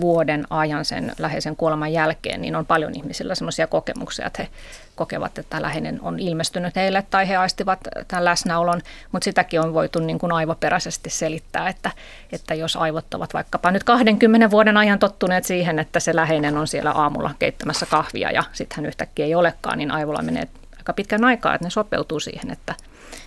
vuoden 0.00 0.46
ajan 0.50 0.84
sen 0.84 1.12
läheisen 1.18 1.56
kuoleman 1.56 1.92
jälkeen, 1.92 2.40
niin 2.40 2.56
on 2.56 2.66
paljon 2.66 2.94
ihmisillä 2.94 3.34
sellaisia 3.34 3.66
kokemuksia, 3.66 4.26
että 4.26 4.42
he 4.42 4.48
kokevat, 4.94 5.38
että 5.38 5.62
läheinen 5.62 5.98
on 6.02 6.18
ilmestynyt 6.18 6.76
heille 6.76 7.04
tai 7.10 7.28
he 7.28 7.36
aistivat 7.36 7.78
tämän 8.08 8.24
läsnäolon, 8.24 8.80
mutta 9.12 9.24
sitäkin 9.24 9.60
on 9.60 9.74
voitu 9.74 9.98
niin 9.98 10.18
kuin 10.18 10.32
aivoperäisesti 10.32 11.10
selittää, 11.10 11.68
että, 11.68 11.90
että 12.32 12.54
jos 12.54 12.76
aivot 12.76 13.14
ovat 13.14 13.34
vaikkapa 13.34 13.70
nyt 13.70 13.84
20 13.84 14.50
vuoden 14.50 14.76
ajan 14.76 14.98
tottuneet 14.98 15.44
siihen, 15.44 15.78
että 15.78 16.00
se 16.00 16.16
läheinen 16.16 16.56
on 16.56 16.66
siellä 16.68 16.90
aamulla 16.90 17.30
keittämässä 17.38 17.86
kahvia 17.86 18.30
ja 18.30 18.44
sitten 18.52 18.76
hän 18.76 18.86
yhtäkkiä 18.86 19.24
ei 19.24 19.34
olekaan, 19.34 19.78
niin 19.78 19.90
aivolla 19.90 20.22
menee 20.22 20.48
aika 20.88 20.96
pitkän 20.96 21.24
aikaa, 21.24 21.54
että 21.54 21.66
ne 21.66 21.70
sopeutuu 21.70 22.20
siihen, 22.20 22.50
että, 22.50 22.74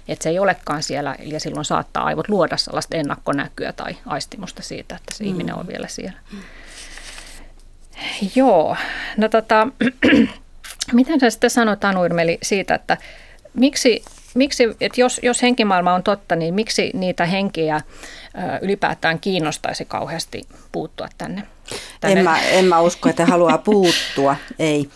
että 0.08 0.24
se 0.24 0.30
ei 0.30 0.40
olekaan 0.40 0.84
siellä 0.84 1.16
ja 1.20 1.40
silloin 1.40 1.66
saattaa 1.66 2.04
aivot 2.04 2.30
luoda 2.30 2.58
sellaista 2.58 2.98
ennakkonäkyä 2.98 3.74
tai 3.74 3.98
aistimusta 4.06 4.64
siitä, 4.64 4.96
että 4.96 5.16
se 5.16 5.24
mm. 5.24 5.30
ihminen 5.30 5.56
on 5.56 5.68
vielä 5.68 5.88
siellä. 5.88 6.20
Mm. 6.34 6.40
Joo, 8.36 8.78
no 9.18 9.30
tota, 9.30 9.68
miten 10.94 11.20
sä 11.20 11.30
sitten 11.30 11.50
sanot 11.50 11.84
Anu 11.84 12.06
Irmeli 12.06 12.38
siitä, 12.44 12.76
että 12.76 12.98
miksi, 13.54 14.04
miksi 14.34 14.64
että 14.82 15.02
jos, 15.02 15.20
jos 15.24 15.42
henkimaailma 15.42 15.94
on 15.94 16.04
totta, 16.04 16.36
niin 16.36 16.54
miksi 16.54 16.92
niitä 16.94 17.26
henkiä 17.26 17.82
ylipäätään 18.62 19.20
kiinnostaisi 19.20 19.86
kauheasti 19.86 20.48
puuttua 20.72 21.08
tänne? 21.18 21.44
Tänne. 22.00 22.20
En, 22.20 22.24
mä, 22.24 22.40
en 22.40 22.66
mä 22.66 22.80
usko, 22.80 23.10
että 23.10 23.26
haluaa 23.26 23.58
puuttua, 23.72 24.36
ei. 24.60 24.90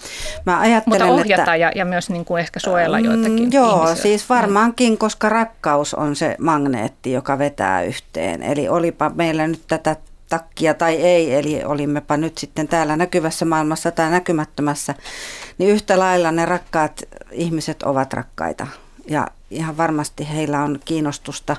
Mä 0.46 0.60
ajattelen, 0.60 1.08
Mutta 1.08 1.22
ohjata 1.22 1.42
että, 1.42 1.56
ja, 1.56 1.72
ja 1.76 1.86
myös 1.86 2.10
niin 2.10 2.26
kuin 2.26 2.40
ehkä 2.40 2.60
suojella 2.60 3.00
mm, 3.00 3.06
joitakin 3.06 3.52
Joo, 3.52 3.84
ihmisiä. 3.84 4.04
siis 4.04 4.30
varmaankin, 4.30 4.98
koska 4.98 5.30
rakkaus 5.30 5.94
on 5.94 6.16
se 6.16 6.36
magneetti, 6.40 7.12
joka 7.12 7.38
vetää 7.38 7.84
yhteen. 7.84 8.44
Eli 8.44 8.70
olipa 8.70 9.12
meillä 9.16 9.48
nyt 9.48 9.62
tätä 9.68 9.96
takkia 10.30 10.74
tai 10.74 10.96
ei, 10.96 11.36
eli 11.36 11.64
olimmepa 11.64 12.18
nyt 12.18 12.38
sitten 12.38 12.68
täällä 12.68 12.98
näkyvässä 12.98 13.46
maailmassa 13.46 13.92
tai 13.92 14.12
näkymättömässä, 14.12 14.96
niin 15.58 15.70
yhtä 15.70 16.00
lailla 16.00 16.32
ne 16.32 16.46
rakkaat 16.46 17.04
ihmiset 17.32 17.84
ovat 17.84 18.14
rakkaita. 18.14 18.68
Ja 19.08 19.28
ihan 19.52 19.78
varmasti 19.78 20.28
heillä 20.34 20.64
on 20.64 20.80
kiinnostusta 20.86 21.56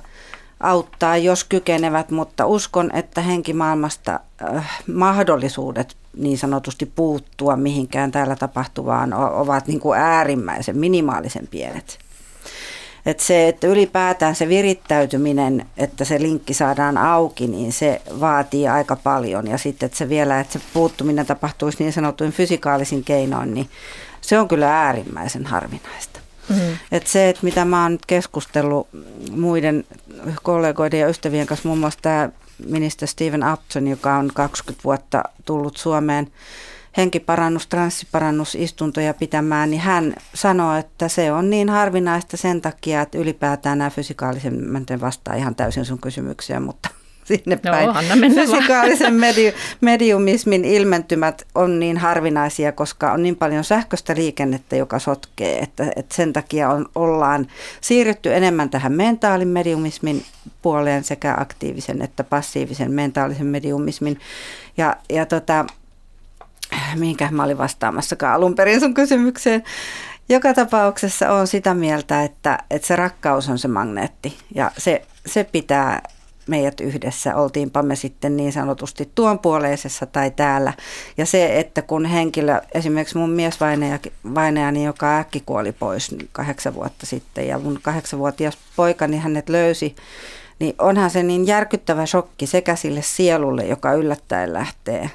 auttaa, 0.60 1.16
jos 1.16 1.44
kykenevät, 1.44 2.10
mutta 2.10 2.46
uskon, 2.46 2.90
että 2.94 3.20
henkimaailmasta 3.20 4.20
äh, 4.56 4.80
mahdollisuudet 4.94 5.96
niin 6.16 6.38
sanotusti 6.38 6.86
puuttua 6.86 7.56
mihinkään 7.56 8.12
täällä 8.12 8.36
tapahtuvaan 8.36 9.14
ovat 9.14 9.66
niin 9.66 9.80
kuin 9.80 9.98
äärimmäisen 9.98 10.78
minimaalisen 10.78 11.46
pienet. 11.46 11.98
Et 13.06 13.20
se, 13.20 13.48
että 13.48 13.66
ylipäätään 13.66 14.34
se 14.34 14.48
virittäytyminen, 14.48 15.66
että 15.76 16.04
se 16.04 16.22
linkki 16.22 16.54
saadaan 16.54 16.98
auki, 16.98 17.46
niin 17.46 17.72
se 17.72 18.02
vaatii 18.20 18.68
aika 18.68 18.96
paljon. 18.96 19.46
Ja 19.46 19.58
sitten, 19.58 19.86
että 19.86 19.98
se 19.98 20.08
vielä, 20.08 20.40
että 20.40 20.52
se 20.52 20.64
puuttuminen 20.74 21.26
tapahtuisi 21.26 21.82
niin 21.82 21.92
sanotuin 21.92 22.32
fysikaalisin 22.32 23.04
keinoin, 23.04 23.54
niin 23.54 23.68
se 24.20 24.38
on 24.38 24.48
kyllä 24.48 24.80
äärimmäisen 24.80 25.46
harvinaista. 25.46 26.15
Mm-hmm. 26.48 26.76
Et 26.92 27.06
se, 27.06 27.28
että 27.28 27.44
mitä 27.44 27.64
mä 27.64 27.82
oon 27.82 27.92
nyt 27.92 28.06
keskustellut 28.06 28.88
muiden 29.30 29.84
kollegoiden 30.42 31.00
ja 31.00 31.08
ystävien 31.08 31.46
kanssa, 31.46 31.68
muun 31.68 31.78
muassa 31.78 31.98
tämä 32.02 32.30
minister 32.66 33.08
Steven 33.08 33.52
Upton, 33.52 33.88
joka 33.88 34.16
on 34.16 34.30
20 34.34 34.84
vuotta 34.84 35.22
tullut 35.44 35.76
Suomeen 35.76 36.32
henkiparannus, 36.96 37.66
transsiparannusistuntoja 37.66 39.14
pitämään, 39.14 39.70
niin 39.70 39.80
hän 39.80 40.14
sanoo, 40.34 40.76
että 40.76 41.08
se 41.08 41.32
on 41.32 41.50
niin 41.50 41.68
harvinaista 41.68 42.36
sen 42.36 42.60
takia, 42.60 43.00
että 43.00 43.18
ylipäätään 43.18 43.78
nämä 43.78 43.90
fysikaalisen, 43.90 45.00
vastaa 45.00 45.34
ihan 45.34 45.54
täysin 45.54 45.84
sun 45.84 46.00
kysymykseen, 46.00 46.62
mutta 46.62 46.88
sinne 47.26 47.58
no, 47.64 47.70
päin. 47.70 47.90
Fysikaalisen 48.34 49.14
medi- 49.14 49.54
mediumismin 49.80 50.64
ilmentymät 50.64 51.46
on 51.54 51.80
niin 51.80 51.98
harvinaisia, 51.98 52.72
koska 52.72 53.12
on 53.12 53.22
niin 53.22 53.36
paljon 53.36 53.64
sähköistä 53.64 54.14
liikennettä, 54.14 54.76
joka 54.76 54.98
sotkee, 54.98 55.58
että, 55.58 55.92
että 55.96 56.14
sen 56.14 56.32
takia 56.32 56.70
on, 56.70 56.86
ollaan 56.94 57.46
siirrytty 57.80 58.34
enemmän 58.34 58.70
tähän 58.70 58.92
mentaalin 58.92 59.48
mediumismin 59.48 60.24
puoleen 60.62 61.04
sekä 61.04 61.34
aktiivisen 61.38 62.02
että 62.02 62.24
passiivisen 62.24 62.92
mentaalisen 62.92 63.46
mediumismin. 63.46 64.20
Ja, 64.76 64.96
ja 65.10 65.26
tota, 65.26 65.64
mihinkä 66.94 67.28
mä 67.30 67.44
olin 67.44 67.58
vastaamassa 67.58 68.16
alun 68.32 68.54
perin 68.54 68.80
sun 68.80 68.94
kysymykseen. 68.94 69.62
Joka 70.28 70.54
tapauksessa 70.54 71.32
on 71.32 71.46
sitä 71.46 71.74
mieltä, 71.74 72.22
että, 72.22 72.58
että 72.70 72.88
se 72.88 72.96
rakkaus 72.96 73.48
on 73.48 73.58
se 73.58 73.68
magneetti 73.68 74.38
ja 74.54 74.70
se, 74.78 75.02
se 75.26 75.44
pitää 75.44 76.02
meidät 76.46 76.80
yhdessä, 76.80 77.36
oltiinpa 77.36 77.82
me 77.82 77.96
sitten 77.96 78.36
niin 78.36 78.52
sanotusti 78.52 79.10
tuon 79.14 79.38
puoleisessa 79.38 80.06
tai 80.06 80.30
täällä. 80.30 80.72
Ja 81.16 81.26
se, 81.26 81.58
että 81.58 81.82
kun 81.82 82.04
henkilö, 82.04 82.60
esimerkiksi 82.74 83.18
mun 83.18 83.30
mies 83.30 83.58
vainajani, 84.34 84.84
joka 84.84 85.18
äkki 85.18 85.42
kuoli 85.46 85.72
pois 85.72 86.14
kahdeksan 86.32 86.74
vuotta 86.74 87.06
sitten 87.06 87.48
ja 87.48 87.58
mun 87.58 87.78
kahdeksanvuotias 87.82 88.58
poikani 88.76 89.18
hänet 89.18 89.48
löysi, 89.48 89.96
niin 90.58 90.74
onhan 90.78 91.10
se 91.10 91.22
niin 91.22 91.46
järkyttävä 91.46 92.06
shokki 92.06 92.46
sekä 92.46 92.76
sille 92.76 93.02
sielulle, 93.02 93.64
joka 93.64 93.92
yllättäen 93.92 94.52
lähtee 94.52 95.10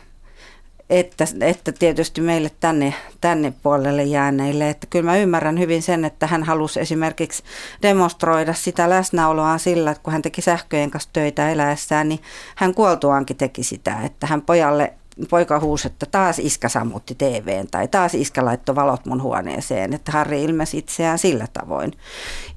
että, 0.91 1.25
että 1.41 1.71
tietysti 1.71 2.21
meille 2.21 2.51
tänne, 2.59 2.93
tänne 3.21 3.53
puolelle 3.63 4.03
jääneille. 4.03 4.69
Että 4.69 4.87
kyllä 4.89 5.05
mä 5.05 5.17
ymmärrän 5.17 5.59
hyvin 5.59 5.81
sen, 5.81 6.05
että 6.05 6.27
hän 6.27 6.43
halusi 6.43 6.79
esimerkiksi 6.79 7.43
demonstroida 7.81 8.53
sitä 8.53 8.89
läsnäoloaan 8.89 9.59
sillä, 9.59 9.91
että 9.91 10.03
kun 10.03 10.13
hän 10.13 10.21
teki 10.21 10.41
sähköjen 10.41 10.91
kanssa 10.91 11.09
töitä 11.13 11.49
eläessään, 11.49 12.09
niin 12.09 12.21
hän 12.55 12.73
kuoltuaankin 12.73 13.37
teki 13.37 13.63
sitä, 13.63 14.01
että 14.03 14.27
hän 14.27 14.41
pojalle 14.41 14.93
poika 15.29 15.59
huusi, 15.59 15.87
että 15.87 16.05
taas 16.05 16.39
iskä 16.39 16.69
sammutti 16.69 17.15
TVn 17.15 17.67
tai 17.71 17.87
taas 17.87 18.13
iskä 18.13 18.45
laittoi 18.45 18.75
valot 18.75 19.05
mun 19.05 19.21
huoneeseen, 19.21 19.93
että 19.93 20.11
Harri 20.11 20.43
ilmesi 20.43 20.77
itseään 20.77 21.19
sillä 21.19 21.47
tavoin. 21.53 21.91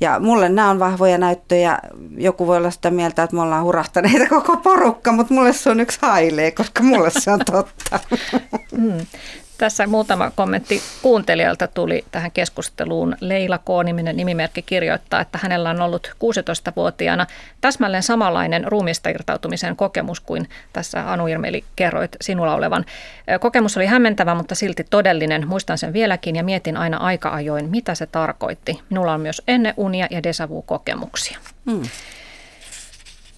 Ja 0.01 0.21
mulle 0.21 0.49
nämä 0.49 0.71
on 0.71 0.79
vahvoja 0.79 1.19
näyttöjä. 1.19 1.79
Joku 2.17 2.47
voi 2.47 2.57
olla 2.57 2.71
sitä 2.71 2.91
mieltä, 2.91 3.23
että 3.23 3.37
me 3.37 3.43
ollaan 3.43 3.65
hurahtaneita 3.65 4.29
koko 4.29 4.57
porukka, 4.57 5.13
mutta 5.13 5.35
mulle 5.35 5.53
se 5.53 5.71
on 5.71 5.81
yksi 5.81 5.99
hailee, 6.03 6.51
koska 6.51 6.83
mulle 6.83 7.11
se 7.11 7.31
on 7.31 7.41
totta. 7.51 8.01
Mm. 8.73 9.07
Tässä 9.59 9.87
muutama 9.87 10.31
kommentti 10.31 10.83
kuuntelijalta 11.03 11.69
tuli 11.69 12.05
tähän 12.11 12.31
keskusteluun. 12.31 13.17
Leila 13.21 13.59
K-niminen 13.59 14.17
nimimerkki 14.17 14.63
kirjoittaa, 14.63 15.21
että 15.21 15.39
hänellä 15.43 15.71
on 15.71 15.81
ollut 15.81 16.11
16-vuotiaana 16.15 17.27
täsmälleen 17.61 18.03
samanlainen 18.03 18.65
ruumista 18.67 19.09
irtautumisen 19.09 19.77
kokemus 19.77 20.21
kuin 20.21 20.49
tässä 20.73 21.13
Anu 21.13 21.27
Irmeli 21.27 21.65
kerroit 21.77 22.17
sinulla 22.21 22.55
olevan. 22.55 22.85
Kokemus 23.41 23.77
oli 23.77 23.87
hämmentävä, 23.87 24.35
mutta 24.35 24.55
silti 24.55 24.85
todellinen. 24.91 25.49
Muistan 25.49 25.79
sen 25.79 25.93
vieläkin 25.93 26.37
ja 26.37 26.45
mietin 26.45 26.77
aina 26.77 26.97
aika 26.97 27.31
ajoin, 27.31 27.71
mitä 27.71 27.95
se 27.95 28.07
tarkoitti. 28.07 28.81
Minulla 28.91 29.13
on 29.13 29.21
myös 29.21 29.43
ennen 29.49 29.75
unia 29.77 30.07
ja 30.11 30.23
desavu 30.23 30.63
kokemuksia 30.63 31.39
Hmm. 31.71 31.83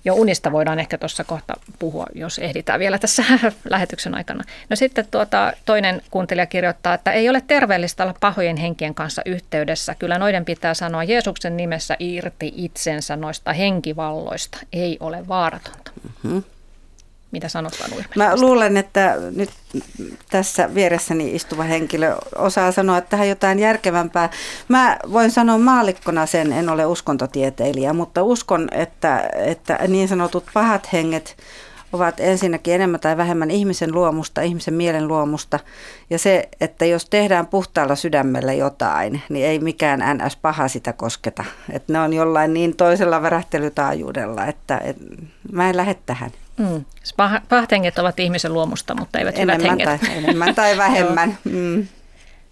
Jo 0.06 0.14
unista 0.14 0.52
voidaan 0.52 0.78
ehkä 0.78 0.98
tuossa 0.98 1.24
kohta 1.24 1.54
puhua, 1.78 2.06
jos 2.14 2.38
ehditään 2.38 2.80
vielä 2.80 2.98
tässä 2.98 3.24
lähetyksen 3.70 4.14
aikana. 4.14 4.44
No 4.70 4.76
sitten 4.76 5.06
tuota, 5.10 5.52
toinen 5.64 6.02
kuuntelija 6.10 6.46
kirjoittaa, 6.46 6.94
että 6.94 7.12
ei 7.12 7.28
ole 7.28 7.42
terveellistä 7.46 8.02
olla 8.02 8.14
pahojen 8.20 8.56
henkien 8.56 8.94
kanssa 8.94 9.22
yhteydessä. 9.24 9.94
Kyllä 9.94 10.18
noiden 10.18 10.44
pitää 10.44 10.74
sanoa 10.74 11.04
Jeesuksen 11.04 11.56
nimessä 11.56 11.96
irti 11.98 12.52
itsensä 12.56 13.16
noista 13.16 13.52
henkivalloista. 13.52 14.58
Ei 14.72 14.96
ole 15.00 15.28
vaaratonta. 15.28 15.90
Mm-hmm. 16.02 16.42
Mitä 17.36 17.48
sanot 17.48 17.78
Anu 17.84 18.02
Mä 18.16 18.36
luulen, 18.36 18.76
että 18.76 19.16
nyt 19.36 19.50
tässä 20.30 20.74
vieressäni 20.74 21.34
istuva 21.34 21.62
henkilö 21.62 22.16
osaa 22.34 22.72
sanoa 22.72 23.00
tähän 23.00 23.28
jotain 23.28 23.58
järkevämpää. 23.58 24.30
Mä 24.68 24.98
voin 25.12 25.30
sanoa 25.30 25.58
maalikkona 25.58 26.26
sen, 26.26 26.52
en 26.52 26.68
ole 26.68 26.86
uskontotieteilijä, 26.86 27.92
mutta 27.92 28.22
uskon, 28.22 28.68
että, 28.72 29.30
että 29.34 29.78
niin 29.88 30.08
sanotut 30.08 30.44
pahat 30.54 30.92
henget 30.92 31.36
ovat 31.92 32.20
ensinnäkin 32.20 32.74
enemmän 32.74 33.00
tai 33.00 33.16
vähemmän 33.16 33.50
ihmisen 33.50 33.94
luomusta, 33.94 34.42
ihmisen 34.42 34.74
mielen 34.74 35.08
luomusta. 35.08 35.58
Ja 36.10 36.18
se, 36.18 36.48
että 36.60 36.84
jos 36.84 37.04
tehdään 37.04 37.46
puhtaalla 37.46 37.94
sydämellä 37.94 38.52
jotain, 38.52 39.22
niin 39.28 39.46
ei 39.46 39.58
mikään 39.58 40.00
NS 40.16 40.36
paha 40.36 40.68
sitä 40.68 40.92
kosketa. 40.92 41.44
Että 41.72 41.92
ne 41.92 42.00
on 42.00 42.12
jollain 42.12 42.54
niin 42.54 42.76
toisella 42.76 43.22
värähtelytaajuudella, 43.22 44.46
että 44.46 44.80
et, 44.84 44.96
mä 45.52 45.68
en 45.70 45.76
lähde 45.76 45.96
tähän. 46.06 46.30
Mm. 46.56 46.84
Pahat 47.48 47.70
henget 47.70 47.98
ovat 47.98 48.20
ihmisen 48.20 48.52
luomusta, 48.52 48.94
mutta 48.94 49.18
eivät 49.18 49.38
enemmän 49.38 49.60
hyvät 49.60 49.70
henget. 49.70 50.00
Tai, 50.00 50.16
enemmän 50.16 50.54
tai 50.54 50.76
vähemmän. 50.86 51.38
mm. 51.44 51.86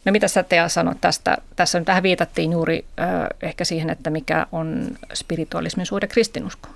No 0.05 0.13
mitä 0.13 0.29
sä 0.29 0.43
Tea 0.43 0.69
sanot 0.69 1.01
tästä? 1.01 1.39
Tässä 1.57 1.79
nyt 1.79 1.87
tähän 1.87 2.03
viitattiin 2.03 2.53
juuri 2.53 2.85
äh, 3.01 3.09
ehkä 3.43 3.65
siihen, 3.65 3.91
että 3.91 4.11
mikä 4.11 4.47
on 4.53 4.87
spiritualismin 5.15 5.87
suhde 5.87 6.07
kristinuskoon. 6.07 6.75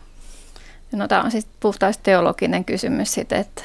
No 0.92 1.08
tämä 1.08 1.22
on 1.22 1.30
siis 1.30 1.46
puhtaasti 1.60 2.02
teologinen 2.02 2.64
kysymys 2.64 3.14
sitten, 3.14 3.40
että 3.40 3.62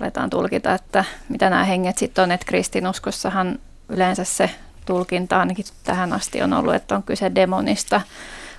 aletaan 0.00 0.30
tulkita, 0.30 0.74
että 0.74 1.04
mitä 1.28 1.50
nämä 1.50 1.64
henget 1.64 1.98
sitten 1.98 2.24
on, 2.24 2.32
että 2.32 2.46
kristinuskossahan 2.46 3.58
yleensä 3.88 4.24
se 4.24 4.50
tulkinta 4.86 5.38
ainakin 5.38 5.64
tähän 5.84 6.12
asti 6.12 6.42
on 6.42 6.52
ollut, 6.52 6.74
että 6.74 6.96
on 6.96 7.02
kyse 7.02 7.34
demonista, 7.34 8.00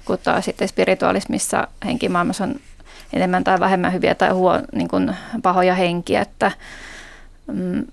kun 0.05 0.17
taas 0.23 0.45
sitten 0.45 0.67
spiritualismissa 0.67 1.67
henkimaailmassa 1.85 2.43
on 2.43 2.55
enemmän 3.13 3.43
tai 3.43 3.59
vähemmän 3.59 3.93
hyviä 3.93 4.15
tai 4.15 4.29
huo, 4.29 4.59
niin 4.75 4.87
kuin 4.87 5.15
pahoja 5.43 5.75
henkiä, 5.75 6.21
että, 6.21 6.51
mm, 7.47 7.85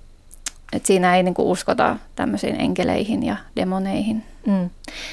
että 0.73 0.87
siinä 0.87 1.17
ei 1.17 1.23
niin 1.23 1.35
kuin 1.35 1.49
uskota 1.49 1.97
tämmöisiin 2.17 2.61
enkeleihin 2.61 3.27
ja 3.27 3.37
demoneihin. 3.57 4.25
Mm. 4.47 4.71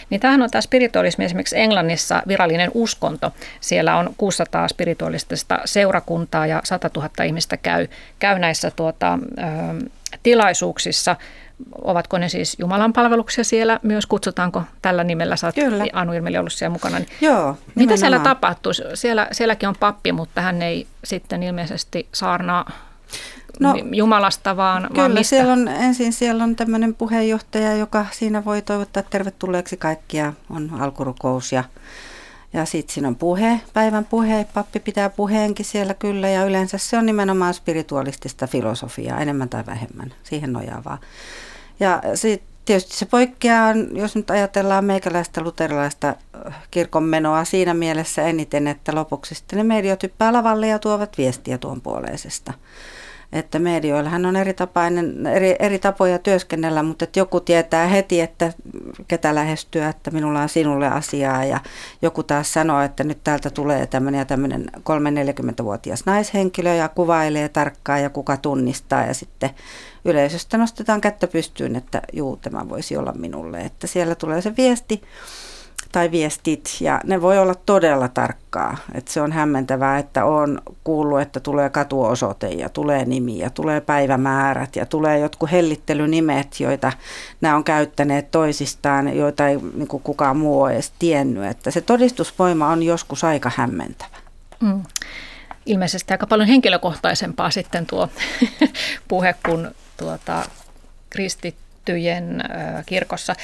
Niin 0.10 0.22
tämähän 0.22 0.42
on 0.42 0.52
tämä 0.52 0.62
spiritualismi 0.62 1.26
esimerkiksi 1.26 1.60
Englannissa 1.60 2.24
virallinen 2.28 2.72
uskonto. 2.74 3.32
Siellä 3.62 3.98
on 3.98 4.14
600 4.18 4.68
spiritualistista 4.68 5.60
seurakuntaa 5.66 6.48
ja 6.48 6.62
100 6.64 6.90
000 6.96 7.24
ihmistä 7.24 7.58
käy, 7.58 7.88
käy 8.20 8.40
näissä 8.40 8.72
tuota, 8.72 9.20
ö, 9.38 9.90
tilaisuuksissa. 10.24 11.16
Ovatko 11.82 12.18
ne 12.18 12.30
siis 12.30 12.56
Jumalan 12.60 12.94
palveluksia 12.94 13.44
siellä 13.44 13.80
myös? 13.84 14.06
Kutsutaanko 14.06 14.64
tällä 14.82 15.04
nimellä? 15.04 15.36
Sä 15.36 15.48
oot 15.48 15.56
Kyllä. 15.56 15.86
Anu 15.94 16.14
Irmeli 16.14 16.38
ollut 16.38 16.54
siellä 16.54 16.74
mukana. 16.74 17.00
Niin 17.00 17.10
Joo, 17.22 17.36
nimenomaan. 17.36 17.58
Mitä 17.76 17.98
siellä 17.98 18.20
tapahtuu? 18.20 18.74
Siellä, 18.94 19.28
sielläkin 19.32 19.70
on 19.70 19.76
pappi, 19.80 20.12
mutta 20.12 20.42
hän 20.42 20.62
ei 20.62 20.88
sitten 21.04 21.44
ilmeisesti 21.44 22.08
saarnaa 22.14 22.72
no, 23.60 23.74
Jumalasta, 23.92 24.58
vaan, 24.58 24.84
kyllä, 24.84 24.96
vaan 24.96 25.12
mistä? 25.12 25.30
siellä 25.30 25.54
on 25.54 25.68
ensin 25.68 26.14
siellä 26.14 26.44
on 26.44 26.56
tämmöinen 26.56 26.96
puheenjohtaja, 26.96 27.76
joka 27.76 28.06
siinä 28.12 28.46
voi 28.46 28.62
toivottaa 28.62 29.04
tervetulleeksi 29.04 29.78
kaikkia. 29.78 30.34
On 30.50 30.72
alkurukous 30.80 31.52
ja, 31.52 31.64
ja 32.54 32.66
sitten 32.66 32.94
siinä 32.94 33.08
on 33.08 33.16
puhe, 33.16 33.62
päivän 33.74 34.06
puhe. 34.06 34.46
Pappi 34.54 34.80
pitää 34.80 35.10
puheenkin 35.10 35.66
siellä 35.66 35.94
kyllä 35.94 36.30
ja 36.30 36.46
yleensä 36.46 36.78
se 36.78 36.98
on 36.98 37.06
nimenomaan 37.06 37.54
spiritualistista 37.54 38.48
filosofiaa, 38.48 39.20
enemmän 39.20 39.50
tai 39.50 39.66
vähemmän, 39.66 40.14
siihen 40.24 40.54
nojaavaa. 40.54 40.98
Ja 41.80 42.02
sitten 42.16 42.56
tietysti 42.66 42.96
se 42.96 43.06
poikkeaa, 43.06 43.74
jos 43.92 44.16
nyt 44.16 44.30
ajatellaan 44.30 44.86
meikäläistä 44.86 45.42
luterilaista 45.42 46.16
kirkonmenoa 46.72 47.46
siinä 47.46 47.74
mielessä 47.74 48.22
eniten, 48.22 48.68
että 48.68 48.96
lopuksi 48.96 49.36
sitten 49.36 49.58
ne 49.58 49.64
mediot 49.64 50.04
hyppää 50.04 50.34
lavalle 50.34 50.68
ja 50.68 50.80
tuovat 50.80 51.18
viestiä 51.18 51.58
tuon 51.58 51.82
puoleisesta 51.82 52.54
että 53.34 53.60
medioillahan 53.60 54.26
on 54.26 54.36
eri, 54.36 54.54
tapainen, 54.54 55.28
eri, 55.28 55.56
eri 55.60 55.80
tapoja 55.80 56.20
työskennellä, 56.20 56.84
mutta 56.84 57.06
että 57.06 57.20
joku 57.20 57.40
tietää 57.40 57.88
heti, 57.88 58.22
että 58.22 58.54
ketä 59.08 59.36
lähestyä, 59.36 59.90
että 59.90 60.12
minulla 60.12 60.42
on 60.42 60.50
sinulle 60.50 60.88
asiaa 60.88 61.46
ja 61.46 61.60
joku 62.02 62.24
taas 62.24 62.54
sanoo, 62.54 62.82
että 62.82 63.04
nyt 63.04 63.24
täältä 63.24 63.50
tulee 63.50 63.88
tämmöinen 63.88 64.20
ja 64.20 64.26
tämmöinen 64.26 64.66
3-40-vuotias 64.78 66.06
naishenkilö 66.06 66.74
ja 66.74 66.90
kuvailee 66.90 67.50
tarkkaan 67.50 68.02
ja 68.02 68.10
kuka 68.10 68.38
tunnistaa 68.38 69.06
ja 69.06 69.14
sitten 69.14 69.50
yleisöstä 70.06 70.58
nostetaan 70.58 71.02
kättä 71.02 71.28
pystyyn, 71.28 71.76
että 71.76 72.02
juu, 72.14 72.38
tämä 72.38 72.70
voisi 72.70 72.98
olla 72.98 73.14
minulle, 73.14 73.62
että 73.62 73.88
siellä 73.88 74.16
tulee 74.16 74.42
se 74.42 74.54
viesti 74.58 75.02
tai 75.96 76.12
viestit, 76.12 76.78
ja 76.80 77.02
ne 77.04 77.22
voi 77.22 77.40
olla 77.40 77.56
todella 77.56 78.08
tarkkaa. 78.08 78.78
Että 78.94 79.14
se 79.14 79.22
on 79.22 79.32
hämmentävää, 79.32 79.98
että 79.98 80.26
on 80.26 80.62
kuullut, 80.84 81.22
että 81.22 81.40
tulee 81.40 81.70
katuosoite 81.70 82.48
ja 82.48 82.70
tulee 82.70 83.06
nimi 83.06 83.38
ja 83.38 83.50
tulee 83.50 83.82
päivämäärät 83.82 84.76
ja 84.76 84.86
tulee 84.86 85.20
jotkut 85.20 85.52
hellittelynimet, 85.52 86.60
joita 86.60 86.92
nämä 87.42 87.56
on 87.56 87.64
käyttäneet 87.64 88.32
toisistaan, 88.32 89.18
joita 89.18 89.48
ei 89.48 89.60
niin 89.74 89.88
kuin 89.88 90.04
kukaan 90.04 90.38
muu 90.38 90.62
ole 90.62 90.74
edes 90.74 90.94
tiennyt. 91.00 91.44
Että 91.44 91.72
se 91.72 91.82
todistusvoima 91.82 92.68
on 92.68 92.84
joskus 92.84 93.24
aika 93.24 93.52
hämmentävä. 93.56 94.18
Mm. 94.60 94.84
Ilmeisesti 95.66 96.14
aika 96.14 96.28
paljon 96.28 96.48
henkilökohtaisempaa 96.50 97.52
sitten 97.52 97.86
tuo 97.86 98.10
puhe, 99.08 99.36
kun 99.46 99.72
tuota, 99.98 100.44
kristit 101.10 101.56
kristittyjen 101.86 102.44
kirkossa. 102.86 103.36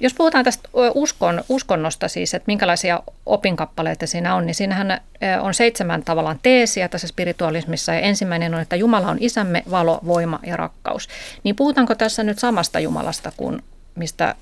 Jos 0.00 0.14
puhutaan 0.14 0.44
tästä 0.44 0.68
uskon, 0.94 1.44
uskonnosta 1.48 2.08
siis, 2.08 2.34
että 2.34 2.46
minkälaisia 2.46 3.00
opinkappaleita 3.26 4.06
siinä 4.06 4.34
on, 4.34 4.46
niin 4.46 4.54
siinähän 4.54 5.00
on 5.40 5.54
seitsemän 5.54 6.02
tavallaan 6.04 6.38
teesiä 6.42 6.88
tässä 6.88 7.08
spiritualismissa 7.08 7.94
ja 7.94 8.00
ensimmäinen 8.00 8.54
on, 8.54 8.60
että 8.60 8.76
Jumala 8.76 9.08
on 9.08 9.18
isämme, 9.20 9.62
valo, 9.70 10.00
voima 10.06 10.40
ja 10.46 10.56
rakkaus. 10.56 11.08
Niin 11.44 11.56
puhutaanko 11.56 11.94
tässä 11.94 12.22
nyt 12.22 12.38
samasta 12.38 12.80
Jumalasta 12.80 13.32
kuin 13.36 13.62
mistä 13.94 14.24
äh, 14.28 14.36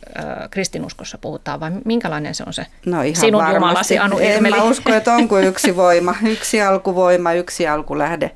kristinuskossa 0.51 1.19
puhutaan, 1.19 1.61
vai 1.61 1.71
minkälainen 1.85 2.35
se 2.35 2.45
on 2.47 2.53
se 2.53 2.67
no 2.87 3.03
ihan 3.03 3.21
sinun 3.21 3.43
varmasti. 3.43 3.95
Jumalasi, 3.95 3.99
Anu 3.99 4.19
En 4.19 4.43
mä 4.43 4.63
usko, 4.63 4.95
että 4.95 5.15
onko 5.15 5.39
yksi 5.39 5.77
voima, 5.77 6.15
yksi 6.27 6.63
alkuvoima, 6.63 7.33
yksi 7.33 7.69
alkulähde, 7.69 8.31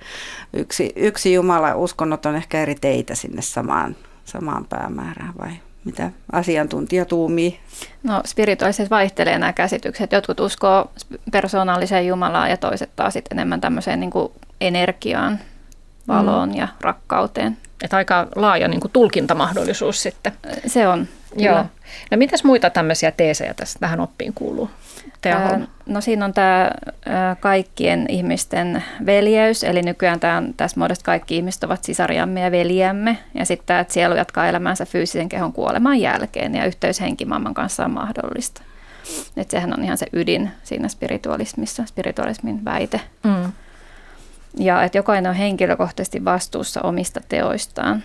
yksi, 0.52 0.92
yksi 0.96 1.32
Jumala. 1.32 1.74
Uskonnot 1.74 2.26
on 2.26 2.36
ehkä 2.36 2.62
eri 2.62 2.74
teitä 2.74 3.14
sinne 3.14 3.42
samaan 3.42 3.96
samaan 4.28 4.64
päämäärään 4.64 5.34
vai 5.40 5.50
mitä 5.84 6.10
asiantuntija 6.32 7.04
tuumii? 7.04 7.60
No 8.02 8.22
spirituaalisesti 8.26 8.90
vaihtelee 8.90 9.38
nämä 9.38 9.52
käsitykset. 9.52 10.12
Jotkut 10.12 10.40
uskoo 10.40 10.90
persoonalliseen 11.32 12.06
Jumalaan 12.06 12.50
ja 12.50 12.56
toiset 12.56 12.90
taas 12.96 13.12
sit 13.12 13.24
enemmän 13.30 13.60
tämmöiseen 13.60 14.00
niin 14.00 14.10
kuin 14.10 14.32
energiaan, 14.60 15.38
valoon 16.08 16.48
mm. 16.48 16.54
ja 16.54 16.68
rakkauteen. 16.80 17.56
Että 17.82 17.96
aika 17.96 18.26
laaja 18.36 18.68
niin 18.68 18.80
kuin 18.80 18.92
tulkintamahdollisuus 18.92 20.02
sitten. 20.02 20.32
Se 20.66 20.88
on, 20.88 21.08
kyllä. 21.34 21.46
Joo. 21.46 21.64
No 22.10 22.16
mitäs 22.16 22.44
muita 22.44 22.70
tämmöisiä 22.70 23.10
teesejä 23.10 23.54
tässä 23.54 23.78
tähän 23.78 24.00
oppiin 24.00 24.34
kuuluu? 24.34 24.70
Ää, 25.26 25.60
no 25.86 26.00
siinä 26.00 26.24
on 26.24 26.32
tämä 26.32 26.70
kaikkien 27.40 28.06
ihmisten 28.08 28.84
veljeys, 29.06 29.64
eli 29.64 29.82
nykyään 29.82 30.20
tämä 30.20 30.36
on 30.36 30.54
tässä 30.56 30.80
muodossa 30.80 31.04
kaikki 31.04 31.36
ihmiset 31.36 31.64
ovat 31.64 31.84
sisariamme 31.84 32.40
ja 32.40 32.50
veljämme. 32.50 33.18
Ja 33.34 33.44
sitten 33.46 33.66
tämä, 33.66 33.80
että 33.80 33.94
sielu 33.94 34.14
jatkaa 34.14 34.48
elämänsä 34.48 34.86
fyysisen 34.86 35.28
kehon 35.28 35.52
kuoleman 35.52 36.00
jälkeen 36.00 36.54
ja 36.54 36.64
yhteys 36.64 37.00
henkimaailman 37.00 37.54
kanssa 37.54 37.84
on 37.84 37.90
mahdollista. 37.90 38.62
Et 39.36 39.50
sehän 39.50 39.72
on 39.72 39.84
ihan 39.84 39.98
se 39.98 40.06
ydin 40.12 40.50
siinä 40.62 40.88
spiritualismissa, 40.88 41.86
spiritualismin 41.86 42.64
väite. 42.64 43.00
Mm. 43.24 43.52
Ja 44.58 44.82
että 44.82 44.98
jokainen 44.98 45.30
on 45.30 45.36
henkilökohtaisesti 45.36 46.24
vastuussa 46.24 46.82
omista 46.82 47.20
teoistaan. 47.28 48.02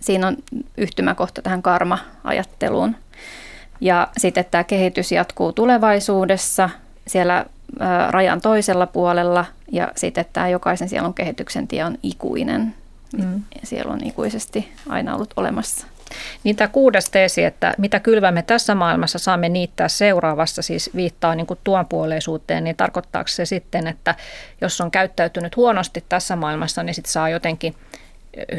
Siinä 0.00 0.26
on 0.26 0.36
yhtymäkohta 0.76 1.42
tähän 1.42 1.62
karma-ajatteluun. 1.62 2.96
Ja 3.80 4.08
sitten 4.18 4.44
tämä 4.50 4.64
kehitys 4.64 5.12
jatkuu 5.12 5.52
tulevaisuudessa 5.52 6.70
siellä 7.06 7.44
rajan 8.10 8.40
toisella 8.40 8.86
puolella 8.86 9.44
ja 9.72 9.88
sitten 9.96 10.24
tämä 10.32 10.48
jokaisen 10.48 10.88
sielun 10.88 11.14
kehityksen 11.14 11.68
tie 11.68 11.84
on 11.84 11.98
ikuinen. 12.02 12.74
Mm. 13.18 13.42
Sielu 13.62 13.90
on 13.90 14.04
ikuisesti 14.04 14.72
aina 14.88 15.14
ollut 15.14 15.34
olemassa. 15.36 15.86
Niin 16.44 16.56
tämä 16.56 16.68
kuudes 16.68 17.10
teesi, 17.10 17.44
että 17.44 17.74
mitä 17.78 18.00
kylvämme 18.00 18.42
tässä 18.42 18.74
maailmassa, 18.74 19.18
saamme 19.18 19.48
niittää 19.48 19.88
seuraavassa, 19.88 20.62
siis 20.62 20.90
viittaa 20.96 21.34
niin 21.34 21.46
kuin 21.46 21.58
tuonpuoleisuuteen, 21.64 22.64
niin 22.64 22.76
tarkoittaako 22.76 23.28
se 23.28 23.44
sitten, 23.44 23.86
että 23.86 24.14
jos 24.60 24.80
on 24.80 24.90
käyttäytynyt 24.90 25.56
huonosti 25.56 26.04
tässä 26.08 26.36
maailmassa, 26.36 26.82
niin 26.82 26.94
sitten 26.94 27.12
saa 27.12 27.28
jotenkin 27.28 27.74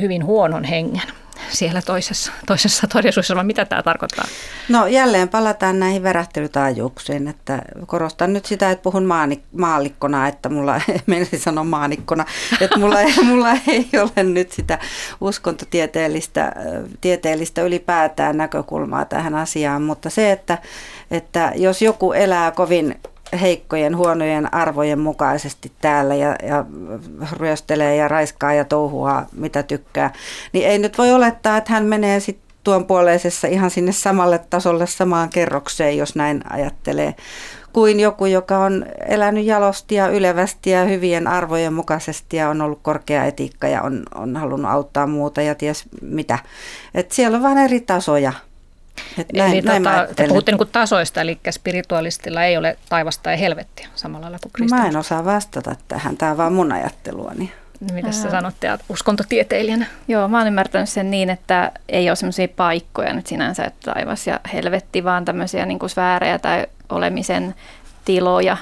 hyvin 0.01 0.26
huonon 0.26 0.63
hengen 0.63 1.11
siellä 1.50 1.82
toisessa, 1.82 2.32
toisessa 2.48 2.88
todellisuudessa, 2.88 3.36
vai 3.36 3.44
mitä 3.44 3.66
tämä 3.66 3.84
tarkoittaa? 3.84 4.26
No 4.70 4.88
jälleen 4.88 5.30
palataan 5.30 5.80
näihin 5.80 6.04
värähtelytaajuuksiin, 6.04 7.28
että 7.28 7.62
korostan 7.86 8.34
nyt 8.34 8.46
sitä, 8.46 8.72
että 8.72 8.84
puhun 8.84 9.06
maani, 9.06 9.44
maallikkona, 9.58 10.28
että 10.28 10.50
mulla, 10.50 10.82
menisin 11.06 11.39
sanoa 11.39 11.64
maanikkona, 11.64 12.26
että 12.62 12.80
mulla, 12.80 12.98
mulla 13.30 13.52
ei 13.68 13.89
ole 13.94 14.24
nyt 14.24 14.52
sitä 14.52 14.80
uskontotieteellistä 15.22 16.52
tieteellistä 17.02 17.62
ylipäätään 17.62 18.38
näkökulmaa 18.38 19.06
tähän 19.06 19.36
asiaan, 19.36 19.82
mutta 19.82 20.10
se, 20.10 20.32
että, 20.32 20.58
että 21.12 21.52
jos 21.56 21.82
joku 21.82 22.14
elää 22.14 22.52
kovin 22.52 23.00
heikkojen, 23.42 23.98
huonojen 23.98 24.54
arvojen 24.54 25.00
mukaisesti 25.00 25.72
täällä 25.82 26.16
ja, 26.16 26.36
ja 26.44 26.66
ryöstelee 27.38 27.96
ja 27.96 28.08
raiskaa 28.08 28.54
ja 28.54 28.66
touhua 28.66 29.26
mitä 29.32 29.64
tykkää, 29.64 30.14
niin 30.54 30.68
ei 30.68 30.80
nyt 30.80 30.98
voi 30.98 31.12
olettaa, 31.12 31.58
että 31.58 31.74
hän 31.74 31.86
menee 31.86 32.20
sitten 32.20 32.52
tuon 32.64 32.86
puoleisessa 32.86 33.48
ihan 33.48 33.70
sinne 33.70 33.92
samalle 33.92 34.40
tasolle 34.50 34.88
samaan 34.88 35.30
kerrokseen, 35.30 35.98
jos 35.98 36.16
näin 36.16 36.42
ajattelee, 36.50 37.16
kuin 37.74 38.00
joku, 38.00 38.26
joka 38.26 38.58
on 38.58 38.86
elänyt 39.08 39.46
jalosti 39.46 39.96
ja 39.96 40.08
ylevästi 40.08 40.70
ja 40.70 40.84
hyvien 40.86 41.28
arvojen 41.28 41.74
mukaisesti 41.74 42.38
ja 42.38 42.50
on 42.50 42.62
ollut 42.62 42.80
korkea 42.82 43.26
etiikka 43.26 43.68
ja 43.68 43.82
on, 43.82 44.04
on 44.16 44.36
halunnut 44.36 44.72
auttaa 44.72 45.08
muuta 45.08 45.42
ja 45.42 45.56
ties 45.56 45.86
mitä. 46.02 46.40
Et 46.94 47.12
siellä 47.12 47.38
on 47.38 47.44
vähän 47.44 47.58
eri 47.58 47.82
tasoja 47.82 48.34
et 49.18 49.28
näin, 49.34 49.54
eli 49.54 49.62
näin 49.62 49.84
tota, 49.84 50.08
te 50.16 50.28
puhutte 50.28 50.52
niin 50.52 50.68
tasoista, 50.72 51.22
eli 51.22 51.39
spiritualistilla 51.52 52.43
ei 52.43 52.58
ole 52.58 52.78
taivasta 52.89 53.32
ja 53.32 53.38
helvettiä 53.38 53.88
samalla 53.95 54.24
lailla 54.24 54.39
kuin. 54.58 54.70
Mä 54.70 54.88
en 54.88 54.97
osaa 54.97 55.26
vastata 55.26 55.76
tähän, 55.88 56.18
tämä 56.18 56.32
on 56.32 56.38
vaan 56.38 56.54
mun 56.54 56.72
ajatteluani. 56.72 57.52
No, 57.82 57.88
mitä 57.93 58.12
sä 58.12 58.32
sanotte 58.32 58.70
uskontotieteilijänä? 58.89 59.86
Joo, 60.08 60.28
mä 60.28 60.38
oon 60.38 60.47
ymmärtänyt 60.47 60.89
sen 60.89 61.12
niin, 61.12 61.30
että 61.30 61.72
ei 61.89 62.10
ole 62.10 62.16
semmoisia 62.16 62.47
paikkoja 62.47 63.14
nyt 63.14 63.28
sinänsä, 63.28 63.64
että 63.64 63.93
taivas 63.93 64.28
ja 64.28 64.39
helvetti, 64.54 65.04
vaan 65.04 65.26
tämmöisiä 65.26 65.66
niin 65.66 65.80
kuin 65.80 65.89
sfäärejä 65.89 66.39
tai 66.39 66.68
olemisen 66.89 67.56
tiloja. 68.06 68.58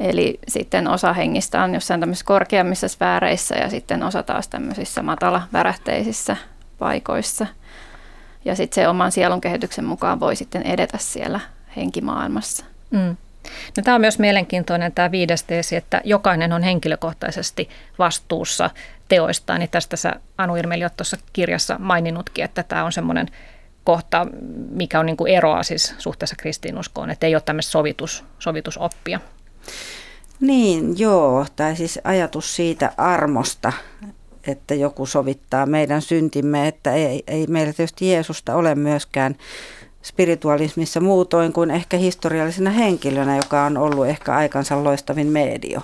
Eli 0.00 0.38
sitten 0.48 0.88
osa 0.88 1.12
hengistä 1.12 1.62
on 1.62 1.74
jossain 1.74 2.00
tämmöisissä 2.00 2.26
korkeammissa 2.26 2.88
sfääreissä 2.88 3.54
ja 3.54 3.70
sitten 3.70 4.02
osa 4.02 4.22
taas 4.22 4.48
tämmöisissä 4.48 5.02
matala 5.02 5.42
värähteisissä 5.52 6.36
paikoissa– 6.78 7.46
ja 8.44 8.56
sitten 8.56 8.74
se 8.74 8.88
oman 8.88 9.12
sielun 9.12 9.40
kehityksen 9.40 9.84
mukaan 9.84 10.20
voi 10.20 10.36
sitten 10.36 10.62
edetä 10.62 10.98
siellä 10.98 11.40
henkimaailmassa. 11.76 12.64
Mm. 12.90 13.16
No, 13.76 13.82
tämä 13.84 13.94
on 13.94 14.00
myös 14.00 14.18
mielenkiintoinen 14.18 14.92
tämä 14.92 15.10
viides 15.10 15.42
teesi, 15.42 15.76
että 15.76 16.00
jokainen 16.04 16.52
on 16.52 16.62
henkilökohtaisesti 16.62 17.68
vastuussa 17.98 18.70
teoistaan. 19.08 19.60
Niin 19.60 19.70
tästä 19.70 19.96
sä 19.96 20.12
Anu 20.38 20.56
Irmeli 20.56 20.84
tuossa 20.96 21.16
kirjassa 21.32 21.78
maininnutkin, 21.78 22.44
että 22.44 22.62
tämä 22.62 22.84
on 22.84 22.92
semmoinen 22.92 23.28
kohta, 23.84 24.26
mikä 24.70 25.00
on 25.00 25.06
niin 25.06 25.16
kuin 25.16 25.32
eroa 25.32 25.62
siis 25.62 25.94
suhteessa 25.98 26.36
kristinuskoon, 26.36 27.10
että 27.10 27.26
ei 27.26 27.34
ole 27.34 27.42
tämmöistä 27.44 27.70
sovitus, 27.70 28.24
sovitusoppia. 28.38 29.20
Niin, 30.40 30.98
joo, 30.98 31.46
tai 31.56 31.76
siis 31.76 32.00
ajatus 32.04 32.56
siitä 32.56 32.92
armosta, 32.96 33.72
että 34.46 34.74
joku 34.74 35.06
sovittaa 35.06 35.66
meidän 35.66 36.02
syntimme, 36.02 36.68
että 36.68 36.92
ei, 36.92 37.24
ei 37.26 37.46
meillä 37.46 37.72
tietysti 37.72 38.10
Jeesusta 38.10 38.54
ole 38.54 38.74
myöskään 38.74 39.36
spiritualismissa 40.02 41.00
muutoin 41.00 41.52
kuin 41.52 41.70
ehkä 41.70 41.96
historiallisena 41.96 42.70
henkilönä, 42.70 43.36
joka 43.36 43.64
on 43.64 43.76
ollut 43.76 44.06
ehkä 44.06 44.34
aikansa 44.34 44.84
loistavin 44.84 45.26
medio. 45.26 45.80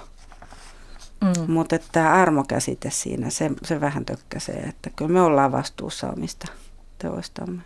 Mm. 1.20 1.52
Mutta 1.52 1.76
että 1.76 1.88
tämä 1.92 2.12
armokäsite 2.12 2.90
siinä, 2.90 3.30
se, 3.30 3.50
se 3.64 3.80
vähän 3.80 4.04
tökkäsee, 4.04 4.56
että 4.56 4.90
kyllä 4.90 5.10
me 5.10 5.20
ollaan 5.20 5.52
vastuussa 5.52 6.10
omista 6.10 6.52
teoistamme. 6.98 7.62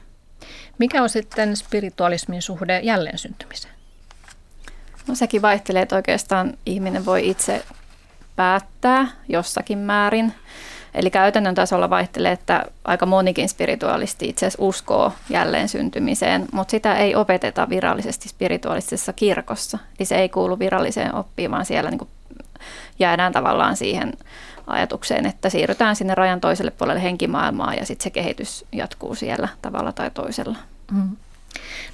Mikä 0.78 1.03
on 1.03 1.09
sitten 1.09 1.57
spiritualismin 1.57 2.43
suhde 2.43 2.80
jälleen 2.80 3.18
syntymiseen? 3.18 3.74
No 5.07 5.14
sekin 5.14 5.43
vaihtelee, 5.43 5.82
että 5.82 5.97
oikeastaan 5.97 6.59
ihminen 6.66 7.07
voi 7.07 7.28
itse 7.28 7.64
päättää 8.36 9.09
jossakin 9.28 9.78
määrin. 9.78 10.32
Eli 10.95 11.11
käytännön 11.11 11.55
tasolla 11.55 11.90
vaihtelee, 11.90 12.32
että 12.32 12.64
aika 12.84 13.07
monikin 13.07 13.49
spirituaalisti 13.49 14.28
itse 14.28 14.47
asiassa 14.47 14.64
uskoo 14.64 15.12
jälleen 15.30 15.68
syntymiseen, 15.68 16.47
mutta 16.53 16.70
sitä 16.70 16.95
ei 16.95 17.14
opeteta 17.14 17.68
virallisesti 17.68 18.28
spirituaalisessa 18.28 19.12
kirkossa. 19.12 19.78
Eli 19.99 20.07
se 20.07 20.16
ei 20.16 20.28
kuulu 20.28 20.59
viralliseen 20.59 21.14
oppiin, 21.14 21.51
vaan 21.51 21.64
siellä 21.64 21.90
niin 21.90 22.09
jäädään 22.99 23.32
tavallaan 23.32 23.76
siihen 23.76 24.12
ajatukseen, 24.66 25.26
että 25.26 25.49
siirrytään 25.49 25.97
sinne 25.97 26.14
rajan 26.14 26.40
toiselle 26.40 26.70
puolelle 26.70 27.03
henkimaailmaa 27.03 27.74
ja 27.74 27.86
sitten 27.86 28.05
se 28.05 28.11
kehitys 28.11 28.64
jatkuu 28.72 29.14
siellä 29.14 29.49
tavalla 29.62 29.93
tai 29.93 30.11
toisella. 30.11 30.57
Mm. 30.93 31.16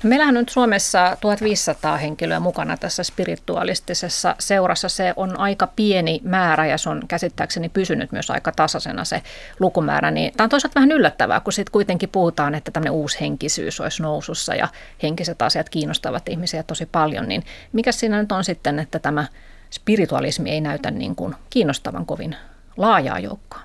No 0.03 0.09
meillähän 0.09 0.37
on 0.37 0.41
nyt 0.43 0.49
Suomessa 0.49 1.17
1500 1.21 1.97
henkilöä 1.97 2.41
mukana 2.41 2.77
tässä 2.77 3.03
spiritualistisessa 3.03 4.37
seurassa. 4.39 4.89
Se 4.89 5.13
on 5.17 5.41
aika 5.41 5.67
pieni 5.67 6.21
määrä 6.25 6.67
ja 6.67 6.79
se 6.79 6.89
on 6.91 7.03
käsittääkseni 7.09 7.69
pysynyt 7.69 8.13
myös 8.13 8.31
aika 8.31 8.53
tasaisena 8.53 9.05
se 9.05 9.23
lukumäärä. 9.61 10.11
Niin 10.11 10.33
tämä 10.37 10.45
on 10.45 10.51
toisaalta 10.51 10.75
vähän 10.75 10.93
yllättävää, 10.93 11.41
kun 11.41 11.53
sitten 11.53 11.73
kuitenkin 11.73 12.09
puhutaan, 12.09 12.55
että 12.55 12.71
tämmöinen 12.71 12.93
uusi 12.93 13.21
henkisyys 13.21 13.81
olisi 13.81 14.03
nousussa 14.03 14.55
ja 14.55 14.69
henkiset 15.03 15.43
asiat 15.43 15.69
kiinnostavat 15.69 16.29
ihmisiä 16.29 16.63
tosi 16.63 16.87
paljon. 16.87 17.29
Niin 17.29 17.45
mikä 17.73 17.93
siinä 17.93 18.21
nyt 18.21 18.33
on 18.33 18.45
sitten, 18.45 18.79
että 18.79 18.99
tämä 18.99 19.27
spiritualismi 19.71 20.51
ei 20.51 20.61
näytä 20.61 20.91
niin 20.91 21.17
kuin 21.17 21.35
kiinnostavan 21.51 22.07
kovin 22.07 22.37
laajaa 22.77 23.19
joukkoa? 23.19 23.61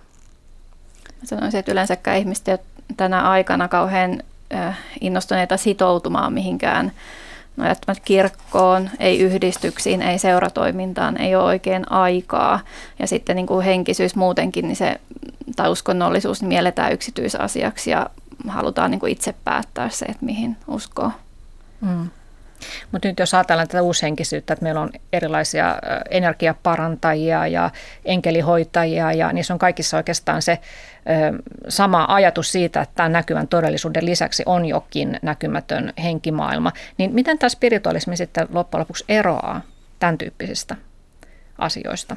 Sanoisin, 1.23 1.59
että 1.59 1.71
yleensäkään 1.71 2.17
ihmiset 2.17 2.61
tänä 2.97 3.29
aikana 3.29 3.67
kauhean 3.67 4.23
innostuneita 5.01 5.57
sitoutumaan 5.57 6.33
mihinkään 6.33 6.91
no, 7.57 7.65
kirkkoon, 8.05 8.89
ei 8.99 9.19
yhdistyksiin, 9.19 10.01
ei 10.01 10.19
seuratoimintaan, 10.19 11.21
ei 11.21 11.35
ole 11.35 11.43
oikein 11.43 11.91
aikaa. 11.91 12.59
Ja 12.99 13.07
sitten 13.07 13.35
niin 13.35 13.47
kuin 13.47 13.65
henkisyys 13.65 14.15
muutenkin, 14.15 14.67
niin 14.67 14.75
se, 14.75 15.01
tai 15.55 15.69
uskonnollisuus 15.69 16.41
niin 16.41 16.47
mielletään 16.47 16.93
yksityisasiaksi 16.93 17.91
ja 17.91 18.09
halutaan 18.47 18.91
niin 18.91 18.99
kuin 18.99 19.11
itse 19.11 19.35
päättää 19.43 19.89
se, 19.89 20.05
että 20.05 20.25
mihin 20.25 20.57
uskoo. 20.67 21.11
Mm. 21.81 22.09
Mutta 22.91 23.07
nyt 23.07 23.19
jos 23.19 23.33
ajatellaan 23.33 23.67
tätä 23.67 23.81
uushenkisyyttä, 23.81 24.53
että 24.53 24.63
meillä 24.63 24.81
on 24.81 24.89
erilaisia 25.13 25.75
energiaparantajia 26.09 27.47
ja 27.47 27.69
enkelihoitajia 28.05 29.13
ja 29.13 29.33
niissä 29.33 29.53
on 29.53 29.59
kaikissa 29.59 29.97
oikeastaan 29.97 30.41
se 30.41 30.59
sama 31.67 32.05
ajatus 32.09 32.51
siitä, 32.51 32.81
että 32.81 32.95
tämän 32.95 33.11
näkyvän 33.11 33.47
todellisuuden 33.47 34.05
lisäksi 34.05 34.43
on 34.45 34.65
jokin 34.65 35.19
näkymätön 35.21 35.93
henkimaailma. 36.03 36.71
Niin 36.97 37.13
miten 37.13 37.39
tämä 37.39 37.49
spiritualismi 37.49 38.17
sitten 38.17 38.47
loppujen 38.51 38.79
lopuksi 38.79 39.05
eroaa 39.09 39.61
tämän 39.99 40.17
tyyppisistä 40.17 40.75
asioista? 41.57 42.15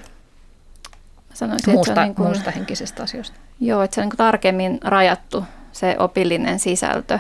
Sanoisin, 1.35 1.75
muusta, 1.75 1.93
että 1.93 1.95
se 1.95 2.01
on 2.01 2.07
niin 2.07 2.15
kuin, 2.15 2.27
muusta 2.27 2.51
henkisistä 2.51 3.03
asioista. 3.03 3.37
Joo, 3.61 3.83
että 3.83 3.95
se 3.95 4.01
on 4.01 4.09
niin 4.09 4.17
tarkemmin 4.17 4.79
rajattu 4.85 5.45
se 5.77 5.97
opillinen 5.99 6.59
sisältö. 6.59 7.19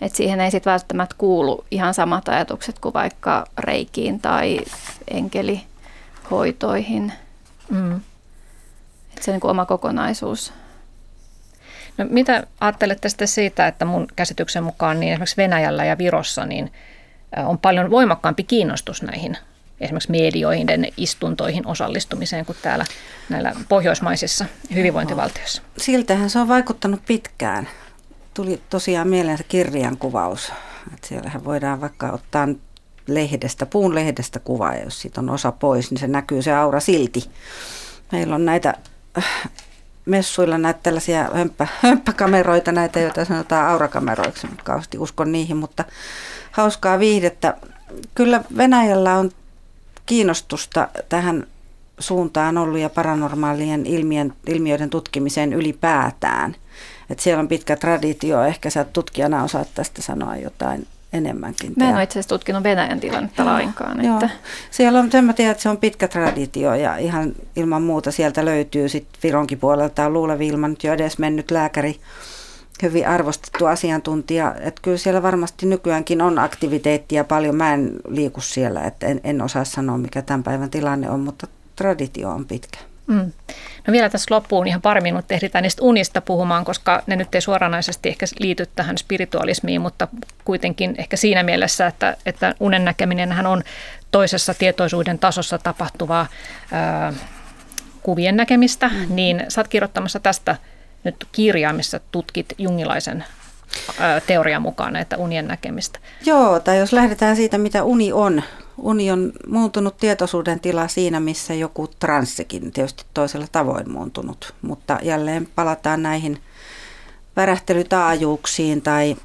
Että 0.00 0.16
siihen 0.16 0.40
ei 0.40 0.50
sitten 0.50 0.70
välttämättä 0.70 1.14
kuulu 1.18 1.64
ihan 1.70 1.94
samat 1.94 2.28
ajatukset 2.28 2.78
kuin 2.78 2.94
vaikka 2.94 3.46
reikiin 3.58 4.20
tai 4.20 4.60
enkelihoitoihin. 5.10 7.12
Mm. 7.70 8.00
Että 9.08 9.24
se 9.24 9.30
on 9.30 9.34
niin 9.34 9.40
kuin 9.40 9.50
oma 9.50 9.66
kokonaisuus. 9.66 10.52
No, 11.98 12.06
mitä 12.10 12.46
ajattelette 12.60 13.08
sitten 13.08 13.28
siitä, 13.28 13.66
että 13.66 13.84
mun 13.84 14.06
käsityksen 14.16 14.64
mukaan 14.64 15.00
niin 15.00 15.12
esimerkiksi 15.12 15.36
Venäjällä 15.36 15.84
ja 15.84 15.98
Virossa 15.98 16.46
niin 16.46 16.72
on 17.46 17.58
paljon 17.58 17.90
voimakkaampi 17.90 18.44
kiinnostus 18.44 19.02
näihin 19.02 19.36
esimerkiksi 19.80 20.10
medioihin, 20.10 20.66
istuntoihin 20.96 21.66
osallistumiseen 21.66 22.46
kuin 22.46 22.58
täällä 22.62 22.84
näillä 23.28 23.52
pohjoismaisissa 23.68 24.44
hyvinvointivaltioissa? 24.74 25.62
Siltähän 25.76 26.30
se 26.30 26.38
on 26.38 26.48
vaikuttanut 26.48 27.00
pitkään 27.06 27.68
tuli 28.36 28.60
tosiaan 28.70 29.08
mieleen 29.08 29.38
se 29.38 29.44
kirjan 29.44 29.96
kuvaus. 29.96 30.52
Että 30.94 31.08
siellähän 31.08 31.44
voidaan 31.44 31.80
vaikka 31.80 32.10
ottaa 32.10 32.48
lehdestä, 33.06 33.66
puun 33.66 33.94
lehdestä 33.94 34.38
kuva, 34.38 34.74
ja 34.74 34.84
jos 34.84 35.00
siitä 35.00 35.20
on 35.20 35.30
osa 35.30 35.52
pois, 35.52 35.90
niin 35.90 35.98
se 36.00 36.06
näkyy 36.06 36.42
se 36.42 36.54
aura 36.54 36.80
silti. 36.80 37.30
Meillä 38.12 38.34
on 38.34 38.44
näitä 38.44 38.74
äh, 39.18 39.50
messuilla 40.06 40.58
näitä 40.58 40.80
tällaisia 40.82 41.30
hömppä, 41.34 41.66
hömppäkameroita, 41.82 42.72
näitä, 42.72 43.00
joita 43.00 43.24
sanotaan 43.24 43.66
aurakameroiksi, 43.66 44.46
mutta 44.46 44.64
kauheasti 44.64 44.98
uskon 44.98 45.32
niihin, 45.32 45.56
mutta 45.56 45.84
hauskaa 46.50 46.98
viihdettä. 46.98 47.54
Kyllä 48.14 48.44
Venäjällä 48.56 49.14
on 49.14 49.30
kiinnostusta 50.06 50.88
tähän 51.08 51.46
suuntaan 51.98 52.58
ollut 52.58 52.78
ja 52.78 52.90
paranormaalien 52.90 53.86
ilmiöiden 54.46 54.90
tutkimiseen 54.90 55.52
ylipäätään– 55.52 56.56
että 57.10 57.22
siellä 57.22 57.40
on 57.40 57.48
pitkä 57.48 57.76
traditio, 57.76 58.44
ehkä 58.44 58.70
sä 58.70 58.84
tutkijana 58.84 59.44
osaat 59.44 59.68
tästä 59.74 60.02
sanoa 60.02 60.36
jotain 60.36 60.86
enemmänkin. 61.12 61.72
Mä 61.76 61.88
en 61.88 61.94
ole 61.94 62.02
itse 62.02 62.12
asiassa 62.12 62.34
tutkinut 62.34 62.62
Venäjän 62.62 63.00
tilannetta 63.00 63.42
joo, 63.42 63.52
lainkaan. 63.52 64.04
Joo. 64.04 64.14
Että. 64.14 64.30
Siellä 64.70 64.98
on, 64.98 65.12
sen 65.12 65.24
mä 65.24 65.32
tiedän, 65.32 65.52
että 65.52 65.62
se 65.62 65.68
on 65.68 65.76
pitkä 65.76 66.08
traditio 66.08 66.74
ja 66.74 66.96
ihan 66.96 67.32
ilman 67.56 67.82
muuta 67.82 68.10
sieltä 68.10 68.44
löytyy 68.44 68.88
sitten 68.88 69.20
Vironkin 69.22 69.58
puolelta 69.58 70.06
on 70.06 70.12
Luulevi 70.12 70.46
Ilman 70.46 70.70
nyt 70.70 70.84
jo 70.84 70.92
edes 70.92 71.18
mennyt 71.18 71.50
lääkäri, 71.50 72.00
hyvin 72.82 73.08
arvostettu 73.08 73.66
asiantuntija. 73.66 74.54
Että 74.60 74.82
kyllä 74.82 74.96
siellä 74.96 75.22
varmasti 75.22 75.66
nykyäänkin 75.66 76.22
on 76.22 76.38
aktiviteettia 76.38 77.24
paljon. 77.24 77.56
Mä 77.56 77.74
en 77.74 77.92
liiku 78.08 78.40
siellä, 78.40 78.84
että 78.84 79.06
en, 79.06 79.20
en 79.24 79.42
osaa 79.42 79.64
sanoa 79.64 79.98
mikä 79.98 80.22
tämän 80.22 80.42
päivän 80.42 80.70
tilanne 80.70 81.10
on, 81.10 81.20
mutta 81.20 81.46
traditio 81.76 82.30
on 82.30 82.44
pitkä. 82.44 82.78
Mm. 83.06 83.32
No 83.86 83.92
vielä 83.92 84.08
tässä 84.08 84.34
loppuun 84.34 84.66
ihan 84.66 84.82
pari 84.82 85.00
minuuttia 85.00 85.34
ehditään 85.34 85.62
niistä 85.62 85.82
unista 85.82 86.20
puhumaan, 86.20 86.64
koska 86.64 87.02
ne 87.06 87.16
nyt 87.16 87.34
ei 87.34 87.40
suoranaisesti 87.40 88.08
ehkä 88.08 88.26
liity 88.38 88.66
tähän 88.76 88.98
spiritualismiin, 88.98 89.80
mutta 89.80 90.08
kuitenkin 90.44 90.94
ehkä 90.98 91.16
siinä 91.16 91.42
mielessä, 91.42 91.86
että, 91.86 92.16
että 92.26 92.54
unen 92.60 92.84
näkeminen 92.84 93.46
on 93.46 93.62
toisessa 94.10 94.54
tietoisuuden 94.54 95.18
tasossa 95.18 95.58
tapahtuvaa 95.58 96.26
ää, 96.72 97.12
kuvien 98.02 98.36
näkemistä, 98.36 98.88
mm. 98.88 99.06
niin 99.08 99.44
sä 99.48 99.60
oot 99.60 99.68
kirjoittamassa 99.68 100.20
tästä 100.20 100.56
nyt 101.04 101.26
kirjaa, 101.32 101.72
missä 101.72 102.00
tutkit 102.12 102.46
jungilaisen 102.58 103.24
teorian 104.26 104.62
mukaan 104.62 104.92
näitä 104.92 105.16
unien 105.16 105.48
näkemistä. 105.48 105.98
Joo, 106.24 106.60
tai 106.60 106.78
jos 106.78 106.92
lähdetään 106.92 107.36
siitä, 107.36 107.58
mitä 107.58 107.84
uni 107.84 108.12
on, 108.12 108.42
uni 108.78 109.10
on 109.10 109.32
muuntunut 109.46 109.96
tietoisuuden 109.96 110.60
tila 110.60 110.88
siinä, 110.88 111.20
missä 111.20 111.54
joku 111.54 111.88
transsikin 111.98 112.72
tietysti 112.72 113.04
toisella 113.14 113.46
tavoin 113.52 113.90
muuntunut, 113.90 114.54
mutta 114.62 114.98
jälleen 115.02 115.48
palataan 115.54 116.02
näihin 116.02 116.38
värähtelytaajuuksiin 117.36 118.82
tai 118.82 119.16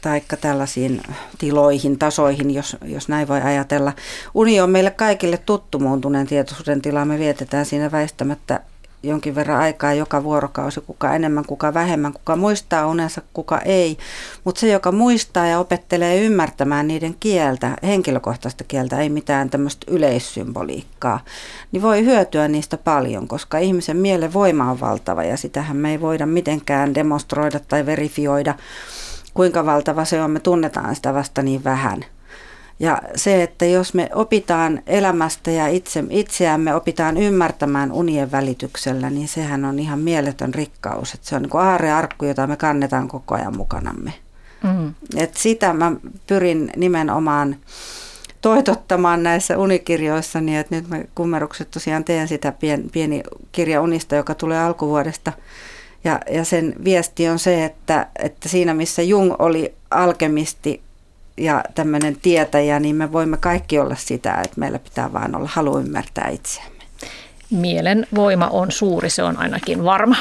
taikka 0.00 0.36
tällaisiin 0.36 1.02
tiloihin, 1.38 1.98
tasoihin, 1.98 2.50
jos, 2.50 2.76
jos 2.84 3.08
näin 3.08 3.28
voi 3.28 3.40
ajatella. 3.40 3.92
Uni 4.34 4.60
on 4.60 4.70
meille 4.70 4.90
kaikille 4.90 5.36
tuttu 5.36 5.78
muuntuneen 5.78 6.26
tietoisuuden 6.26 6.82
tila. 6.82 7.04
Me 7.04 7.18
vietetään 7.18 7.66
siinä 7.66 7.92
väistämättä 7.92 8.60
jonkin 9.02 9.34
verran 9.34 9.60
aikaa 9.60 9.94
joka 9.94 10.24
vuorokausi, 10.24 10.80
kuka 10.80 11.14
enemmän, 11.14 11.44
kuka 11.44 11.74
vähemmän, 11.74 12.12
kuka 12.12 12.36
muistaa 12.36 12.86
unensa, 12.86 13.22
kuka 13.32 13.58
ei. 13.58 13.98
Mutta 14.44 14.60
se, 14.60 14.68
joka 14.68 14.92
muistaa 14.92 15.46
ja 15.46 15.58
opettelee 15.58 16.24
ymmärtämään 16.24 16.88
niiden 16.88 17.16
kieltä, 17.20 17.76
henkilökohtaista 17.82 18.64
kieltä, 18.64 19.00
ei 19.00 19.08
mitään 19.08 19.50
tämmöistä 19.50 19.86
yleissymboliikkaa, 19.90 21.20
niin 21.72 21.82
voi 21.82 22.04
hyötyä 22.04 22.48
niistä 22.48 22.78
paljon, 22.78 23.28
koska 23.28 23.58
ihmisen 23.58 23.96
mielen 23.96 24.32
voima 24.32 24.70
on 24.70 24.80
valtava 24.80 25.24
ja 25.24 25.36
sitähän 25.36 25.76
me 25.76 25.90
ei 25.90 26.00
voida 26.00 26.26
mitenkään 26.26 26.94
demonstroida 26.94 27.60
tai 27.60 27.86
verifioida, 27.86 28.54
kuinka 29.34 29.66
valtava 29.66 30.04
se 30.04 30.22
on. 30.22 30.30
Me 30.30 30.40
tunnetaan 30.40 30.94
sitä 30.94 31.14
vasta 31.14 31.42
niin 31.42 31.64
vähän. 31.64 32.04
Ja 32.78 33.02
se, 33.16 33.42
että 33.42 33.64
jos 33.64 33.94
me 33.94 34.08
opitaan 34.14 34.82
elämästä 34.86 35.50
ja 35.50 35.68
itse, 35.68 36.04
itseämme 36.10 36.74
opitaan 36.74 37.16
ymmärtämään 37.16 37.92
unien 37.92 38.32
välityksellä, 38.32 39.10
niin 39.10 39.28
sehän 39.28 39.64
on 39.64 39.78
ihan 39.78 39.98
mieletön 39.98 40.54
rikkaus. 40.54 41.14
Että 41.14 41.28
se 41.28 41.36
on 41.36 41.42
niin 41.42 41.50
kuin 41.50 41.64
aarrearkku, 41.64 42.24
jota 42.24 42.46
me 42.46 42.56
kannetaan 42.56 43.08
koko 43.08 43.34
ajan 43.34 43.56
mukanamme. 43.56 44.12
Mm. 44.62 44.94
Et 45.16 45.36
sitä 45.36 45.72
mä 45.72 45.92
pyrin 46.26 46.72
nimenomaan 46.76 47.56
toitottamaan 48.40 49.22
näissä 49.22 49.58
unikirjoissa, 49.58 50.40
niin 50.40 50.58
että 50.58 50.74
nyt 50.74 50.88
mä 50.88 51.00
kummerukset 51.14 51.70
tosiaan 51.70 52.04
teen 52.04 52.28
sitä 52.28 52.52
pien, 52.52 52.90
pieni 52.92 53.22
kirja 53.52 53.82
unista, 53.82 54.16
joka 54.16 54.34
tulee 54.34 54.58
alkuvuodesta. 54.58 55.32
Ja, 56.04 56.20
ja 56.30 56.44
sen 56.44 56.74
viesti 56.84 57.28
on 57.28 57.38
se, 57.38 57.64
että, 57.64 58.06
että 58.18 58.48
siinä 58.48 58.74
missä 58.74 59.02
Jung 59.02 59.32
oli 59.38 59.74
alkemisti 59.90 60.82
ja 61.42 61.64
tämmöinen 61.74 62.16
tietäjä, 62.22 62.80
niin 62.80 62.96
me 62.96 63.12
voimme 63.12 63.36
kaikki 63.36 63.78
olla 63.78 63.94
sitä, 63.94 64.34
että 64.34 64.60
meillä 64.60 64.78
pitää 64.78 65.12
vain 65.12 65.36
olla 65.36 65.48
halu 65.52 65.78
ymmärtää 65.78 66.28
itseämme. 66.28 66.72
Mielen 67.50 68.06
voima 68.14 68.46
on 68.46 68.72
suuri, 68.72 69.10
se 69.10 69.22
on 69.22 69.38
ainakin 69.38 69.84
varma. 69.84 70.16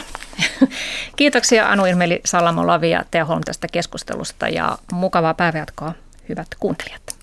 Kiitoksia 1.16 1.70
Anu 1.70 1.86
Irmeli 1.86 2.22
Salamo-Lavi 2.26 2.90
ja 2.90 3.06
Teo 3.12 3.26
Holm 3.26 3.42
tästä 3.46 3.68
keskustelusta 3.72 4.48
ja 4.50 4.78
mukavaa 4.92 5.34
päivänjatkoa, 5.34 5.94
hyvät 6.30 6.48
kuuntelijat. 6.60 7.21